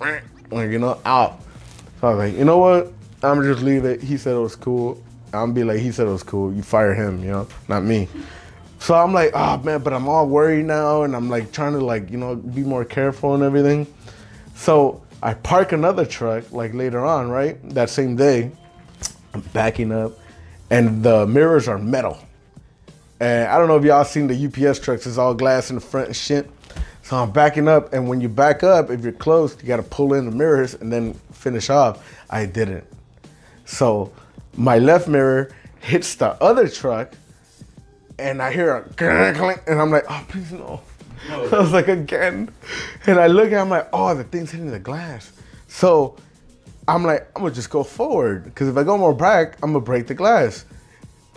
like, 0.50 0.70
you 0.70 0.78
know, 0.78 1.00
out. 1.04 1.40
So 2.00 2.08
I 2.08 2.14
was 2.14 2.18
like, 2.18 2.38
you 2.38 2.44
know 2.44 2.58
what? 2.58 2.92
I'm 3.24 3.36
gonna 3.36 3.52
just 3.52 3.62
leave 3.62 3.84
it. 3.84 4.02
He 4.02 4.16
said 4.16 4.34
it 4.34 4.40
was 4.40 4.56
cool. 4.56 5.00
I'm 5.32 5.54
be 5.54 5.62
like, 5.62 5.78
he 5.78 5.92
said 5.92 6.08
it 6.08 6.10
was 6.10 6.24
cool. 6.24 6.52
You 6.52 6.62
fire 6.62 6.92
him, 6.92 7.22
you 7.22 7.30
know, 7.30 7.46
not 7.68 7.84
me. 7.84 8.08
So 8.80 8.94
I'm 8.94 9.12
like, 9.12 9.30
oh 9.34 9.58
man, 9.58 9.80
but 9.80 9.92
I'm 9.92 10.08
all 10.08 10.26
worried 10.26 10.66
now, 10.66 11.04
and 11.04 11.14
I'm 11.14 11.30
like 11.30 11.52
trying 11.52 11.72
to 11.74 11.78
like, 11.78 12.10
you 12.10 12.18
know, 12.18 12.34
be 12.34 12.62
more 12.62 12.84
careful 12.84 13.34
and 13.34 13.44
everything. 13.44 13.86
So 14.56 15.00
I 15.22 15.34
park 15.34 15.70
another 15.70 16.04
truck 16.04 16.50
like 16.52 16.74
later 16.74 17.04
on, 17.04 17.30
right? 17.30 17.56
That 17.70 17.90
same 17.90 18.16
day, 18.16 18.50
I'm 19.32 19.40
backing 19.52 19.92
up, 19.92 20.18
and 20.68 21.02
the 21.02 21.26
mirrors 21.26 21.68
are 21.68 21.78
metal. 21.78 22.18
And 23.20 23.48
I 23.48 23.56
don't 23.56 23.68
know 23.68 23.76
if 23.76 23.84
y'all 23.84 24.04
seen 24.04 24.26
the 24.26 24.46
UPS 24.46 24.80
trucks, 24.80 25.06
it's 25.06 25.18
all 25.18 25.32
glass 25.32 25.70
in 25.70 25.76
the 25.76 25.80
front 25.80 26.08
and 26.08 26.16
shit. 26.16 26.50
So 27.04 27.16
I'm 27.16 27.30
backing 27.30 27.68
up, 27.68 27.92
and 27.92 28.08
when 28.08 28.20
you 28.20 28.28
back 28.28 28.64
up, 28.64 28.90
if 28.90 29.02
you're 29.02 29.12
close, 29.12 29.56
you 29.60 29.68
gotta 29.68 29.84
pull 29.84 30.14
in 30.14 30.24
the 30.24 30.32
mirrors 30.32 30.74
and 30.74 30.92
then 30.92 31.14
finish 31.32 31.70
off. 31.70 32.04
I 32.28 32.46
didn't. 32.46 32.84
So 33.64 34.12
my 34.56 34.78
left 34.78 35.06
mirror 35.06 35.54
hits 35.80 36.16
the 36.16 36.30
other 36.42 36.68
truck, 36.68 37.14
and 38.18 38.42
I 38.42 38.52
hear 38.52 38.74
a 38.74 38.82
clink, 39.34 39.62
and 39.68 39.80
I'm 39.80 39.90
like, 39.90 40.04
oh, 40.08 40.24
please 40.28 40.50
no. 40.50 40.80
I 41.30 41.58
was 41.58 41.72
like, 41.72 41.88
again. 41.88 42.50
And 43.06 43.18
I 43.18 43.26
look 43.26 43.52
at 43.52 43.60
I'm 43.60 43.68
like, 43.68 43.88
oh, 43.92 44.14
the 44.14 44.24
thing's 44.24 44.50
hitting 44.50 44.70
the 44.70 44.78
glass. 44.78 45.32
So 45.68 46.16
I'm 46.88 47.04
like, 47.04 47.28
I'm 47.36 47.42
gonna 47.42 47.54
just 47.54 47.70
go 47.70 47.82
forward, 47.84 48.44
because 48.44 48.68
if 48.68 48.76
I 48.76 48.82
go 48.82 48.98
more 48.98 49.14
back, 49.14 49.56
I'm 49.62 49.72
gonna 49.72 49.84
break 49.84 50.06
the 50.06 50.14
glass. 50.14 50.64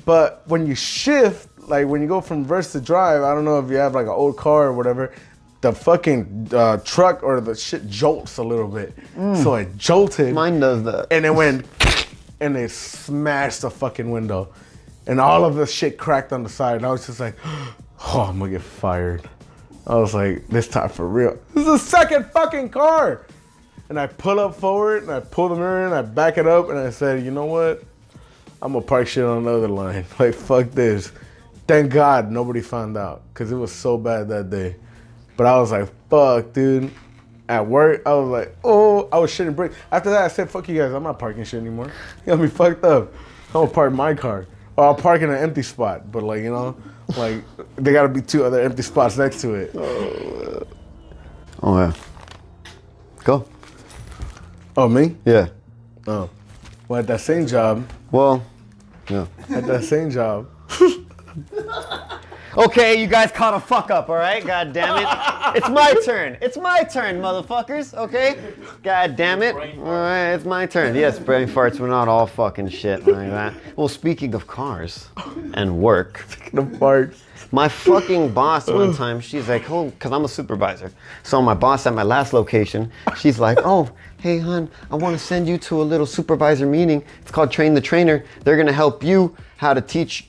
But 0.05 0.43
when 0.47 0.67
you 0.67 0.75
shift, 0.75 1.47
like 1.67 1.87
when 1.87 2.01
you 2.01 2.07
go 2.07 2.21
from 2.21 2.43
reverse 2.43 2.71
to 2.73 2.81
drive, 2.81 3.23
I 3.23 3.33
don't 3.33 3.45
know 3.45 3.59
if 3.59 3.69
you 3.69 3.77
have 3.77 3.93
like 3.95 4.05
an 4.05 4.11
old 4.13 4.37
car 4.37 4.67
or 4.67 4.73
whatever, 4.73 5.13
the 5.61 5.71
fucking 5.71 6.49
uh, 6.51 6.77
truck 6.77 7.23
or 7.23 7.41
the 7.41 7.55
shit 7.55 7.87
jolts 7.87 8.37
a 8.37 8.43
little 8.43 8.67
bit. 8.67 8.93
So 9.41 9.55
it 9.55 9.75
jolted 9.77 10.33
Mine 10.33 10.59
does 10.59 10.83
that. 10.83 11.07
and 11.11 11.25
it 11.25 11.33
went 11.33 11.65
and 12.39 12.55
it 12.57 12.69
smashed 12.71 13.61
the 13.61 13.71
fucking 13.71 14.09
window. 14.11 14.53
And 15.07 15.19
all 15.19 15.45
of 15.45 15.55
the 15.55 15.65
shit 15.67 15.97
cracked 15.97 16.33
on 16.33 16.43
the 16.43 16.49
side. 16.49 16.77
And 16.77 16.85
I 16.85 16.91
was 16.91 17.05
just 17.07 17.19
like, 17.19 17.35
oh, 17.45 18.25
I'm 18.29 18.37
gonna 18.39 18.51
get 18.51 18.61
fired. 18.61 19.27
I 19.87 19.95
was 19.95 20.13
like, 20.13 20.47
this 20.47 20.67
time 20.67 20.89
for 20.89 21.07
real. 21.07 21.37
This 21.53 21.67
is 21.67 21.71
the 21.71 21.77
second 21.77 22.25
fucking 22.31 22.69
car. 22.69 23.25
And 23.89 23.99
I 23.99 24.07
pull 24.07 24.39
up 24.39 24.55
forward 24.55 25.03
and 25.03 25.11
I 25.11 25.19
pull 25.19 25.49
the 25.49 25.55
mirror 25.55 25.85
in, 25.85 25.93
I 25.93 26.01
back 26.01 26.37
it 26.39 26.47
up, 26.47 26.69
and 26.69 26.79
I 26.79 26.89
said, 26.89 27.23
you 27.23 27.29
know 27.29 27.45
what? 27.45 27.83
I'm 28.61 28.73
gonna 28.73 28.83
park 28.83 29.07
shit 29.07 29.23
on 29.23 29.39
another 29.39 29.67
line. 29.67 30.05
Like, 30.19 30.33
fuck 30.33 30.71
this. 30.71 31.11
Thank 31.67 31.91
God 31.91 32.31
nobody 32.31 32.61
found 32.61 32.97
out 32.97 33.21
because 33.33 33.51
it 33.51 33.55
was 33.55 33.71
so 33.71 33.97
bad 33.97 34.27
that 34.29 34.49
day. 34.49 34.75
But 35.37 35.47
I 35.47 35.59
was 35.59 35.71
like, 35.71 35.89
fuck, 36.09 36.53
dude. 36.53 36.91
At 37.47 37.67
work, 37.67 38.01
I 38.07 38.13
was 38.15 38.29
like, 38.29 38.55
oh, 38.63 39.07
I 39.11 39.19
was 39.19 39.29
shitting 39.29 39.55
bricks. 39.55 39.75
After 39.91 40.09
that, 40.09 40.23
I 40.23 40.27
said, 40.29 40.49
fuck 40.49 40.67
you 40.67 40.79
guys, 40.79 40.91
I'm 40.91 41.03
not 41.03 41.19
parking 41.19 41.43
shit 41.43 41.61
anymore. 41.61 41.91
You 42.25 42.31
got 42.31 42.39
me 42.39 42.47
fucked 42.47 42.83
up. 42.83 43.13
I'm 43.49 43.53
gonna 43.53 43.67
park 43.69 43.93
my 43.93 44.15
car. 44.15 44.47
Or 44.77 44.85
I'll 44.85 44.95
park 44.95 45.21
in 45.21 45.29
an 45.29 45.37
empty 45.37 45.61
spot. 45.61 46.11
But, 46.11 46.23
like, 46.23 46.41
you 46.41 46.49
know, 46.49 46.75
like, 47.17 47.43
there 47.75 47.93
gotta 47.93 48.09
be 48.09 48.21
two 48.21 48.43
other 48.45 48.59
empty 48.61 48.81
spots 48.81 49.17
next 49.17 49.41
to 49.41 49.53
it. 49.53 49.71
Oh 51.61 51.77
yeah. 51.77 51.93
Go. 53.23 53.47
Oh, 54.77 54.87
me? 54.89 55.15
Yeah. 55.25 55.47
Oh. 56.05 56.29
Well, 56.87 56.99
at 56.99 57.07
that 57.07 57.21
same 57.21 57.47
job, 57.47 57.87
Well, 58.11 58.43
yeah. 59.09 59.25
at 59.49 59.65
that 59.65 59.83
same 59.83 60.11
job, 60.11 60.47
Okay, 62.57 63.01
you 63.01 63.07
guys 63.07 63.33
caught 63.33 63.53
a 63.53 63.59
fuck 63.59 63.91
up, 63.91 64.07
all 64.07 64.15
right? 64.15 64.45
God 64.45 64.71
damn 64.73 64.97
it. 64.97 65.07
It's 65.55 65.69
my 65.69 65.93
turn. 66.03 66.37
It's 66.41 66.57
my 66.57 66.83
turn, 66.83 67.21
motherfuckers, 67.21 67.93
okay? 67.93 68.53
God 68.83 69.15
damn 69.15 69.41
it. 69.41 69.55
All 69.55 69.83
right, 69.83 70.33
it's 70.33 70.43
my 70.43 70.65
turn. 70.65 70.95
Yes, 70.95 71.17
brain 71.17 71.47
farts, 71.47 71.79
we're 71.79 71.87
not 71.87 72.09
all 72.09 72.27
fucking 72.27 72.67
shit 72.69 73.07
like 73.07 73.29
that. 73.29 73.53
Well, 73.77 73.87
speaking 73.87 74.33
of 74.35 74.47
cars 74.47 75.07
and 75.53 75.77
work, 75.77 76.25
The 76.53 76.63
parts. 76.63 77.23
my 77.51 77.69
fucking 77.69 78.33
boss 78.33 78.67
one 78.69 78.93
time, 78.93 79.21
she's 79.21 79.47
like, 79.47 79.69
oh, 79.71 79.85
because 79.91 80.11
I'm 80.11 80.25
a 80.25 80.27
supervisor. 80.27 80.91
So 81.23 81.41
my 81.41 81.53
boss 81.53 81.85
at 81.85 81.93
my 81.93 82.03
last 82.03 82.33
location, 82.33 82.91
she's 83.17 83.39
like, 83.39 83.59
oh, 83.63 83.89
hey, 84.19 84.39
hon, 84.39 84.69
I 84.91 84.95
want 84.95 85.17
to 85.17 85.23
send 85.23 85.47
you 85.47 85.57
to 85.59 85.81
a 85.81 85.83
little 85.83 86.05
supervisor 86.07 86.65
meeting. 86.65 87.01
It's 87.21 87.31
called 87.31 87.49
Train 87.51 87.73
the 87.73 87.81
Trainer. 87.81 88.25
They're 88.43 88.57
going 88.57 88.67
to 88.67 88.73
help 88.73 89.03
you 89.03 89.35
how 89.57 89.73
to 89.73 89.79
teach 89.81 90.27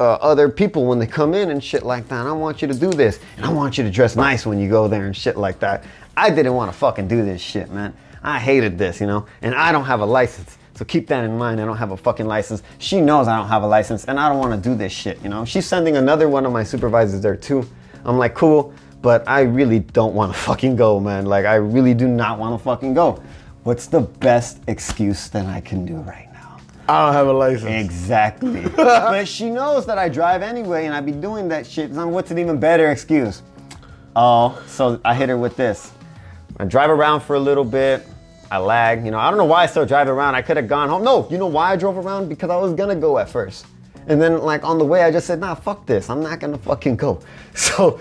uh, 0.00 0.14
other 0.14 0.48
people 0.48 0.86
when 0.86 0.98
they 0.98 1.06
come 1.06 1.34
in 1.34 1.50
and 1.50 1.62
shit 1.62 1.82
like 1.82 2.08
that. 2.08 2.20
And 2.20 2.28
I 2.28 2.32
want 2.32 2.62
you 2.62 2.68
to 2.68 2.74
do 2.74 2.90
this. 2.90 3.20
And 3.36 3.44
I 3.44 3.52
want 3.52 3.78
you 3.78 3.84
to 3.84 3.90
dress 3.90 4.16
nice 4.16 4.46
when 4.46 4.58
you 4.58 4.68
go 4.68 4.88
there 4.88 5.06
and 5.06 5.16
shit 5.16 5.36
like 5.36 5.58
that. 5.60 5.84
I 6.16 6.30
didn't 6.30 6.54
want 6.54 6.72
to 6.72 6.76
fucking 6.78 7.08
do 7.08 7.24
this 7.24 7.40
shit, 7.40 7.70
man. 7.70 7.94
I 8.22 8.38
hated 8.38 8.78
this, 8.78 9.00
you 9.00 9.06
know? 9.06 9.26
And 9.42 9.54
I 9.54 9.72
don't 9.72 9.84
have 9.84 10.00
a 10.00 10.06
license. 10.06 10.58
So 10.74 10.84
keep 10.84 11.08
that 11.08 11.24
in 11.24 11.36
mind. 11.36 11.60
I 11.60 11.64
don't 11.64 11.76
have 11.76 11.90
a 11.90 11.96
fucking 11.96 12.26
license. 12.26 12.62
She 12.78 13.00
knows 13.00 13.26
I 13.26 13.36
don't 13.36 13.48
have 13.48 13.62
a 13.62 13.66
license 13.66 14.04
and 14.04 14.18
I 14.18 14.28
don't 14.28 14.38
want 14.38 14.62
to 14.62 14.68
do 14.68 14.76
this 14.76 14.92
shit, 14.92 15.20
you 15.22 15.28
know? 15.28 15.44
She's 15.44 15.66
sending 15.66 15.96
another 15.96 16.28
one 16.28 16.46
of 16.46 16.52
my 16.52 16.62
supervisors 16.62 17.20
there 17.20 17.36
too. 17.36 17.68
I'm 18.04 18.16
like, 18.16 18.34
cool, 18.34 18.72
but 19.02 19.26
I 19.28 19.40
really 19.42 19.80
don't 19.80 20.14
want 20.14 20.32
to 20.32 20.38
fucking 20.38 20.76
go, 20.76 21.00
man. 21.00 21.26
Like, 21.26 21.46
I 21.46 21.56
really 21.56 21.94
do 21.94 22.06
not 22.08 22.38
want 22.38 22.58
to 22.58 22.62
fucking 22.62 22.94
go. 22.94 23.22
What's 23.64 23.86
the 23.86 24.00
best 24.00 24.60
excuse 24.66 25.28
that 25.30 25.46
I 25.46 25.60
can 25.60 25.84
do 25.84 25.96
right? 25.96 26.27
I 26.88 27.04
don't 27.04 27.12
have 27.12 27.26
a 27.26 27.32
license. 27.32 27.70
Exactly. 27.70 28.66
but 28.76 29.28
she 29.28 29.50
knows 29.50 29.84
that 29.86 29.98
I 29.98 30.08
drive 30.08 30.40
anyway 30.40 30.86
and 30.86 30.94
I 30.94 31.02
be 31.02 31.12
doing 31.12 31.46
that 31.48 31.66
shit. 31.66 31.94
So 31.94 32.08
what's 32.08 32.30
an 32.30 32.38
even 32.38 32.58
better 32.58 32.90
excuse? 32.90 33.42
Oh, 34.16 34.60
so 34.66 34.98
I 35.04 35.14
hit 35.14 35.28
her 35.28 35.36
with 35.36 35.56
this. 35.56 35.92
I 36.58 36.64
drive 36.64 36.88
around 36.88 37.20
for 37.20 37.36
a 37.36 37.40
little 37.40 37.64
bit. 37.64 38.06
I 38.50 38.56
lag. 38.56 39.04
You 39.04 39.10
know, 39.10 39.18
I 39.18 39.28
don't 39.28 39.36
know 39.36 39.44
why 39.44 39.64
I 39.64 39.66
still 39.66 39.84
drive 39.84 40.08
around. 40.08 40.34
I 40.34 40.40
could 40.40 40.56
have 40.56 40.66
gone 40.66 40.88
home. 40.88 41.04
No, 41.04 41.28
you 41.30 41.36
know 41.36 41.46
why 41.46 41.72
I 41.72 41.76
drove 41.76 41.98
around? 41.98 42.28
Because 42.28 42.48
I 42.48 42.56
was 42.56 42.72
gonna 42.72 42.96
go 42.96 43.18
at 43.18 43.28
first. 43.28 43.66
And 44.06 44.20
then 44.20 44.38
like 44.38 44.64
on 44.64 44.78
the 44.78 44.84
way, 44.84 45.02
I 45.02 45.10
just 45.10 45.26
said, 45.26 45.40
nah, 45.40 45.54
fuck 45.54 45.84
this. 45.84 46.08
I'm 46.08 46.22
not 46.22 46.40
gonna 46.40 46.58
fucking 46.58 46.96
go. 46.96 47.20
So 47.54 48.00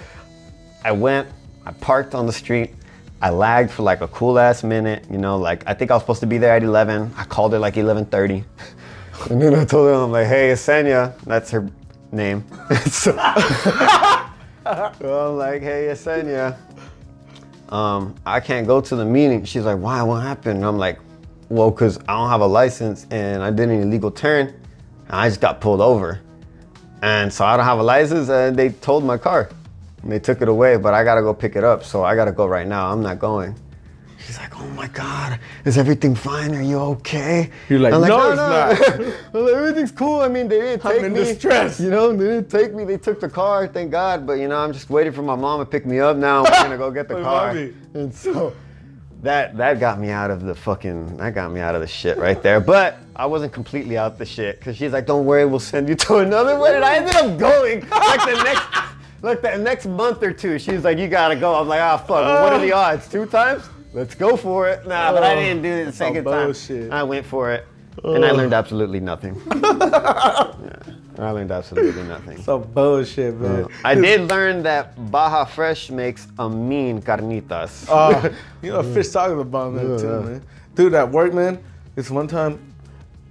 I 0.86 0.92
went, 0.92 1.28
I 1.66 1.72
parked 1.72 2.16
on 2.16 2.26
the 2.26 2.32
street. 2.32 2.74
I 3.22 3.32
lagged 3.32 3.72
for 3.72 3.82
like 3.84 4.02
a 4.02 4.08
cool 4.10 4.38
ass 4.38 4.64
minute, 4.64 5.06
you 5.10 5.18
know, 5.18 5.38
like 5.38 5.64
I 5.68 5.74
think 5.74 5.90
I 5.92 5.96
was 5.96 6.04
supposed 6.04 6.20
to 6.22 6.28
be 6.28 6.38
there 6.38 6.56
at 6.56 6.64
11. 6.64 7.14
I 7.18 7.26
called 7.26 7.54
it 7.54 7.60
like 7.60 7.74
11:30. 7.76 8.44
And 9.30 9.42
then 9.42 9.56
I 9.56 9.66
told 9.66 9.88
her, 9.88 9.94
I'm 9.94 10.12
like, 10.12 10.28
hey, 10.28 10.52
Yesenia, 10.52 11.20
that's 11.24 11.52
her 11.52 11.70
name. 12.12 12.44
so, 12.90 13.16
I'm 13.18 14.32
like, 15.38 15.62
hey, 15.62 15.88
Yesenia, 15.90 16.58
um, 17.70 18.16
I 18.26 18.40
can't 18.40 18.68
go 18.68 18.80
to 18.80 18.96
the 18.96 19.06
meeting. 19.06 19.44
She's 19.44 19.64
like, 19.64 19.80
why? 19.80 20.02
What 20.04 20.22
happened? 20.22 20.58
And 20.58 20.66
I'm 20.66 20.78
like, 20.78 21.00
well, 21.50 21.72
because 21.72 21.98
I 22.08 22.14
don't 22.14 22.30
have 22.30 22.42
a 22.42 22.48
license 22.48 23.08
and 23.12 23.44
I 23.44 23.52
did 23.52 23.70
an 23.70 23.82
illegal 23.82 24.12
turn. 24.12 24.48
And 24.48 25.16
I 25.16 25.28
just 25.28 25.42
got 25.42 25.62
pulled 25.62 25.82
over. 25.82 26.22
And 27.02 27.32
so 27.32 27.46
I 27.46 27.58
don't 27.58 27.66
have 27.66 27.80
a 27.80 27.84
license 27.84 28.30
and 28.30 28.56
they 28.56 28.70
towed 28.70 29.04
my 29.04 29.18
car. 29.18 29.50
And 30.04 30.12
they 30.12 30.20
took 30.20 30.42
it 30.42 30.48
away, 30.48 30.78
but 30.78 30.94
I 30.94 31.04
gotta 31.04 31.22
go 31.22 31.34
pick 31.34 31.56
it 31.56 31.64
up. 31.64 31.84
So 31.84 32.04
I 32.04 32.16
gotta 32.16 32.32
go 32.32 32.46
right 32.46 32.68
now. 32.68 32.92
I'm 32.92 33.02
not 33.02 33.20
going. 33.20 33.56
She's 34.28 34.38
like, 34.38 34.60
oh 34.60 34.68
my 34.72 34.88
God, 34.90 35.40
is 35.64 35.78
everything 35.78 36.14
fine? 36.14 36.54
Are 36.54 36.62
you 36.62 36.78
okay? 36.80 37.50
You're 37.70 37.80
like, 37.80 37.94
I'm 37.94 38.02
"No, 38.02 38.30
it's 38.32 38.38
not." 38.38 39.14
I'm 39.34 39.48
Everything's 39.56 39.92
cool. 39.94 40.20
I 40.20 40.28
mean, 40.28 40.50
they 40.50 40.60
didn't 40.60 40.86
I'm 40.86 40.92
take 40.96 41.04
in 41.04 41.14
me. 41.14 41.20
distress. 41.24 41.80
You 41.80 41.90
know, 41.90 42.12
they 42.12 42.26
didn't 42.26 42.50
take 42.50 42.74
me. 42.74 42.84
They 42.84 42.98
took 42.98 43.22
the 43.22 43.30
car, 43.30 43.68
thank 43.68 43.90
God. 43.90 44.28
But 44.28 44.34
you 44.34 44.50
know, 44.50 44.58
I'm 44.58 44.74
just 44.74 44.90
waiting 44.90 45.14
for 45.14 45.22
my 45.22 45.36
mom 45.36 45.62
to 45.62 45.66
pick 45.66 45.86
me 45.86 46.02
up 46.02 46.18
now. 46.18 46.44
We're 46.44 46.50
gonna 46.50 46.78
go 46.78 46.92
get 46.92 47.08
the 47.08 47.22
car. 47.24 47.54
mommy. 47.54 47.74
And 47.94 48.14
so 48.14 48.54
that 49.24 49.56
that 49.56 49.80
got 49.80 49.98
me 49.98 50.10
out 50.10 50.30
of 50.30 50.42
the 50.44 50.54
fucking 50.54 51.16
that 51.18 51.34
got 51.34 51.54
me 51.54 51.62
out 51.62 51.74
of 51.76 51.80
the 51.80 51.88
shit 51.88 52.18
right 52.18 52.44
there. 52.44 52.60
But 52.60 52.98
I 53.16 53.26
wasn't 53.28 53.54
completely 53.54 53.98
out 53.98 54.18
the 54.18 54.26
shit 54.26 54.60
because 54.60 54.76
she's 54.76 54.92
like, 54.92 55.06
"Don't 55.06 55.26
worry, 55.26 55.46
we'll 55.46 55.60
send 55.62 55.88
you 55.88 55.96
to 55.96 56.18
another 56.18 56.60
one." 56.60 56.76
And 56.76 56.84
I 56.84 56.98
ended 56.98 57.16
up 57.16 57.40
going 57.40 57.80
like 57.90 58.26
the 58.26 58.44
next 58.44 58.64
like 59.22 59.42
the 59.42 59.58
next 59.58 59.86
month 59.86 60.22
or 60.22 60.34
two. 60.34 60.60
She's 60.60 60.84
like, 60.84 60.98
"You 60.98 61.08
gotta 61.08 61.38
go." 61.38 61.56
I'm 61.56 61.70
like, 61.70 61.80
"Ah, 61.80 61.96
fuck. 61.96 62.10
well, 62.10 62.44
what 62.44 62.52
are 62.52 62.60
the 62.60 62.74
odds? 62.74 63.08
Two 63.08 63.26
times? 63.26 63.64
Let's 63.94 64.16
go 64.16 64.36
for 64.38 64.68
it." 64.70 64.86
Nah, 64.88 65.12
but 65.12 65.24
I 65.24 65.36
didn't 65.36 65.64
do 65.64 65.70
it 65.70 65.86
the 65.86 65.92
second 65.92 66.26
time. 66.26 66.92
I 66.92 67.04
went 67.04 67.26
for 67.26 67.52
it, 67.52 67.66
and 68.04 68.24
I 68.26 68.32
learned 68.32 68.54
absolutely 68.54 69.00
nothing. 69.00 69.42
Yeah, 71.18 71.26
I 71.30 71.32
learned 71.32 71.52
absolutely 71.52 72.04
nothing. 72.04 72.38
So 72.44 72.60
bullshit, 72.60 73.40
man. 73.40 73.68
I 73.84 73.96
did 73.96 74.30
learn 74.30 74.62
that 74.64 75.10
Baja 75.10 75.46
Fresh 75.46 75.90
makes 75.90 76.28
a 76.38 76.48
mean 76.48 77.02
carnitas. 77.02 77.90
Uh, 77.90 78.30
you 78.62 78.72
know, 78.72 78.84
fish 78.84 79.08
tacos 79.08 79.42
about 79.42 79.74
that 79.74 80.00
too, 80.00 80.22
man. 80.22 80.44
Dude, 80.76 80.94
at 80.94 81.10
work, 81.10 81.34
man, 81.34 81.58
this 81.96 82.12
one 82.12 82.28
time, 82.28 82.60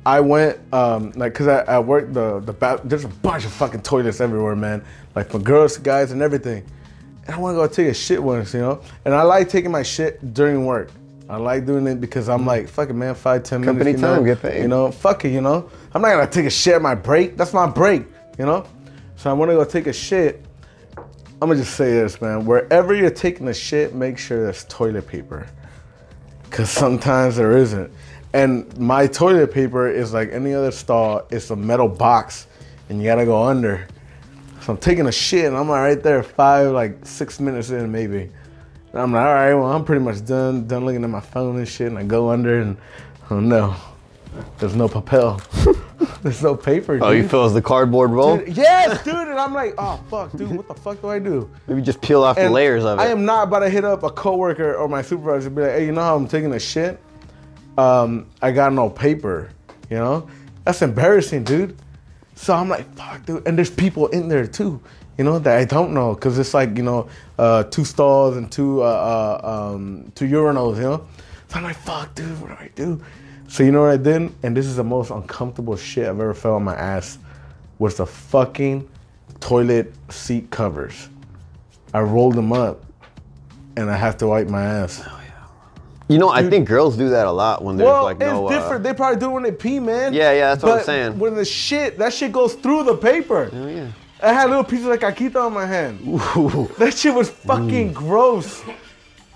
I 0.05 0.19
went, 0.21 0.59
um, 0.73 1.13
like, 1.15 1.33
cause 1.35 1.47
I, 1.47 1.61
I 1.61 1.79
work 1.79 2.13
the 2.13 2.41
the 2.41 2.81
there's 2.85 3.05
a 3.05 3.09
bunch 3.09 3.45
of 3.45 3.53
fucking 3.53 3.83
toilets 3.83 4.21
everywhere, 4.21 4.57
man. 4.57 4.85
Like 5.15 5.31
for 5.31 5.39
girls, 5.39 5.77
guys, 5.79 6.11
and 6.11 6.23
everything. 6.23 6.65
And 7.27 7.35
I 7.35 7.39
want 7.39 7.55
to 7.55 7.57
go 7.57 7.67
take 7.67 7.89
a 7.89 7.95
shit 7.95 8.23
once, 8.23 8.55
you 8.55 8.61
know. 8.61 8.81
And 9.05 9.15
I 9.15 9.23
like 9.23 9.49
taking 9.49 9.71
my 9.71 9.83
shit 9.83 10.35
during 10.35 10.65
work. 10.65 10.91
I 11.29 11.37
like 11.37 11.67
doing 11.67 11.87
it 11.89 12.01
because 12.01 12.29
I'm 12.29 12.43
mm. 12.43 12.47
like, 12.47 12.69
fuck 12.69 12.89
it, 12.89 12.93
man, 12.93 13.15
five, 13.15 13.43
ten 13.43 13.65
Company 13.65 13.93
minutes. 13.93 14.03
you 14.03 14.09
know? 14.09 14.17
time, 14.17 14.25
get 14.25 14.43
paid. 14.43 14.63
You 14.63 14.69
know, 14.69 14.93
fuck 14.93 15.25
it, 15.25 15.31
you 15.31 15.41
know. 15.41 15.69
I'm 15.93 16.03
not 16.03 16.11
gonna 16.11 16.31
take 16.31 16.47
a 16.47 16.51
shit 16.51 16.75
at 16.75 16.83
my 16.83 16.95
break. 16.95 17.37
That's 17.37 17.53
my 17.53 17.67
break, 17.67 18.05
you 18.39 18.47
know. 18.47 18.65
So 19.17 19.31
I 19.31 19.33
want 19.33 19.51
to 19.51 19.55
go 19.55 19.65
take 19.65 19.89
a 19.89 19.93
shit. 19.93 20.45
I'm 20.97 21.49
gonna 21.49 21.57
just 21.57 21.75
say 21.75 21.91
this, 21.91 22.21
man. 22.21 22.47
Wherever 22.47 22.95
you're 22.95 23.11
taking 23.11 23.49
a 23.49 23.55
shit, 23.55 23.95
make 23.95 24.19
sure 24.19 24.45
there's 24.45 24.65
toilet 24.65 25.07
paper. 25.07 25.47
Cause 26.51 26.71
sometimes 26.71 27.37
there 27.37 27.57
isn't. 27.57 27.93
And 28.33 28.79
my 28.79 29.07
toilet 29.07 29.53
paper 29.53 29.89
is 29.89 30.15
like 30.15 30.31
any 30.31 30.55
other 30.55 30.71
stall, 30.71 31.27
it's 31.31 31.51
a 31.51 31.57
metal 31.57 31.89
box 31.89 32.47
and 32.89 32.99
you 32.99 33.05
gotta 33.05 33.25
go 33.25 33.43
under. 33.43 33.87
So 34.67 34.73
I'm 34.73 34.79
taking 34.79 35.07
a 35.07 35.13
shit 35.13 35.45
and 35.45 35.57
I'm 35.57 35.69
like 35.69 35.79
right 35.79 36.03
there, 36.03 36.25
five, 36.25 36.73
like 36.73 37.07
six 37.07 37.39
minutes 37.39 37.71
in 37.71 37.93
maybe. 37.93 38.23
And 38.93 39.01
I'm 39.01 39.13
like, 39.13 39.25
all 39.25 39.33
right, 39.33 39.55
well, 39.55 39.71
I'm 39.71 39.85
pretty 39.85 40.05
much 40.05 40.25
done, 40.25 40.67
done 40.67 40.85
looking 40.85 41.05
at 41.05 41.09
my 41.09 41.21
phone 41.21 41.57
and 41.59 41.69
shit, 41.69 41.87
and 41.87 41.97
I 41.97 42.03
go 42.03 42.31
under 42.31 42.61
and 42.61 42.77
oh 43.31 43.39
no, 43.39 43.77
there's 44.59 44.75
no 44.75 44.89
papel. 44.89 45.41
there's 46.23 46.43
no 46.43 46.57
paper. 46.57 46.99
Oh, 47.01 47.13
you 47.13 47.23
dude. 47.23 47.33
as 47.33 47.55
the 47.55 47.63
cardboard 47.63 48.11
roll? 48.11 48.39
Dude, 48.39 48.57
yes, 48.57 49.05
dude. 49.05 49.15
And 49.15 49.39
I'm 49.39 49.55
like, 49.55 49.75
oh 49.79 50.03
fuck, 50.11 50.33
dude, 50.33 50.51
what 50.51 50.67
the 50.67 50.75
fuck 50.75 51.01
do 51.01 51.11
I 51.11 51.21
do? 51.21 51.49
Maybe 51.69 51.81
just 51.81 52.01
peel 52.01 52.25
off 52.25 52.35
the 52.35 52.51
layers 52.51 52.85
of 52.85 52.99
it. 52.99 53.03
I 53.03 53.07
am 53.07 53.25
not 53.25 53.47
about 53.47 53.61
to 53.61 53.71
hit 53.71 53.85
up 53.85 54.03
a 54.03 54.11
coworker 54.11 54.75
or 54.75 54.89
my 54.89 55.01
supervisor 55.01 55.47
and 55.47 55.55
be 55.55 55.63
like, 55.63 55.71
hey, 55.71 55.87
you 55.87 55.93
know 55.93 56.01
how 56.01 56.17
I'm 56.17 56.27
taking 56.27 56.53
a 56.55 56.59
shit? 56.59 57.01
Um, 57.79 58.27
I 58.43 58.51
got 58.51 58.73
no 58.73 58.91
paper, 58.91 59.49
you 59.91 59.99
know? 59.99 60.29
That's 60.65 60.83
embarrassing, 60.83 61.45
dude. 61.45 61.77
So 62.37 62.55
I'm 62.55 62.69
like, 62.69 62.95
fuck, 62.95 63.27
dude. 63.27 63.47
And 63.47 63.59
there's 63.59 63.71
people 63.71 64.07
in 64.09 64.29
there 64.29 64.47
too, 64.47 64.81
you 65.19 65.25
know, 65.25 65.39
that 65.41 65.59
I 65.59 65.65
don't 65.65 65.93
know. 65.93 66.15
Cause 66.15 66.39
it's 66.39 66.55
like, 66.55 66.77
you 66.77 66.83
know, 66.85 67.09
uh, 67.39 67.65
two 67.65 67.85
stalls 67.85 68.37
and 68.37 68.53
two, 68.53 68.83
uh, 68.83 69.41
uh, 69.43 69.73
um, 69.75 70.13
two 70.15 70.27
urinals, 70.27 70.77
you 70.77 70.83
know? 70.83 71.07
So 71.49 71.57
I'm 71.57 71.65
like, 71.65 71.77
fuck, 71.77 72.15
dude, 72.15 72.41
what 72.41 72.49
do 72.49 72.55
I 72.55 72.71
do? 72.75 73.03
So 73.49 73.63
you 73.63 73.73
know 73.73 73.83
what 73.83 73.91
I 73.91 73.97
did? 73.97 74.33
And 74.43 74.57
this 74.57 74.67
is 74.67 74.77
the 74.77 74.85
most 74.85 75.11
uncomfortable 75.11 75.77
shit 75.77 76.05
I've 76.05 76.21
ever 76.21 76.35
felt 76.35 76.57
on 76.57 76.65
my 76.65 76.77
ass 76.77 77.19
was 77.79 77.97
the 77.97 78.07
fucking 78.07 78.89
toilet 79.41 79.93
seat 80.11 80.51
covers. 80.51 81.09
I 81.95 82.01
rolled 82.01 82.35
them 82.35 82.53
up 82.53 82.85
and 83.77 83.91
I 83.91 83.97
have 83.97 84.19
to 84.19 84.27
wipe 84.27 84.49
my 84.49 84.65
ass. 84.65 85.03
You 86.09 86.19
know, 86.19 86.29
I 86.31 86.49
think 86.49 86.69
girls 86.69 86.97
do 86.97 87.09
that 87.11 87.27
a 87.27 87.33
lot 87.33 87.63
when 87.65 87.77
there's 87.77 87.87
Well, 87.89 88.05
like 88.05 88.19
no. 88.19 88.47
it's 88.47 88.55
uh, 88.57 88.61
different. 88.61 88.85
they 88.85 88.95
probably 88.95 89.19
do 89.19 89.31
it 89.31 89.35
when 89.35 89.43
they 89.43 89.53
pee, 89.53 89.81
man. 89.81 90.15
Yeah, 90.15 90.33
yeah, 90.33 90.51
that's 90.55 90.63
what 90.63 90.79
I'm 90.79 90.85
saying. 90.85 91.19
When 91.19 91.35
the 91.35 91.45
shit, 91.45 91.99
that 91.99 92.13
shit 92.13 92.33
goes 92.33 92.55
through 92.55 92.85
the 92.85 92.97
paper. 92.97 93.51
Oh, 93.53 93.67
yeah. 93.67 93.91
I 94.23 94.33
had 94.33 94.49
little 94.49 94.65
pieces 94.65 94.87
of 94.87 94.99
caquita 94.99 95.37
on 95.37 95.53
my 95.53 95.67
hand. 95.67 96.01
Ooh. 96.07 96.71
That 96.79 96.95
shit 96.95 97.15
was 97.15 97.29
fucking 97.31 97.93
gross. 97.93 98.63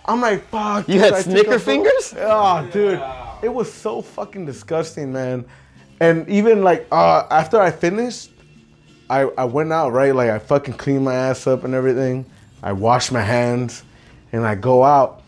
I'm 0.07 0.21
like, 0.21 0.49
fuck. 0.49 0.89
You 0.89 0.99
had 1.01 1.13
I 1.13 1.23
snicker 1.23 1.59
fingers? 1.59 2.15
Oh, 2.17 2.69
dude. 2.73 3.03
It 3.43 3.53
was 3.53 3.73
so 3.73 4.01
fucking 4.03 4.47
disgusting, 4.47 5.13
man. 5.13 5.45
And 6.01 6.29
even 6.29 6.63
like 6.63 6.87
uh, 6.91 7.25
after 7.31 7.61
I 7.61 7.71
finished, 7.71 8.31
I, 9.11 9.23
I 9.37 9.45
went 9.45 9.73
out, 9.73 9.93
right? 9.93 10.15
Like 10.15 10.31
I 10.31 10.39
fucking 10.39 10.75
cleaned 10.75 11.05
my 11.05 11.15
ass 11.15 11.47
up 11.47 11.65
and 11.65 11.75
everything. 11.75 12.25
I 12.63 12.73
washed 12.73 13.13
my 13.13 13.21
hands 13.23 13.83
and 14.33 14.47
I 14.47 14.55
go 14.55 14.83
out 14.83 15.20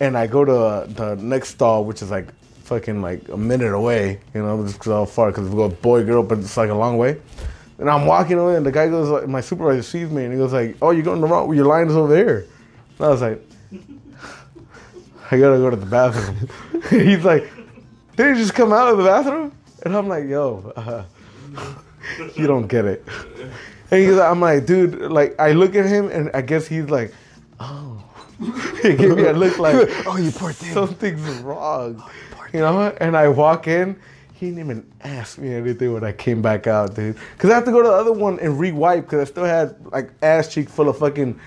and 0.00 0.16
I 0.16 0.26
go 0.26 0.44
to 0.44 0.92
the 0.92 1.16
next 1.16 1.50
stall, 1.50 1.84
which 1.84 2.02
is 2.02 2.10
like 2.10 2.32
fucking 2.64 3.02
like 3.02 3.28
a 3.28 3.36
minute 3.36 3.72
away, 3.72 4.20
you 4.34 4.42
know, 4.42 4.64
just 4.64 4.78
'cause 4.78 4.92
how 4.92 5.04
far, 5.04 5.30
because 5.30 5.48
we 5.48 5.56
go 5.56 5.68
boy, 5.68 6.04
girl, 6.04 6.22
but 6.22 6.38
it's 6.38 6.56
like 6.56 6.70
a 6.70 6.74
long 6.74 6.96
way. 6.96 7.18
And 7.78 7.88
I'm 7.88 8.06
walking 8.06 8.38
away 8.38 8.56
and 8.56 8.64
the 8.66 8.72
guy 8.72 8.88
goes, 8.88 9.08
like, 9.08 9.26
my 9.26 9.40
supervisor 9.40 9.82
sees 9.82 10.10
me 10.10 10.24
and 10.24 10.32
he 10.32 10.38
goes 10.38 10.52
like, 10.52 10.76
oh, 10.82 10.90
you're 10.90 11.02
going 11.02 11.20
the 11.20 11.26
wrong, 11.26 11.54
your 11.54 11.64
line 11.66 11.88
is 11.88 11.96
over 11.96 12.12
there. 12.12 12.44
And 12.98 13.06
I 13.06 13.08
was 13.08 13.22
like, 13.22 13.40
I 15.30 15.38
gotta 15.38 15.58
go 15.58 15.70
to 15.70 15.76
the 15.76 15.86
bathroom. 15.86 16.48
He's 16.90 17.24
like, 17.24 17.50
did 18.16 18.36
he 18.36 18.42
just 18.42 18.54
come 18.54 18.72
out 18.72 18.88
of 18.88 18.98
the 18.98 19.04
bathroom? 19.04 19.52
And 19.82 19.96
I'm 19.96 20.08
like, 20.08 20.26
yo, 20.26 20.72
uh, 20.76 21.04
you 22.34 22.46
don't 22.46 22.66
get 22.66 22.84
it. 22.84 23.04
And 23.90 24.04
he's, 24.04 24.18
I'm 24.18 24.40
like, 24.40 24.66
dude, 24.66 25.10
like 25.10 25.34
I 25.40 25.52
look 25.52 25.74
at 25.74 25.86
him 25.86 26.10
and 26.10 26.30
I 26.34 26.42
guess 26.42 26.66
he's 26.66 26.90
like, 26.90 27.12
oh. 27.58 27.89
he 28.82 28.96
gave 28.96 29.16
me 29.16 29.24
a 29.24 29.32
look 29.32 29.58
like, 29.58 29.74
Oh, 30.06 30.16
you 30.16 30.30
poor 30.30 30.52
thing. 30.52 30.72
something's 30.72 31.28
wrong. 31.40 32.02
You 32.52 32.60
know? 32.60 32.94
And 33.00 33.16
I 33.16 33.28
walk 33.28 33.68
in, 33.68 33.98
he 34.34 34.46
didn't 34.46 34.60
even 34.60 34.92
ask 35.02 35.38
me 35.38 35.54
anything 35.54 35.92
when 35.92 36.04
I 36.04 36.12
came 36.12 36.40
back 36.42 36.66
out, 36.66 36.94
dude. 36.94 37.16
Cause 37.38 37.50
I 37.50 37.54
have 37.54 37.64
to 37.64 37.70
go 37.70 37.82
to 37.82 37.88
the 37.88 37.94
other 37.94 38.12
one 38.12 38.38
and 38.40 38.58
re-wipe 38.58 39.04
because 39.04 39.20
I 39.20 39.30
still 39.30 39.44
had 39.44 39.76
like 39.92 40.10
ass 40.22 40.52
cheek 40.52 40.68
full 40.68 40.88
of 40.88 40.98
fucking 40.98 41.38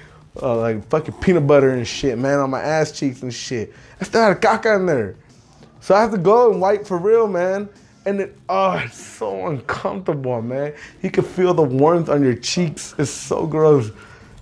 uh, 0.42 0.58
like 0.58 0.88
fucking 0.90 1.16
peanut 1.16 1.46
butter 1.46 1.72
and 1.72 1.88
shit, 1.88 2.18
man, 2.18 2.40
on 2.40 2.50
my 2.50 2.62
ass 2.62 2.92
cheeks 2.92 3.22
and 3.22 3.34
shit. 3.34 3.74
I 4.00 4.04
still 4.04 4.22
had 4.22 4.38
a 4.38 4.40
caca 4.40 4.76
in 4.78 4.86
there. 4.86 5.16
So 5.80 5.96
I 5.96 6.02
have 6.02 6.12
to 6.12 6.18
go 6.18 6.52
and 6.52 6.62
wipe 6.62 6.88
for 6.88 6.98
real, 6.98 7.28
man. 7.28 7.70
And 8.06 8.22
it, 8.22 8.38
oh, 8.50 8.74
it's 8.74 9.02
so 9.02 9.48
uncomfortable, 9.48 10.42
man. 10.42 10.74
You 11.02 11.12
can 11.12 11.24
feel 11.24 11.54
the 11.54 11.64
warmth 11.64 12.10
on 12.10 12.24
your 12.24 12.36
cheeks. 12.36 12.96
It's 12.98 13.10
so 13.10 13.48
gross. 13.48 13.92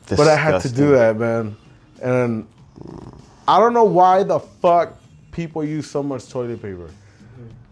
But 0.09 0.27
I 0.27 0.35
had 0.35 0.61
to 0.61 0.69
do 0.69 0.91
that, 0.91 1.17
man. 1.17 1.55
And 2.01 2.47
I 3.47 3.59
don't 3.59 3.73
know 3.73 3.83
why 3.83 4.23
the 4.23 4.39
fuck 4.39 4.93
people 5.31 5.63
use 5.63 5.89
so 5.89 6.01
much 6.03 6.29
toilet 6.29 6.61
paper. 6.61 6.89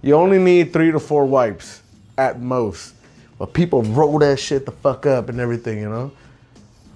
You 0.02 0.16
only 0.16 0.40
need 0.40 0.72
three 0.74 0.92
to 0.92 1.00
four 1.00 1.26
wipes 1.26 1.82
at 2.18 2.42
most. 2.42 2.96
But 3.38 3.54
people 3.54 3.84
roll 3.84 4.20
that 4.20 4.40
shit 4.40 4.66
the 4.66 4.72
fuck 4.72 5.06
up 5.06 5.30
and 5.30 5.40
everything, 5.40 5.80
you 5.80 5.90
know? 5.90 6.12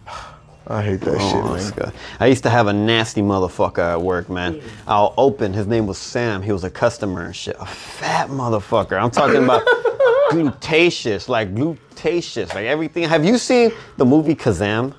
I 0.68 0.82
hate 0.82 1.01
that 1.01 1.18
Oh, 1.20 1.57
shit, 1.57 1.78
man. 1.78 1.91
I 2.20 2.28
used 2.28 2.43
to 2.43 2.49
have 2.49 2.68
a 2.68 2.74
nasty 2.74 3.22
motherfucker 3.22 3.80
at 3.80 4.01
work, 4.01 4.30
man. 4.30 4.61
I'll 4.88 5.14
open. 5.18 5.53
His 5.53 5.68
name 5.68 5.88
was 5.88 5.97
Sam. 5.97 6.41
He 6.41 6.51
was 6.53 6.64
a 6.64 6.70
customer 6.70 7.24
and 7.24 7.36
shit. 7.36 7.55
A 7.59 7.66
fat 7.66 8.30
motherfucker. 8.30 9.01
I'm 9.01 9.11
talking 9.11 9.43
about 9.43 9.64
glutacious, 10.32 11.28
like 11.28 11.53
glutacious, 11.53 12.53
like 12.53 12.66
everything. 12.66 13.03
Have 13.07 13.26
you 13.26 13.38
seen 13.38 13.72
the 13.97 14.05
movie 14.05 14.36
Kazam? 14.36 14.93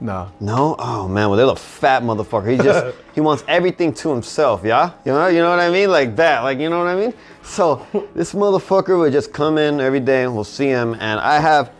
Nah. 0.00 0.28
No? 0.40 0.76
Oh 0.78 1.08
man, 1.08 1.28
well 1.28 1.36
there's 1.36 1.50
a 1.50 1.56
fat 1.56 2.02
motherfucker. 2.02 2.50
He 2.50 2.58
just 2.58 2.94
he 3.14 3.20
wants 3.20 3.44
everything 3.48 3.94
to 3.94 4.10
himself, 4.10 4.62
yeah? 4.64 4.92
You 5.04 5.12
know, 5.12 5.26
you 5.28 5.38
know 5.38 5.50
what 5.50 5.60
I 5.60 5.70
mean? 5.70 5.90
Like 5.90 6.16
that. 6.16 6.40
Like 6.40 6.58
you 6.58 6.68
know 6.68 6.78
what 6.78 6.88
I 6.88 6.96
mean? 6.96 7.14
So 7.42 7.86
this 8.14 8.34
motherfucker 8.34 8.98
would 8.98 9.12
just 9.12 9.32
come 9.32 9.56
in 9.56 9.80
every 9.80 10.00
day 10.00 10.24
and 10.24 10.34
we'll 10.34 10.44
see 10.44 10.66
him 10.66 10.94
and 10.94 11.18
I 11.20 11.40
have 11.40 11.70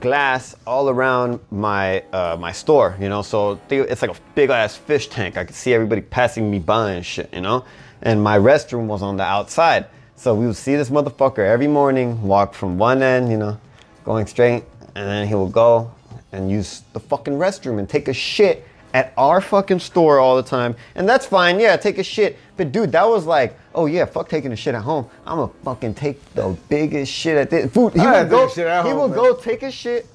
glass 0.00 0.54
all 0.66 0.90
around 0.90 1.40
my 1.50 2.00
uh, 2.12 2.36
my 2.38 2.52
store, 2.52 2.96
you 3.00 3.08
know. 3.08 3.22
So 3.22 3.60
it's 3.70 4.02
like 4.02 4.10
a 4.10 4.20
big 4.34 4.50
ass 4.50 4.76
fish 4.76 5.08
tank. 5.08 5.36
I 5.36 5.44
could 5.44 5.54
see 5.54 5.72
everybody 5.72 6.00
passing 6.00 6.50
me 6.50 6.58
by 6.58 6.92
and 6.92 7.06
shit, 7.06 7.32
you 7.32 7.40
know. 7.40 7.64
And 8.02 8.22
my 8.22 8.38
restroom 8.38 8.86
was 8.86 9.02
on 9.02 9.16
the 9.16 9.24
outside, 9.24 9.86
so 10.14 10.34
we 10.34 10.46
would 10.46 10.56
see 10.56 10.76
this 10.76 10.90
motherfucker 10.90 11.38
every 11.38 11.66
morning 11.66 12.22
walk 12.22 12.54
from 12.54 12.78
one 12.78 13.02
end, 13.02 13.30
you 13.30 13.38
know, 13.38 13.58
going 14.04 14.26
straight, 14.26 14.64
and 14.94 15.08
then 15.08 15.26
he 15.26 15.34
will 15.34 15.48
go 15.48 15.90
and 16.32 16.50
use 16.50 16.82
the 16.92 17.00
fucking 17.00 17.34
restroom 17.34 17.78
and 17.78 17.88
take 17.88 18.08
a 18.08 18.12
shit 18.12 18.66
at 18.94 19.12
our 19.16 19.40
fucking 19.40 19.78
store 19.78 20.18
all 20.18 20.36
the 20.36 20.42
time. 20.42 20.74
And 20.94 21.08
that's 21.08 21.26
fine, 21.26 21.60
yeah, 21.60 21.76
take 21.76 21.98
a 21.98 22.02
shit. 22.02 22.38
But 22.56 22.72
dude, 22.72 22.92
that 22.92 23.06
was 23.06 23.26
like, 23.26 23.56
oh 23.74 23.86
yeah, 23.86 24.04
fuck 24.04 24.28
taking 24.28 24.52
a 24.52 24.56
shit 24.56 24.74
at 24.74 24.82
home. 24.82 25.08
I'ma 25.26 25.48
fucking 25.64 25.94
take 25.94 26.22
the 26.34 26.56
biggest 26.68 27.12
shit 27.12 27.36
at 27.36 27.50
this. 27.50 27.70
Food, 27.70 27.94
he 27.94 28.00
I 28.00 28.22
would 28.22 28.30
go, 28.30 28.46
take 28.46 28.50
a 28.50 28.54
shit 28.54 28.66
at 28.66 28.84
he 28.84 28.90
home, 28.90 29.00
would 29.00 29.10
man. 29.10 29.18
go 29.18 29.34
take 29.34 29.62
a 29.62 29.70
shit 29.70 30.06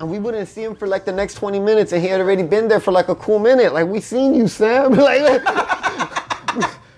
and 0.00 0.10
we 0.10 0.18
wouldn't 0.18 0.48
see 0.48 0.64
him 0.64 0.74
for 0.74 0.88
like 0.88 1.04
the 1.04 1.12
next 1.12 1.34
20 1.34 1.60
minutes 1.60 1.92
and 1.92 2.02
he 2.02 2.08
had 2.08 2.20
already 2.20 2.42
been 2.42 2.68
there 2.68 2.80
for 2.80 2.92
like 2.92 3.08
a 3.08 3.14
cool 3.14 3.38
minute. 3.38 3.72
Like, 3.72 3.86
we 3.86 4.00
seen 4.00 4.34
you, 4.34 4.48
Sam. 4.48 4.92
like, 4.94 5.42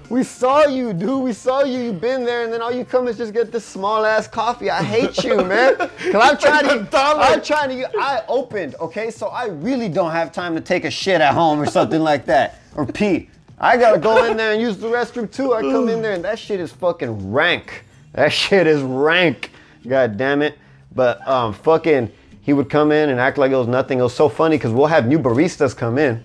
we 0.09 0.23
saw 0.23 0.67
you, 0.67 0.93
dude. 0.93 1.23
We 1.23 1.33
saw 1.33 1.65
you. 1.65 1.81
You've 1.81 2.01
been 2.01 2.25
there, 2.25 2.45
and 2.45 2.53
then 2.53 2.63
all 2.63 2.73
you 2.73 2.85
come 2.85 3.09
is 3.09 3.17
just 3.17 3.33
get 3.33 3.51
this 3.51 3.65
small 3.65 4.05
ass 4.05 4.29
coffee. 4.29 4.71
I 4.71 4.83
hate 4.83 5.25
you, 5.25 5.45
man. 5.45 5.77
Cause 5.77 5.91
I'm 6.15 6.39
trying 6.39 6.69
to, 6.69 6.89
I'm 6.97 7.43
trying 7.43 7.71
to. 7.71 7.91
I 7.99 8.23
opened, 8.29 8.77
okay, 8.81 9.11
so 9.11 9.29
I 9.29 9.47
really 9.47 9.89
don't 9.89 10.13
have 10.13 10.33
time 10.33 10.55
to 10.55 10.61
take 10.61 10.85
a 10.85 10.91
shit 10.91 11.21
at 11.21 11.35
home 11.35 11.61
or 11.61 11.67
something 11.67 12.01
like 12.01 12.27
that, 12.27 12.61
or 12.77 12.87
pee. 12.87 13.31
I 13.59 13.77
gotta 13.77 13.99
go 13.99 14.25
in 14.25 14.37
there 14.37 14.53
and 14.53 14.61
use 14.61 14.77
the 14.77 14.89
restroom 14.89 15.33
too. 15.33 15.55
I 15.55 15.63
come 15.63 15.89
in 15.89 16.03
there 16.03 16.13
and 16.13 16.25
that 16.25 16.39
shit 16.39 16.61
is 16.61 16.73
fucking 16.73 17.33
rank. 17.33 17.85
That 18.13 18.33
shit 18.33 18.67
is 18.67 18.83
rank. 18.83 19.51
God 19.89 20.17
damn 20.17 20.43
it. 20.43 20.59
But 20.95 21.27
um, 21.27 21.53
fucking, 21.53 22.13
he 22.43 22.53
would 22.53 22.69
come 22.69 22.93
in 22.93 23.09
and 23.09 23.19
act 23.19 23.39
like 23.39 23.51
it 23.53 23.57
was 23.57 23.67
nothing. 23.67 23.99
It 23.99 24.03
was 24.03 24.15
so 24.15 24.29
funny 24.29 24.57
because 24.57 24.73
we'll 24.73 24.87
have 24.87 25.07
new 25.07 25.19
baristas 25.19 25.77
come 25.77 25.99
in, 25.99 26.23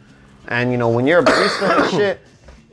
and 0.49 0.71
you 0.71 0.77
know 0.77 0.89
when 0.89 1.07
you're 1.07 1.19
a 1.19 1.23
barista 1.23 1.81
and 1.81 1.89
shit 1.91 2.19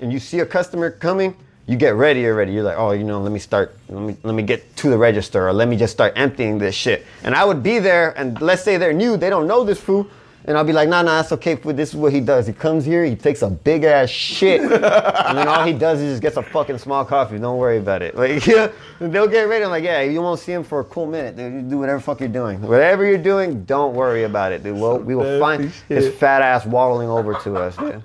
and 0.00 0.12
you 0.12 0.18
see 0.18 0.40
a 0.40 0.46
customer 0.46 0.90
coming, 0.90 1.34
you 1.66 1.76
get 1.76 1.94
ready 1.94 2.26
already. 2.26 2.52
You're 2.52 2.62
like, 2.62 2.78
oh, 2.78 2.92
you 2.92 3.04
know, 3.04 3.20
let 3.20 3.30
me 3.30 3.38
start, 3.38 3.76
let 3.88 4.02
me 4.02 4.16
let 4.22 4.34
me 4.34 4.42
get 4.42 4.74
to 4.76 4.88
the 4.90 4.96
register, 4.96 5.46
or 5.48 5.52
let 5.52 5.68
me 5.68 5.76
just 5.76 5.92
start 5.92 6.14
emptying 6.16 6.58
this 6.58 6.74
shit. 6.74 7.04
And 7.24 7.34
I 7.34 7.44
would 7.44 7.62
be 7.62 7.78
there, 7.78 8.18
and 8.18 8.40
let's 8.40 8.62
say 8.62 8.78
they're 8.78 8.94
new, 8.94 9.16
they 9.18 9.28
don't 9.28 9.46
know 9.46 9.64
this 9.64 9.78
fool, 9.78 10.08
and 10.46 10.56
I'll 10.56 10.64
be 10.64 10.72
like, 10.72 10.88
nah, 10.88 11.02
nah, 11.02 11.20
that's 11.20 11.30
okay, 11.32 11.56
fool. 11.56 11.74
This 11.74 11.90
is 11.90 11.96
what 11.96 12.10
he 12.10 12.20
does. 12.20 12.46
He 12.46 12.54
comes 12.54 12.86
here, 12.86 13.04
he 13.04 13.14
takes 13.14 13.42
a 13.42 13.50
big 13.50 13.84
ass 13.84 14.08
shit, 14.08 14.62
and 14.62 15.36
then 15.36 15.46
all 15.46 15.62
he 15.62 15.74
does 15.74 16.00
is 16.00 16.12
just 16.12 16.22
gets 16.22 16.38
a 16.38 16.42
fucking 16.42 16.78
small 16.78 17.04
coffee. 17.04 17.38
Don't 17.38 17.58
worry 17.58 17.76
about 17.76 18.00
it. 18.00 18.16
Like, 18.16 18.46
yeah, 18.46 18.72
they'll 18.98 19.28
get 19.28 19.42
ready. 19.42 19.62
I'm 19.62 19.70
like, 19.70 19.84
yeah, 19.84 20.00
you 20.00 20.22
won't 20.22 20.40
see 20.40 20.52
him 20.52 20.64
for 20.64 20.80
a 20.80 20.84
cool 20.84 21.06
minute, 21.06 21.36
dude. 21.36 21.52
You 21.52 21.60
do 21.60 21.78
whatever 21.78 22.00
fuck 22.00 22.20
you're 22.20 22.30
doing. 22.30 22.62
Whatever 22.62 23.04
you're 23.04 23.18
doing, 23.18 23.64
don't 23.64 23.94
worry 23.94 24.24
about 24.24 24.52
it, 24.52 24.62
dude. 24.62 24.78
We'll, 24.78 25.00
we 25.00 25.14
will 25.14 25.38
find 25.38 25.70
his 25.86 26.14
fat 26.14 26.40
ass 26.40 26.64
waddling 26.64 27.10
over 27.10 27.34
to 27.34 27.56
us, 27.56 27.76
dude. 27.76 28.02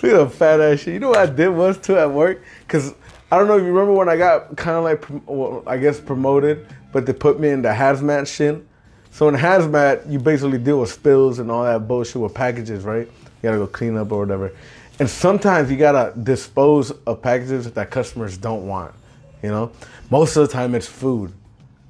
See 0.00 0.08
the 0.08 0.28
fat 0.28 0.60
ass 0.60 0.80
shit. 0.80 0.94
You 0.94 1.00
know 1.00 1.10
what 1.10 1.18
I 1.18 1.26
did 1.26 1.48
once 1.48 1.78
too 1.78 1.96
at 1.98 2.10
work? 2.10 2.42
Cause 2.68 2.94
I 3.32 3.38
don't 3.38 3.46
know 3.46 3.56
if 3.56 3.62
you 3.62 3.68
remember 3.68 3.92
when 3.92 4.08
I 4.08 4.16
got 4.16 4.56
kind 4.56 4.76
of 4.76 4.84
like, 4.84 5.04
well, 5.28 5.62
I 5.66 5.76
guess 5.78 6.00
promoted, 6.00 6.66
but 6.92 7.06
they 7.06 7.12
put 7.12 7.38
me 7.38 7.50
in 7.50 7.62
the 7.62 7.68
hazmat 7.68 8.26
shit. 8.26 8.66
So 9.12 9.28
in 9.28 9.34
hazmat, 9.34 10.10
you 10.10 10.18
basically 10.18 10.58
deal 10.58 10.80
with 10.80 10.90
spills 10.90 11.38
and 11.38 11.50
all 11.50 11.64
that 11.64 11.86
bullshit 11.86 12.20
with 12.20 12.34
packages, 12.34 12.84
right? 12.84 13.06
You 13.06 13.42
gotta 13.42 13.58
go 13.58 13.66
clean 13.66 13.96
up 13.96 14.10
or 14.10 14.20
whatever. 14.20 14.52
And 14.98 15.08
sometimes 15.08 15.70
you 15.70 15.76
gotta 15.76 16.18
dispose 16.20 16.90
of 16.90 17.22
packages 17.22 17.70
that 17.70 17.90
customers 17.90 18.36
don't 18.36 18.66
want. 18.66 18.94
You 19.42 19.50
know, 19.50 19.72
most 20.10 20.36
of 20.36 20.46
the 20.46 20.52
time 20.52 20.74
it's 20.74 20.86
food. 20.86 21.32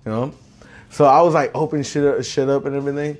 You 0.04 0.12
know, 0.12 0.34
so 0.90 1.04
I 1.04 1.22
was 1.22 1.34
like 1.34 1.52
open 1.54 1.82
shit 1.82 2.04
up, 2.04 2.22
shit 2.22 2.48
up 2.48 2.64
and 2.66 2.76
everything. 2.76 3.16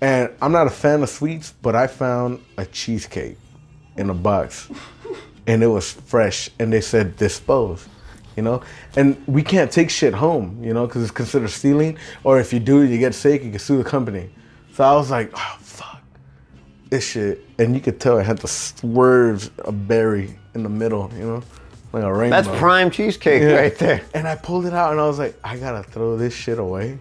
And 0.00 0.30
I'm 0.40 0.52
not 0.52 0.66
a 0.66 0.70
fan 0.70 1.02
of 1.02 1.08
sweets, 1.08 1.54
but 1.62 1.74
I 1.74 1.86
found 1.86 2.40
a 2.56 2.66
cheesecake 2.66 3.38
in 3.96 4.10
a 4.10 4.14
box 4.14 4.68
and 5.46 5.62
it 5.62 5.66
was 5.66 5.92
fresh 5.92 6.50
and 6.58 6.72
they 6.72 6.80
said 6.80 7.16
dispose 7.16 7.86
you 8.36 8.42
know? 8.42 8.60
And 8.96 9.16
we 9.28 9.44
can't 9.44 9.70
take 9.70 9.90
shit 9.90 10.12
home 10.14 10.58
you 10.62 10.74
know 10.74 10.86
because 10.86 11.02
it's 11.02 11.12
considered 11.12 11.50
stealing 11.50 11.96
or 12.24 12.40
if 12.40 12.52
you 12.52 12.60
do 12.60 12.82
you 12.82 12.98
get 12.98 13.14
sick 13.14 13.44
you 13.44 13.50
can 13.50 13.58
sue 13.58 13.78
the 13.78 13.88
company. 13.88 14.30
So 14.72 14.82
i 14.84 14.92
was 14.92 15.10
like 15.10 15.30
oh 15.34 15.56
fuck. 15.60 16.02
This 16.90 17.06
shit 17.06 17.44
and 17.58 17.74
you 17.74 17.80
could 17.80 18.00
tell 18.00 18.18
it 18.18 18.24
had 18.24 18.38
the 18.38 18.48
swerves 18.48 19.50
of 19.58 19.86
berry 19.86 20.36
in 20.54 20.62
the 20.62 20.68
middle 20.68 21.10
you 21.16 21.24
know? 21.24 21.42
Like 21.92 22.02
a 22.02 22.12
rainbow. 22.12 22.42
That's 22.42 22.58
prime 22.58 22.90
cheesecake 22.90 23.42
Yeah. 23.42 23.54
right 23.54 23.78
there. 23.78 24.02
and 24.14 24.26
i 24.26 24.34
pulled 24.34 24.66
it 24.66 24.72
out 24.74 24.90
and 24.92 25.00
i 25.00 25.06
was 25.06 25.18
like 25.20 25.38
i 25.44 25.56
gotta 25.56 25.82
throw 25.84 26.16
this 26.16 26.34
shit 26.34 26.58
away. 26.58 26.98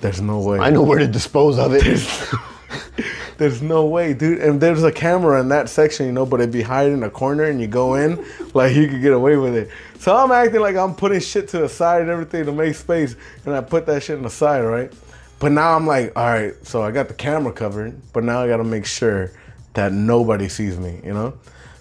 There's 0.00 0.20
no 0.20 0.40
way. 0.40 0.58
I 0.58 0.70
know 0.70 0.82
where 0.82 0.98
to 0.98 1.06
dispose 1.06 1.58
of 1.60 1.72
it. 1.74 1.82
There's 3.38 3.62
no 3.62 3.86
way, 3.86 4.14
dude. 4.14 4.40
And 4.40 4.60
there's 4.60 4.82
a 4.84 4.92
camera 4.92 5.40
in 5.40 5.48
that 5.48 5.68
section, 5.68 6.06
you 6.06 6.12
know, 6.12 6.24
but 6.24 6.40
it'd 6.40 6.52
be 6.52 6.62
hiding 6.62 6.94
in 6.94 7.02
a 7.02 7.10
corner 7.10 7.44
and 7.44 7.60
you 7.60 7.66
go 7.66 7.94
in, 7.94 8.24
like 8.54 8.74
you 8.76 8.86
could 8.88 9.02
get 9.02 9.12
away 9.12 9.36
with 9.36 9.56
it. 9.56 9.70
So 9.98 10.14
I'm 10.14 10.30
acting 10.30 10.60
like 10.60 10.76
I'm 10.76 10.94
putting 10.94 11.20
shit 11.20 11.48
to 11.48 11.58
the 11.58 11.68
side 11.68 12.02
and 12.02 12.10
everything 12.10 12.44
to 12.46 12.52
make 12.52 12.74
space, 12.74 13.16
and 13.44 13.54
I 13.54 13.60
put 13.60 13.86
that 13.86 14.02
shit 14.02 14.16
in 14.16 14.22
the 14.22 14.30
side, 14.30 14.60
right? 14.60 14.92
But 15.38 15.52
now 15.52 15.74
I'm 15.74 15.86
like, 15.86 16.12
all 16.16 16.26
right, 16.26 16.54
so 16.64 16.82
I 16.82 16.92
got 16.92 17.08
the 17.08 17.14
camera 17.14 17.52
covered, 17.52 18.00
but 18.12 18.22
now 18.22 18.40
I 18.42 18.46
gotta 18.48 18.64
make 18.64 18.86
sure 18.86 19.32
that 19.74 19.92
nobody 19.92 20.48
sees 20.48 20.78
me, 20.78 21.00
you 21.02 21.12
know? 21.12 21.34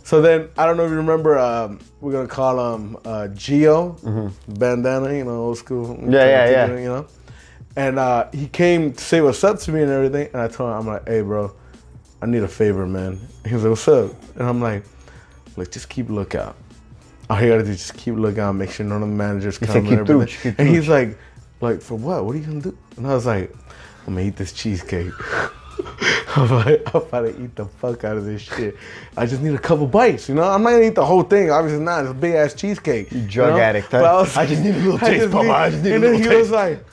So 0.04 0.22
then, 0.22 0.50
I 0.58 0.66
don't 0.66 0.78
know 0.78 0.86
if 0.86 0.89
you 0.89 0.98
remember, 0.98 1.38
um, 1.38 1.80
we're 2.00 2.12
gonna 2.12 2.28
call 2.28 2.76
him 2.76 2.98
uh, 3.06 3.28
Geo, 3.30 3.98
bandana, 4.48 5.14
you 5.14 5.26
know, 5.26 5.36
old 5.36 5.58
school. 5.58 5.96
Mm-hmm. 5.96 6.12
Yeah, 6.12 6.26
yeah, 6.26 6.50
yeah. 6.50 6.80
You 6.80 6.89
know? 6.89 7.08
And 7.76 7.99
uh, 7.99 8.30
he 8.34 8.47
came 8.47 8.93
to 8.93 9.03
say 9.03 9.22
what's 9.22 9.43
up 9.43 9.59
to 9.59 9.72
me 9.72 9.82
and 9.82 9.91
everything. 9.91 10.30
And 10.34 10.41
I 10.41 10.47
told 10.47 10.72
him, 10.72 10.78
I'm 10.78 10.88
like, 10.88 11.07
hey, 11.07 11.22
bro, 11.22 11.53
I 12.22 12.26
need 12.26 12.43
a 12.43 12.47
favor, 12.47 12.86
man. 12.86 13.19
He 13.45 13.53
was 13.53 13.63
like, 13.63 13.69
what's 13.72 13.88
up? 13.88 14.11
And 14.36 14.47
I'm 14.47 14.61
like, 14.61 14.84
look, 15.55 15.72
just 15.72 15.89
keep 15.89 16.09
lookout. 16.09 16.55
All 17.30 17.41
you 17.41 17.47
gotta 17.49 17.63
do 17.63 17.69
is 17.69 17.78
just 17.78 17.95
keep 17.95 18.15
lookout, 18.15 18.53
make 18.55 18.72
sure 18.72 18.86
none 18.86 19.01
of 19.01 19.07
the 19.07 19.15
managers 19.15 19.57
come 19.57 19.78
and 19.78 19.88
"Keep 19.88 19.99
everything. 19.99 20.28
truce, 20.28 20.41
keep 20.43 20.59
and 20.59 20.67
he's 20.67 20.89
like, 20.89 21.17
like, 21.61 21.82
for 21.82 21.95
what? 21.95 22.26
What 22.26 22.36
are 22.36 22.39
you 22.39 22.45
gonna 22.45 22.61
do? 22.61 22.78
And 22.97 23.07
I 23.07 23.13
was 23.13 23.26
like, 23.26 23.55
I'm 24.05 24.15
gonna 24.15 24.28
eat 24.28 24.36
this 24.36 24.51
cheesecake. 24.51 25.13
I'm 26.36 26.49
like, 26.49 26.93
I'm 26.93 27.01
about 27.01 27.22
to 27.22 27.43
eat 27.43 27.55
the 27.55 27.65
fuck 27.65 28.03
out 28.03 28.17
of 28.17 28.26
this 28.26 28.41
shit. 28.41 28.76
I 29.15 29.26
just 29.26 29.41
need 29.41 29.53
a 29.53 29.59
couple 29.59 29.88
bites, 29.88 30.30
you 30.30 30.36
know? 30.36 30.43
I'm 30.43 30.63
not 30.63 30.72
gonna 30.72 30.84
eat 30.84 30.95
the 30.95 31.05
whole 31.05 31.24
thing. 31.24 31.51
Obviously 31.51 31.84
not. 31.84 32.01
It's 32.01 32.11
a 32.11 32.13
big 32.13 32.36
ass 32.36 32.53
cheesecake. 32.53 33.11
You 33.11 33.22
drug 33.22 33.59
addict, 33.59 33.91
huh? 33.91 33.99
But 33.99 34.05
I, 34.05 34.13
was, 34.22 34.38
I 34.38 34.45
just 34.45 34.61
need 34.61 34.76
a 34.76 34.80
little 34.80 34.99
taste, 34.99 35.32
Papa. 35.32 35.49
I 35.49 35.69
just 35.69 35.84
need 35.84 35.91
a 35.91 35.95
And 35.95 36.03
then 36.03 36.22
he 36.22 36.28
was 36.28 36.51
like, 36.51 36.86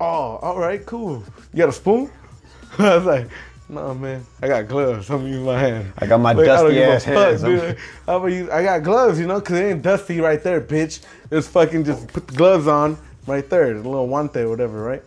oh, 0.00 0.38
all 0.42 0.58
right, 0.58 0.84
cool. 0.86 1.24
You 1.52 1.58
got 1.58 1.68
a 1.70 1.72
spoon? 1.72 2.10
I 2.78 2.96
was 2.96 3.06
like, 3.06 3.28
no, 3.68 3.94
man. 3.94 4.26
I 4.42 4.48
got 4.48 4.68
gloves. 4.68 5.10
I'm 5.10 5.18
gonna 5.18 5.30
use 5.30 5.40
my 5.46 5.58
hand. 5.60 5.92
I 5.98 6.06
got 6.06 6.20
my 6.20 6.34
Like, 6.34 6.46
dusty 6.46 6.78
a 6.80 6.96
ass 6.96 7.04
fuck, 7.04 7.14
hands. 7.14 7.42
dude. 7.42 7.78
I'm 8.08 8.28
use, 8.28 8.50
I 8.50 8.62
got 8.64 8.82
gloves, 8.82 9.20
you 9.20 9.26
know, 9.26 9.40
because 9.40 9.58
it 9.60 9.64
ain't 9.64 9.82
dusty 9.82 10.20
right 10.20 10.42
there, 10.42 10.60
bitch. 10.60 11.00
It's 11.30 11.48
fucking 11.48 11.84
just 11.84 12.08
put 12.08 12.28
the 12.28 12.34
gloves 12.34 12.66
on 12.66 12.98
right 13.26 13.48
there. 13.50 13.74
The 13.74 13.88
little 13.88 14.08
or 14.42 14.50
whatever, 14.50 14.82
right? 14.82 15.02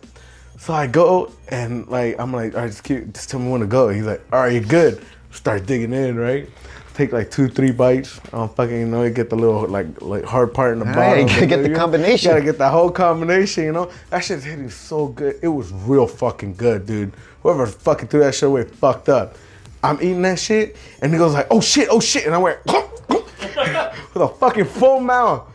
So 0.58 0.72
I 0.72 0.86
go 0.86 1.32
and 1.48 1.86
like 1.88 2.16
I'm 2.18 2.32
like, 2.32 2.54
all 2.54 2.62
right, 2.62 2.68
just 2.70 2.84
keep, 2.84 3.12
just 3.12 3.30
tell 3.30 3.40
me 3.40 3.50
when 3.50 3.60
to 3.62 3.66
go. 3.66 3.90
He's 3.90 4.04
like, 4.06 4.22
all 4.32 4.40
right, 4.40 4.52
you're 4.52 4.62
good. 4.62 5.04
Start 5.32 5.66
digging 5.66 5.92
in, 5.92 6.16
right? 6.16 6.48
Take 6.94 7.12
like 7.12 7.28
two, 7.30 7.48
three 7.48 7.72
bites. 7.72 8.20
I 8.32 8.36
don't 8.38 8.54
fucking 8.54 8.78
you 8.78 8.86
know. 8.86 9.02
You 9.02 9.10
get 9.10 9.28
the 9.28 9.34
little 9.36 9.66
like 9.66 10.00
like 10.00 10.24
hard 10.24 10.54
part 10.54 10.72
in 10.74 10.78
the 10.78 10.84
Right, 10.84 10.94
bottom. 10.94 11.20
you 11.22 11.26
gotta 11.34 11.46
get 11.46 11.62
the 11.64 11.74
combination. 11.74 12.28
You 12.28 12.34
gotta 12.36 12.44
get 12.44 12.58
the 12.58 12.68
whole 12.68 12.88
combination. 12.90 13.64
You 13.64 13.72
know 13.72 13.90
that 14.10 14.20
shit's 14.20 14.44
hitting 14.44 14.70
so 14.70 15.08
good. 15.08 15.40
It 15.42 15.48
was 15.48 15.72
real 15.72 16.06
fucking 16.06 16.54
good, 16.54 16.86
dude. 16.86 17.12
Whoever 17.42 17.66
fucking 17.66 18.08
threw 18.08 18.20
that 18.20 18.34
shit 18.36 18.48
away 18.48 18.64
fucked 18.64 19.08
up. 19.08 19.36
I'm 19.82 19.96
eating 19.96 20.22
that 20.22 20.38
shit, 20.38 20.76
and 21.02 21.12
he 21.12 21.18
goes 21.18 21.34
like, 21.34 21.48
"Oh 21.50 21.60
shit, 21.60 21.88
oh 21.90 21.98
shit," 22.00 22.26
and 22.26 22.34
I 22.34 22.38
went 22.38 22.58
with 23.08 24.16
a 24.16 24.28
fucking 24.38 24.66
full 24.66 25.00
mouth. 25.00 25.50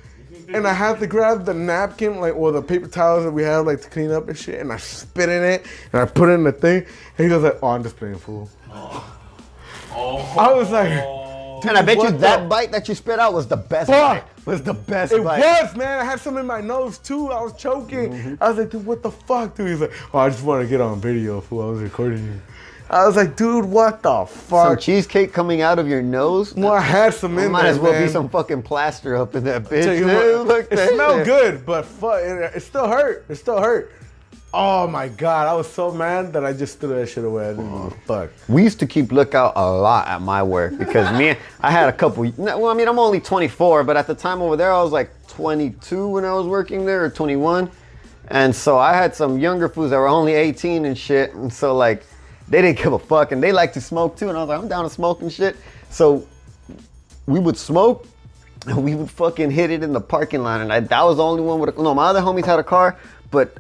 And 0.53 0.67
I 0.67 0.73
had 0.73 0.99
to 0.99 1.05
grab 1.07 1.45
the 1.45 1.53
napkin, 1.53 2.19
like, 2.19 2.35
or 2.35 2.51
the 2.51 2.61
paper 2.61 2.87
towels 2.87 3.23
that 3.23 3.31
we 3.31 3.43
have, 3.43 3.67
like, 3.67 3.81
to 3.81 3.89
clean 3.89 4.09
up 4.11 4.27
and 4.29 4.35
shit. 4.37 4.59
And 4.59 4.73
I 4.73 4.77
spit 4.77 5.29
in 5.29 5.43
it, 5.43 5.63
and 5.93 6.01
I 6.01 6.05
put 6.05 6.27
it 6.27 6.33
in 6.33 6.43
the 6.43 6.51
thing. 6.51 6.77
And 7.17 7.23
he 7.25 7.27
goes 7.29 7.43
like, 7.43 7.59
"Oh, 7.61 7.67
I'm 7.69 7.83
just 7.83 7.95
playing 7.97 8.17
fool." 8.17 8.49
I 8.71 10.53
was 10.53 10.71
like, 10.71 10.89
And 11.68 11.78
I 11.78 11.82
bet 11.82 11.97
you 11.97 12.12
that 12.12 12.47
bite 12.49 12.72
that 12.72 12.88
you 12.88 12.95
spit 12.95 13.20
out 13.20 13.34
was 13.34 13.47
the 13.47 13.57
best 13.57 13.89
Fuck. 13.89 14.24
bite. 14.24 14.45
Was 14.45 14.62
the 14.64 14.74
best 14.74 15.12
It 15.14 15.24
bite. 15.24 15.39
was, 15.39 15.76
man. 15.76 15.99
I 15.99 16.03
had 16.03 16.20
some 16.20 16.38
in 16.38 16.45
my 16.45 16.62
nose 16.62 16.97
too. 16.97 17.28
I 17.32 17.41
was 17.41 17.53
choking. 17.53 18.12
Mm-hmm. 18.14 18.36
I 18.43 18.49
was 18.49 18.57
like, 18.57 18.70
dude, 18.72 18.86
what 18.86 19.03
the 19.03 19.12
fuck, 19.12 19.55
dude? 19.55 19.68
He's 19.70 19.82
like, 19.82 19.93
oh, 20.14 20.20
I 20.20 20.30
just 20.30 20.43
want 20.43 20.64
to 20.64 20.68
get 20.68 20.82
on 20.82 20.99
video, 20.99 21.41
fool. 21.41 21.62
I 21.62 21.72
was 21.72 21.82
recording 21.82 22.24
you. 22.26 22.41
I 22.91 23.05
was 23.05 23.16
like, 23.16 23.36
dude, 23.36 23.66
what 23.66 24.01
the 24.01 24.26
Some 24.26 24.47
fuck? 24.49 24.80
cheesecake 24.80 25.32
coming 25.32 25.62
out 25.62 25.78
of 25.78 25.88
your 25.88 26.01
nose. 26.01 26.55
well, 26.55 26.74
I 26.74 26.80
had 26.82 27.14
some 27.14 27.38
in 27.38 27.51
might 27.51 27.62
there, 27.64 27.72
as 27.74 27.78
well 27.80 27.91
man. 27.91 28.07
be 28.07 28.12
some 28.12 28.28
fucking 28.30 28.64
plaster 28.64 29.16
up 29.16 29.36
in 29.36 29.43
that 29.43 29.66
bitch. 29.66 30.03
What, 30.03 30.47
Look 30.47 30.72
it 30.72 30.89
smelled 30.95 31.24
good, 31.26 31.64
but 31.68 31.86
fuck, 31.86 32.20
it, 32.22 32.55
it 32.55 32.62
still 32.64 32.88
hurt. 32.88 33.26
It 33.30 33.36
still 33.36 33.62
hurt. 33.62 33.91
Oh 34.52 34.88
my 34.88 35.10
god, 35.10 35.47
I 35.47 35.54
was 35.54 35.72
so 35.72 35.91
mad 35.91 36.34
that 36.34 36.43
I 36.43 36.54
just 36.54 36.80
threw 36.80 36.89
that 36.95 37.08
shit 37.08 37.24
away. 37.24 37.50
I 37.50 37.54
didn't 37.54 37.89
give 37.89 38.04
fuck. 38.04 38.32
We 38.47 38.64
used 38.64 38.80
to 38.80 38.88
keep 38.88 39.12
lookout 39.12 39.54
a 39.56 39.72
lot 39.72 40.08
at 40.08 40.24
my 40.24 40.41
work 40.41 40.76
because 40.80 41.16
me, 41.20 41.36
I 41.62 41.70
had 41.70 41.88
a 41.88 41.93
couple. 41.93 42.32
Well, 42.36 42.66
I 42.66 42.74
mean, 42.74 42.88
I'm 42.88 42.97
only 42.97 43.20
24, 43.20 43.84
but 43.84 43.95
at 43.95 44.08
the 44.08 44.16
time 44.16 44.41
over 44.41 44.56
there, 44.56 44.72
I 44.72 44.82
was 44.82 44.91
like 44.91 45.12
22 45.28 46.08
when 46.08 46.26
I 46.26 46.34
was 46.34 46.47
working 46.47 46.84
there, 46.84 47.06
or 47.06 47.12
21, 47.12 47.70
and 48.30 48.56
so 48.56 48.80
I 48.80 48.95
had 48.95 49.14
some 49.14 49.38
younger 49.38 49.70
fools 49.70 49.91
that 49.91 49.97
were 49.97 50.08
only 50.08 50.34
18 50.34 50.86
and 50.86 50.97
shit, 50.97 51.36
and 51.36 51.54
so 51.54 51.76
like 51.76 52.04
they 52.47 52.64
didn't 52.64 52.82
give 52.82 52.93
a 52.93 53.00
fuck, 53.00 53.32
and 53.32 53.43
they 53.43 53.52
like 53.52 53.72
to 53.74 53.82
smoke 53.82 54.18
too, 54.18 54.30
and 54.30 54.38
I 54.38 54.41
was 54.41 54.50
like, 54.50 54.60
I'm 54.60 54.68
down 54.68 54.84
to 54.84 54.89
smoke 54.89 55.22
and 55.22 55.32
shit. 55.32 55.58
So 55.91 56.28
we 57.28 57.39
would 57.39 57.58
smoke. 57.58 58.08
And 58.66 58.84
we 58.84 58.93
would 58.93 59.10
fucking 59.10 59.52
hit 59.52 59.72
it 59.72 59.84
in 59.84 59.93
the 59.93 60.02
parking 60.02 60.43
lot, 60.43 60.60
and 60.60 60.74
I, 60.74 60.82
that 60.82 61.04
was 61.04 61.16
the 61.16 61.24
only 61.24 61.41
one 61.41 61.60
with 61.62 61.78
a, 61.78 61.82
no. 61.82 61.93
My 61.93 62.08
other 62.08 62.20
homies 62.20 62.45
had 62.45 62.60
a 62.60 62.64
car, 62.64 62.97
but 63.32 63.58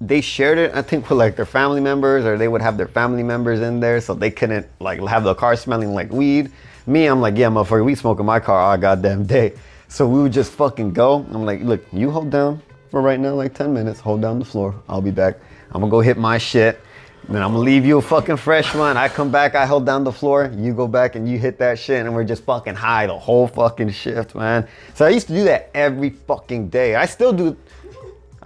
they 0.00 0.20
shared 0.20 0.58
it, 0.58 0.74
I 0.74 0.82
think, 0.82 1.08
with 1.08 1.18
like 1.18 1.36
their 1.36 1.46
family 1.46 1.80
members, 1.80 2.24
or 2.24 2.36
they 2.36 2.48
would 2.48 2.62
have 2.62 2.76
their 2.76 2.88
family 2.88 3.22
members 3.22 3.60
in 3.60 3.80
there, 3.80 4.00
so 4.00 4.14
they 4.14 4.30
couldn't 4.30 4.66
like 4.80 5.00
have 5.00 5.24
the 5.24 5.34
car 5.34 5.56
smelling 5.56 5.94
like 5.94 6.10
weed. 6.12 6.52
Me, 6.86 7.06
I'm 7.06 7.20
like, 7.20 7.36
yeah, 7.36 7.48
motherfucker, 7.48 7.84
we 7.84 7.94
in 8.20 8.26
my 8.26 8.38
car 8.38 8.60
all 8.60 8.76
goddamn 8.76 9.24
day. 9.26 9.54
So 9.88 10.06
we 10.06 10.22
would 10.22 10.32
just 10.32 10.52
fucking 10.52 10.92
go. 10.92 11.26
I'm 11.30 11.44
like, 11.44 11.62
look, 11.62 11.84
you 11.92 12.10
hold 12.10 12.30
down 12.30 12.62
for 12.90 13.00
right 13.00 13.18
now, 13.18 13.34
like 13.34 13.54
10 13.54 13.72
minutes, 13.72 14.00
hold 14.00 14.20
down 14.20 14.38
the 14.38 14.44
floor. 14.44 14.74
I'll 14.88 15.00
be 15.00 15.10
back. 15.10 15.38
I'm 15.72 15.80
gonna 15.80 15.90
go 15.90 16.00
hit 16.00 16.16
my 16.16 16.38
shit. 16.38 16.80
Then 17.28 17.42
I'm 17.42 17.52
gonna 17.52 17.64
leave 17.64 17.84
you 17.84 17.98
a 17.98 18.02
fucking 18.02 18.36
fresh 18.36 18.72
one. 18.72 18.96
I 18.96 19.08
come 19.08 19.32
back, 19.32 19.56
I 19.56 19.66
hold 19.66 19.84
down 19.84 20.04
the 20.04 20.12
floor, 20.12 20.52
you 20.56 20.72
go 20.72 20.86
back 20.86 21.16
and 21.16 21.28
you 21.28 21.38
hit 21.38 21.58
that 21.58 21.76
shit, 21.76 22.06
and 22.06 22.14
we're 22.14 22.24
just 22.24 22.44
fucking 22.44 22.76
high 22.76 23.08
the 23.08 23.18
whole 23.18 23.48
fucking 23.48 23.90
shift, 23.90 24.36
man. 24.36 24.68
So 24.94 25.04
I 25.04 25.08
used 25.08 25.26
to 25.26 25.32
do 25.32 25.42
that 25.44 25.70
every 25.74 26.10
fucking 26.10 26.68
day. 26.68 26.94
I 26.94 27.06
still 27.06 27.32
do. 27.32 27.56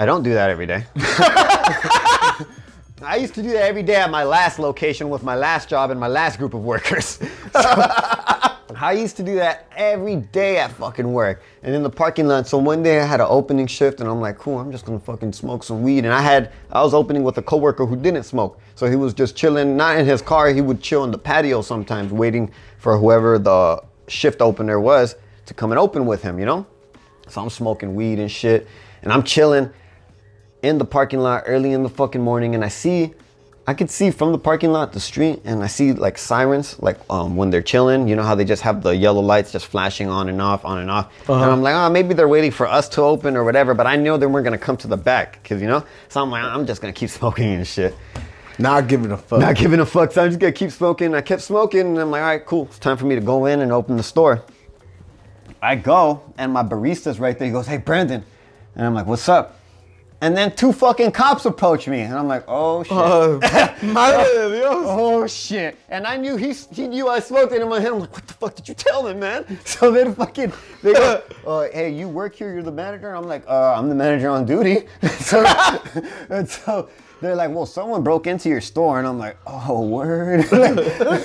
I 0.01 0.07
don't 0.07 0.23
do 0.23 0.33
that 0.33 0.49
every 0.49 0.65
day. 0.65 0.87
I 3.03 3.17
used 3.21 3.35
to 3.35 3.43
do 3.43 3.51
that 3.51 3.65
every 3.65 3.83
day 3.83 3.97
at 3.97 4.11
my 4.11 4.25
last 4.25 4.59
location 4.59 5.11
with 5.11 5.23
my 5.23 5.35
last 5.35 5.69
job 5.69 5.91
and 5.91 6.01
my 6.01 6.07
last 6.07 6.39
group 6.39 6.55
of 6.55 6.65
workers. 6.65 7.21
So, 7.53 8.77
I 8.77 8.93
used 8.93 9.17
to 9.19 9.23
do 9.23 9.35
that 9.35 9.67
every 9.77 10.17
day 10.17 10.57
at 10.57 10.71
fucking 10.73 11.13
work 11.13 11.43
and 11.63 11.75
in 11.75 11.83
the 11.83 11.91
parking 11.91 12.29
lot. 12.29 12.47
So 12.47 12.57
one 12.57 12.83
day 12.83 13.01
I 13.01 13.05
had 13.05 13.21
an 13.21 13.27
opening 13.29 13.67
shift 13.67 14.01
and 14.01 14.09
I'm 14.09 14.21
like, 14.21 14.39
cool, 14.39 14.59
I'm 14.59 14.73
just 14.73 14.87
gonna 14.87 15.01
fucking 15.01 15.33
smoke 15.35 15.65
some 15.65 15.83
weed. 15.83 16.05
And 16.05 16.15
I 16.15 16.23
had, 16.23 16.53
I 16.71 16.81
was 16.83 16.95
opening 16.95 17.23
with 17.23 17.37
a 17.37 17.43
coworker 17.43 17.85
who 17.85 17.97
didn't 17.97 18.23
smoke. 18.23 18.59
So 18.77 18.89
he 18.89 18.97
was 18.97 19.13
just 19.13 19.37
chilling, 19.37 19.77
not 19.77 19.99
in 19.99 20.07
his 20.07 20.23
car, 20.23 20.49
he 20.51 20.63
would 20.63 20.81
chill 20.81 21.05
in 21.05 21.11
the 21.11 21.19
patio 21.19 21.61
sometimes 21.61 22.13
waiting 22.13 22.51
for 22.79 22.97
whoever 22.97 23.39
the 23.39 23.83
shift 24.09 24.41
opener 24.41 24.81
was 24.81 25.17
to 25.45 25.53
come 25.53 25.73
and 25.73 25.79
open 25.79 26.07
with 26.07 26.23
him, 26.23 26.39
you 26.39 26.47
know? 26.47 26.65
So 27.29 27.43
I'm 27.43 27.51
smoking 27.51 27.95
weed 27.95 28.19
and 28.19 28.31
shit 28.31 28.67
and 29.03 29.13
I'm 29.13 29.23
chilling 29.23 29.71
in 30.63 30.79
the 30.79 30.85
parking 30.85 31.21
lot 31.21 31.45
early 31.47 31.73
in 31.73 31.83
the 31.83 31.89
fucking 31.89 32.21
morning 32.21 32.55
and 32.55 32.65
I 32.65 32.69
see 32.69 33.15
I 33.67 33.75
could 33.75 33.91
see 33.91 34.11
from 34.11 34.33
the 34.33 34.39
parking 34.39 34.73
lot 34.73 34.93
the 34.93 35.01
street 35.01 35.41
and 35.45 35.63
I 35.63 35.69
see 35.69 35.93
like 35.93 36.19
sirens 36.19 36.81
like 36.81 36.99
um, 37.09 37.37
when 37.37 37.51
they're 37.51 37.63
chilling 37.63 38.09
you 38.09 38.17
know 38.17 38.23
how 38.23 38.35
they 38.35 38.45
just 38.45 38.63
have 38.63 38.83
the 38.83 38.95
yellow 38.95 39.21
lights 39.21 39.53
just 39.53 39.67
flashing 39.67 40.09
on 40.09 40.29
and 40.29 40.41
off 40.43 40.65
on 40.65 40.79
and 40.79 40.91
off. 40.91 41.11
And 41.29 41.45
I'm 41.45 41.63
like 41.63 41.75
oh 41.75 41.89
maybe 41.89 42.15
they're 42.15 42.29
waiting 42.29 42.51
for 42.51 42.67
us 42.67 42.89
to 42.91 43.03
open 43.03 43.37
or 43.37 43.45
whatever 43.45 43.75
but 43.75 43.87
I 43.87 43.97
know 43.97 44.17
they 44.17 44.27
weren't 44.27 44.45
gonna 44.45 44.59
come 44.59 44.77
to 44.79 44.89
the 44.89 44.97
back 44.97 45.43
because 45.43 45.63
you 45.63 45.69
know? 45.69 45.85
So 46.09 46.21
I'm 46.21 46.31
like 46.31 46.45
I'm 46.45 46.67
just 46.67 46.81
gonna 46.81 46.93
keep 46.93 47.11
smoking 47.21 47.53
and 47.53 47.67
shit. 47.67 47.95
Not 48.59 48.89
giving 48.89 49.13
a 49.13 49.17
fuck. 49.17 49.41
not 49.41 49.57
giving 49.57 49.81
a 49.81 49.87
fuck 49.87 50.13
so 50.13 50.25
I'm 50.25 50.31
just 50.31 50.41
gonna 50.41 50.53
keep 50.53 50.71
smoking. 50.73 51.15
I 51.15 51.21
kept 51.21 51.43
smoking 51.43 51.81
and 51.83 51.99
I'm 51.99 52.11
like 52.11 52.23
all 52.23 52.29
right 52.29 52.45
cool. 52.45 52.65
It's 52.67 52.79
time 52.79 52.97
for 52.97 53.07
me 53.07 53.15
to 53.15 53.21
go 53.21 53.47
in 53.47 53.61
and 53.61 53.73
open 53.73 53.97
the 53.97 54.03
store. 54.03 54.43
I 55.63 55.77
go 55.77 56.23
and 56.39 56.53
my 56.53 56.63
barista's 56.63 57.21
right 57.21 57.39
there. 57.39 57.47
He 57.47 57.53
goes, 57.53 57.67
"Hey, 57.67 57.77
Brandon," 57.77 58.25
and 58.75 58.87
I'm 58.87 58.95
like, 58.95 59.07
"What's 59.07 59.29
up?" 59.29 59.60
And 60.23 60.37
then 60.37 60.55
two 60.55 60.73
fucking 60.73 61.13
cops 61.13 61.47
approach 61.47 61.89
me, 61.89 62.01
and 62.01 62.15
I'm 62.15 62.29
like, 62.29 62.45
"Oh 62.47 62.83
shit." 62.83 62.93
Uh, 62.93 63.39
madre 63.83 64.51
Dios. 64.51 64.85
Oh 64.87 65.27
shit! 65.27 65.79
And 65.89 66.07
I 66.07 66.19
knew 66.19 66.37
he 66.37 66.53
he 66.53 66.89
knew 66.89 67.09
I 67.09 67.21
smoked 67.21 67.55
it 67.55 67.63
in 67.63 67.69
my 67.71 67.81
head. 67.81 67.93
I'm 67.93 68.01
like, 68.01 68.13
what 68.13 68.27
the 68.27 68.35
fuck 68.35 68.55
did 68.55 68.69
you 68.69 68.75
tell 68.75 69.03
them, 69.03 69.21
man? 69.21 69.47
So 69.65 69.91
then 69.91 70.15
fucking 70.15 70.53
they 70.83 70.93
go, 70.93 71.23
uh, 71.47 71.69
hey, 71.73 71.91
you 71.91 72.07
work 72.07 72.35
here? 72.35 72.53
You're 72.53 72.63
the 72.63 72.73
manager? 72.73 73.15
I'm 73.15 73.27
like, 73.27 73.45
uh, 73.49 73.75
I'm 73.75 73.89
the 73.89 73.95
manager 73.95 74.29
on 74.29 74.45
duty. 74.45 74.87
so 75.21 75.43
and 76.29 76.47
so 76.47 76.91
they're 77.23 77.35
like, 77.35 77.51
well, 77.51 77.67
someone 77.67 78.03
broke 78.03 78.27
into 78.27 78.51
your 78.51 78.61
store, 78.61 78.99
and 78.99 79.09
I'm 79.09 79.19
like, 79.19 79.39
oh 79.47 79.87
word. 79.87 80.45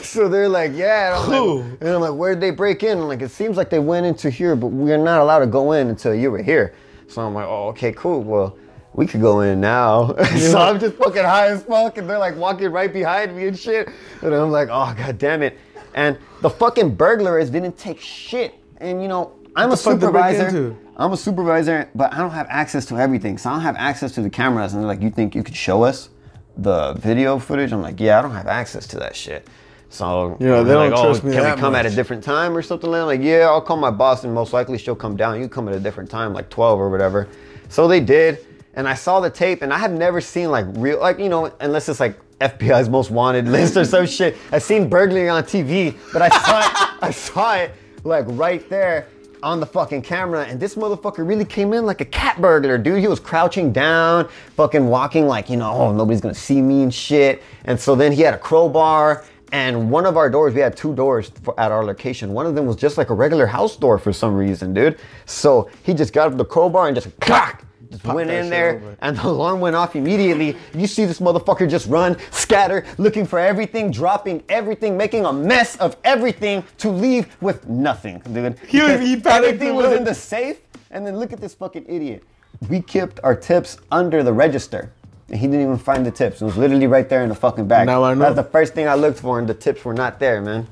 so 0.04 0.30
they're 0.30 0.48
like, 0.48 0.72
yeah. 0.74 1.22
And 1.22 1.34
I'm 1.34 1.58
like, 1.60 1.82
and 1.82 1.90
I'm 1.90 2.02
like, 2.02 2.14
where'd 2.14 2.40
they 2.40 2.52
break 2.52 2.84
in? 2.84 3.00
I'm 3.00 3.08
like, 3.10 3.22
it 3.22 3.32
seems 3.32 3.58
like 3.58 3.70
they 3.70 3.80
went 3.80 4.06
into 4.06 4.30
here, 4.30 4.56
but 4.56 4.68
we're 4.68 4.98
not 4.98 5.20
allowed 5.20 5.40
to 5.40 5.48
go 5.48 5.74
in 5.74 5.90
until 5.90 6.16
you 6.16 6.32
were 6.32 6.42
here. 6.42 6.74
So 7.10 7.22
I'm 7.22 7.34
like, 7.34 7.46
oh, 7.46 7.68
okay, 7.70 7.92
cool. 7.92 8.24
Well, 8.24 8.58
we 8.96 9.06
could 9.06 9.22
go 9.22 9.42
in 9.42 9.60
now. 9.60 10.16
so 10.38 10.58
I'm 10.58 10.80
just 10.80 10.96
fucking 10.96 11.24
high 11.24 11.48
as 11.48 11.64
fuck, 11.64 11.98
and 11.98 12.10
they're 12.10 12.18
like 12.18 12.36
walking 12.36 12.72
right 12.72 12.92
behind 12.92 13.36
me 13.36 13.48
and 13.48 13.58
shit. 13.58 13.90
And 14.22 14.34
I'm 14.34 14.52
like, 14.52 14.70
oh 14.72 14.94
god 14.98 15.18
damn 15.18 15.42
it. 15.42 15.58
And 15.94 16.18
the 16.42 16.50
fucking 16.50 16.96
burglars 16.96 17.50
didn't 17.50 17.78
take 17.78 18.00
shit. 18.00 18.56
And 18.78 19.02
you 19.02 19.08
know, 19.08 19.34
I'm 19.56 19.72
a 19.72 19.76
they 19.76 19.84
break 19.84 20.02
supervisor. 20.02 20.76
I'm 20.98 21.12
a 21.12 21.18
supervisor, 21.18 21.90
but 21.94 22.14
I 22.14 22.18
don't 22.18 22.32
have 22.32 22.48
access 22.50 22.86
to 22.88 22.98
everything. 22.98 23.38
So 23.38 23.50
I 23.50 23.54
don't 23.54 23.62
have 23.62 23.76
access 23.78 24.14
to 24.14 24.22
the 24.22 24.30
cameras. 24.30 24.74
And 24.74 24.82
they're 24.82 24.88
like, 24.88 25.02
you 25.02 25.10
think 25.10 25.36
you 25.36 25.44
could 25.44 25.56
show 25.56 25.84
us 25.84 26.10
the 26.58 26.94
video 26.94 27.38
footage? 27.38 27.74
I'm 27.74 27.82
like, 27.82 28.00
yeah, 28.00 28.20
I 28.20 28.22
don't 28.22 28.32
have 28.32 28.48
access 28.48 28.88
to 28.88 29.00
that 29.00 29.16
shit. 29.16 29.48
So 29.90 30.38
Yeah, 30.40 30.58
they 30.58 30.64
they're 30.64 30.90
don't 30.90 30.94
oh, 30.94 31.04
trust 31.04 31.24
me 31.24 31.34
Can 31.34 31.44
that 31.44 31.56
we 31.56 31.62
come 31.62 31.76
at 31.76 31.86
a 31.86 31.90
different 31.90 32.24
time 32.24 32.56
or 32.56 32.62
something 32.62 32.90
like 32.90 33.02
that? 33.02 33.06
Like, 33.06 33.22
yeah, 33.22 33.48
I'll 33.48 33.62
call 33.62 33.78
my 33.78 33.92
boss 33.92 34.24
and 34.24 34.34
most 34.34 34.54
likely 34.54 34.78
she'll 34.78 34.96
come 34.96 35.16
down. 35.16 35.40
You 35.40 35.50
come 35.50 35.68
at 35.68 35.76
a 35.76 35.80
different 35.80 36.10
time, 36.10 36.34
like 36.34 36.50
12 36.50 36.80
or 36.80 36.90
whatever. 36.90 37.28
So 37.70 37.88
they 37.88 38.00
did. 38.00 38.46
And 38.76 38.88
I 38.88 38.94
saw 38.94 39.20
the 39.20 39.30
tape 39.30 39.62
and 39.62 39.74
I 39.74 39.78
have 39.78 39.92
never 39.92 40.22
seen 40.22 40.52
like 40.52 40.66
real, 40.70 41.00
like, 41.00 41.20
you 41.20 41.30
know, 41.30 41.52
unless 41.60 41.90
it's 41.90 42.00
like 42.00 42.20
FBI's 42.40 42.90
most 42.90 43.12
wanted 43.12 43.48
list 43.48 43.78
or 43.78 43.86
some 43.86 44.06
shit. 44.06 44.36
I've 44.52 44.64
seen 44.64 44.90
burglary 44.90 45.30
on 45.30 45.44
TV, 45.44 45.96
but 46.12 46.22
I 46.22 46.30
saw 46.30 46.60
it, 46.60 47.04
I 47.04 47.12
saw 47.12 47.56
it 47.56 47.72
like 48.04 48.26
right 48.30 48.68
there 48.70 49.08
on 49.42 49.60
the 49.60 49.66
fucking 49.66 50.02
camera 50.02 50.44
and 50.46 50.60
this 50.60 50.76
motherfucker 50.76 51.28
really 51.28 51.46
came 51.46 51.74
in 51.74 51.86
like 51.86 52.02
a 52.02 52.06
cat 52.06 52.42
burglar, 52.42 52.78
dude. 52.78 53.00
He 53.00 53.08
was 53.08 53.20
crouching 53.20 53.72
down, 53.72 54.28
fucking 54.56 54.86
walking 54.86 55.28
like, 55.28 55.50
you 55.50 55.58
know, 55.58 55.72
oh, 55.72 55.94
nobody's 55.94 56.22
gonna 56.22 56.34
see 56.34 56.62
me 56.62 56.84
and 56.84 56.94
shit. 56.94 57.44
And 57.66 57.80
so 57.80 57.96
then 57.96 58.12
he 58.12 58.22
had 58.22 58.34
a 58.34 58.40
crowbar 58.40 59.24
and 59.52 59.90
one 59.90 60.06
of 60.06 60.18
our 60.18 60.30
doors, 60.30 60.54
we 60.54 60.62
had 60.62 60.76
two 60.76 60.94
doors 60.96 61.32
for, 61.44 61.58
at 61.60 61.72
our 61.72 61.86
location. 61.86 62.34
One 62.34 62.46
of 62.46 62.56
them 62.56 62.66
was 62.66 62.76
just 62.76 62.98
like 62.98 63.10
a 63.10 63.14
regular 63.14 63.46
house 63.46 63.78
door 63.78 63.98
for 63.98 64.12
some 64.12 64.36
reason, 64.36 64.74
dude. 64.74 64.98
So 65.26 65.70
he 65.84 65.94
just 65.94 66.14
got 66.14 66.36
the 66.38 66.46
crowbar 66.46 66.88
and 66.88 66.96
just 66.96 67.18
clack, 67.20 67.65
went 68.04 68.30
in 68.30 68.50
there 68.50 68.76
open. 68.78 68.98
and 69.02 69.18
the 69.18 69.28
alarm 69.28 69.60
went 69.60 69.76
off 69.76 69.96
immediately. 69.96 70.56
You 70.74 70.88
see 70.88 71.06
this 71.06 71.20
motherfucker 71.20 71.70
just 71.70 71.88
run, 71.88 72.18
scatter, 72.32 72.86
looking 72.98 73.26
for 73.26 73.40
everything, 73.40 73.92
dropping 73.92 74.44
everything, 74.50 74.98
making 74.98 75.26
a 75.26 75.34
mess 75.34 75.76
of 75.78 75.96
everything 76.04 76.64
to 76.80 76.90
leave 76.90 77.36
with 77.42 77.68
nothing, 77.68 78.22
dude. 78.32 78.58
He 78.68 78.82
was- 78.82 79.00
he 79.00 79.22
everything 79.26 79.76
was 79.76 79.92
in 79.94 80.04
the 80.04 80.14
safe, 80.16 80.60
and 80.92 81.06
then 81.06 81.18
look 81.18 81.34
at 81.34 81.40
this 81.42 81.54
fucking 81.54 81.86
idiot. 81.88 82.24
We 82.70 82.82
kept 82.82 83.20
our 83.24 83.36
tips 83.36 83.78
under 83.92 84.24
the 84.24 84.34
register. 84.34 84.92
And 85.28 85.40
he 85.40 85.48
didn't 85.48 85.62
even 85.62 85.78
find 85.80 86.06
the 86.06 86.12
tips. 86.12 86.42
It 86.42 86.46
was 86.46 86.56
literally 86.56 86.86
right 86.88 87.10
there 87.10 87.24
in 87.24 87.30
the 87.30 87.36
fucking 87.36 87.68
bag. 87.68 87.88
Now 87.88 88.04
I 88.04 88.14
know. 88.14 88.20
That's 88.20 88.36
the 88.36 88.44
first 88.44 88.76
thing 88.76 88.88
I 88.88 88.94
looked 88.94 89.20
for, 89.20 89.40
and 89.40 89.48
the 89.50 89.56
tips 89.56 89.84
were 89.84 89.94
not 89.94 90.20
there, 90.20 90.40
man. 90.40 90.68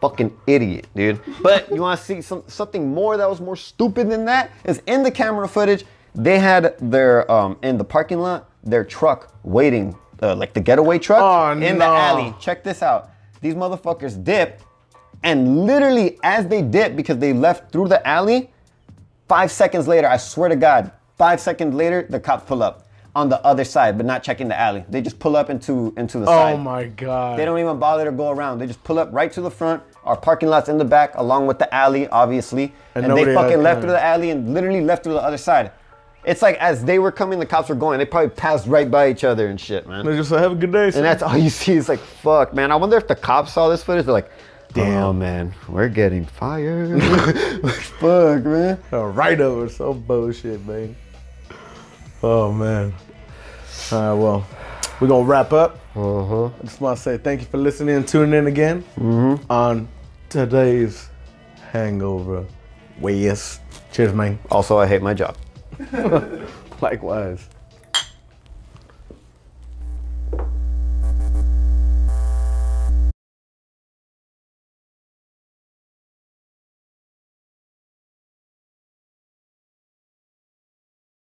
Fucking 0.00 0.34
idiot, 0.46 0.86
dude. 0.96 1.20
But 1.42 1.68
you 1.70 1.82
want 1.82 1.98
to 2.00 2.06
see 2.06 2.22
some 2.22 2.42
something 2.46 2.88
more 2.94 3.16
that 3.18 3.28
was 3.28 3.40
more 3.40 3.56
stupid 3.56 4.08
than 4.08 4.24
that? 4.26 4.50
Is 4.64 4.80
in 4.86 5.02
the 5.02 5.10
camera 5.10 5.46
footage. 5.48 5.84
They 6.14 6.38
had 6.38 6.74
their 6.80 7.30
um, 7.30 7.58
in 7.62 7.78
the 7.78 7.84
parking 7.84 8.20
lot. 8.20 8.48
their 8.64 8.84
truck 8.84 9.32
waiting, 9.44 9.96
uh, 10.22 10.34
like 10.34 10.52
the 10.52 10.60
getaway 10.60 10.98
truck 10.98 11.20
Oh, 11.22 11.50
in 11.52 11.78
the 11.78 11.84
alley. 11.84 12.34
Check 12.40 12.62
this 12.64 12.82
out. 12.82 13.10
These 13.40 13.54
motherfuckers 13.54 14.22
dip, 14.22 14.60
and 15.22 15.64
literally 15.64 16.18
as 16.22 16.46
they 16.48 16.60
dip, 16.60 16.96
because 16.96 17.18
they 17.18 17.32
left 17.32 17.72
through 17.72 17.88
the 17.88 18.06
alley, 18.06 18.50
five 19.28 19.50
seconds 19.50 19.86
later, 19.88 20.08
I 20.08 20.16
swear 20.16 20.48
to 20.48 20.56
God, 20.56 20.90
five 21.16 21.40
seconds 21.40 21.74
later, 21.74 22.04
the 22.08 22.18
cops 22.20 22.44
pull 22.44 22.62
up 22.62 22.86
on 23.14 23.28
the 23.28 23.40
other 23.44 23.64
side, 23.64 23.96
but 23.96 24.04
not 24.06 24.22
checking 24.22 24.48
the 24.48 24.58
alley. 24.58 24.84
They 24.88 25.00
just 25.00 25.18
pull 25.18 25.36
up 25.36 25.50
into 25.50 25.94
into 25.96 26.18
the 26.18 26.26
side. 26.26 26.54
Oh 26.54 26.58
my 26.58 26.84
god. 26.86 27.38
They 27.38 27.44
don't 27.44 27.58
even 27.58 27.78
bother 27.78 28.04
to 28.04 28.12
go 28.12 28.30
around. 28.30 28.58
They 28.58 28.66
just 28.66 28.82
pull 28.84 28.98
up 28.98 29.08
right 29.12 29.32
to 29.32 29.40
the 29.40 29.50
front. 29.50 29.82
Our 30.04 30.16
parking 30.16 30.48
lot's 30.48 30.68
in 30.68 30.78
the 30.78 30.84
back, 30.84 31.14
along 31.14 31.46
with 31.46 31.58
the 31.58 31.72
alley, 31.74 32.06
obviously. 32.08 32.72
And 32.94 33.06
And, 33.06 33.16
they 33.16 33.34
fucking 33.34 33.62
left 33.62 33.80
through 33.82 33.92
the 33.92 34.02
alley 34.04 34.30
and 34.30 34.52
literally 34.52 34.80
left 34.82 35.04
through 35.04 35.14
the 35.14 35.22
other 35.22 35.38
side. 35.38 35.70
It's 36.28 36.42
like 36.42 36.56
as 36.58 36.84
they 36.84 36.98
were 36.98 37.10
coming, 37.10 37.38
the 37.38 37.46
cops 37.46 37.70
were 37.70 37.74
going. 37.74 37.98
They 37.98 38.04
probably 38.04 38.28
passed 38.28 38.66
right 38.66 38.90
by 38.90 39.10
each 39.10 39.24
other 39.24 39.48
and 39.48 39.58
shit, 39.58 39.88
man. 39.88 40.04
They 40.04 40.14
just 40.14 40.28
say, 40.28 40.36
have 40.38 40.52
a 40.52 40.54
good 40.54 40.72
day. 40.72 40.84
And 40.84 40.92
that's 40.96 41.22
all 41.22 41.38
you 41.38 41.48
see 41.48 41.72
is 41.72 41.88
like, 41.88 42.00
fuck, 42.00 42.52
man. 42.52 42.70
I 42.70 42.76
wonder 42.76 42.98
if 42.98 43.08
the 43.08 43.16
cops 43.16 43.54
saw 43.54 43.70
this 43.70 43.82
footage. 43.82 44.04
They're 44.04 44.12
like, 44.12 44.30
damn, 44.74 45.18
man, 45.18 45.54
we're 45.68 45.88
getting 45.88 46.26
fired. 46.26 47.02
fuck, 47.72 48.44
man. 48.44 48.78
a 48.92 49.06
write 49.06 49.40
over 49.40 49.70
some 49.70 50.00
bullshit, 50.00 50.64
man. 50.66 50.94
Oh 52.22 52.52
man. 52.52 52.92
All 53.90 53.98
right, 53.98 54.22
well, 54.22 54.46
we're 55.00 55.08
gonna 55.08 55.24
wrap 55.24 55.54
up. 55.54 55.80
Uh-huh. 55.96 56.46
I 56.46 56.62
just 56.62 56.80
want 56.80 56.98
to 56.98 57.02
say 57.02 57.16
thank 57.16 57.40
you 57.40 57.46
for 57.46 57.56
listening 57.56 57.96
and 57.96 58.06
tuning 58.06 58.38
in 58.38 58.46
again 58.48 58.84
on 59.48 59.88
today's 60.28 61.08
Hangover 61.72 62.44
Ways. 63.00 63.60
Cheers, 63.92 64.12
man. 64.12 64.38
Also, 64.50 64.76
I 64.78 64.86
hate 64.86 65.00
my 65.00 65.14
job. 65.14 65.36
Likewise. 66.80 67.48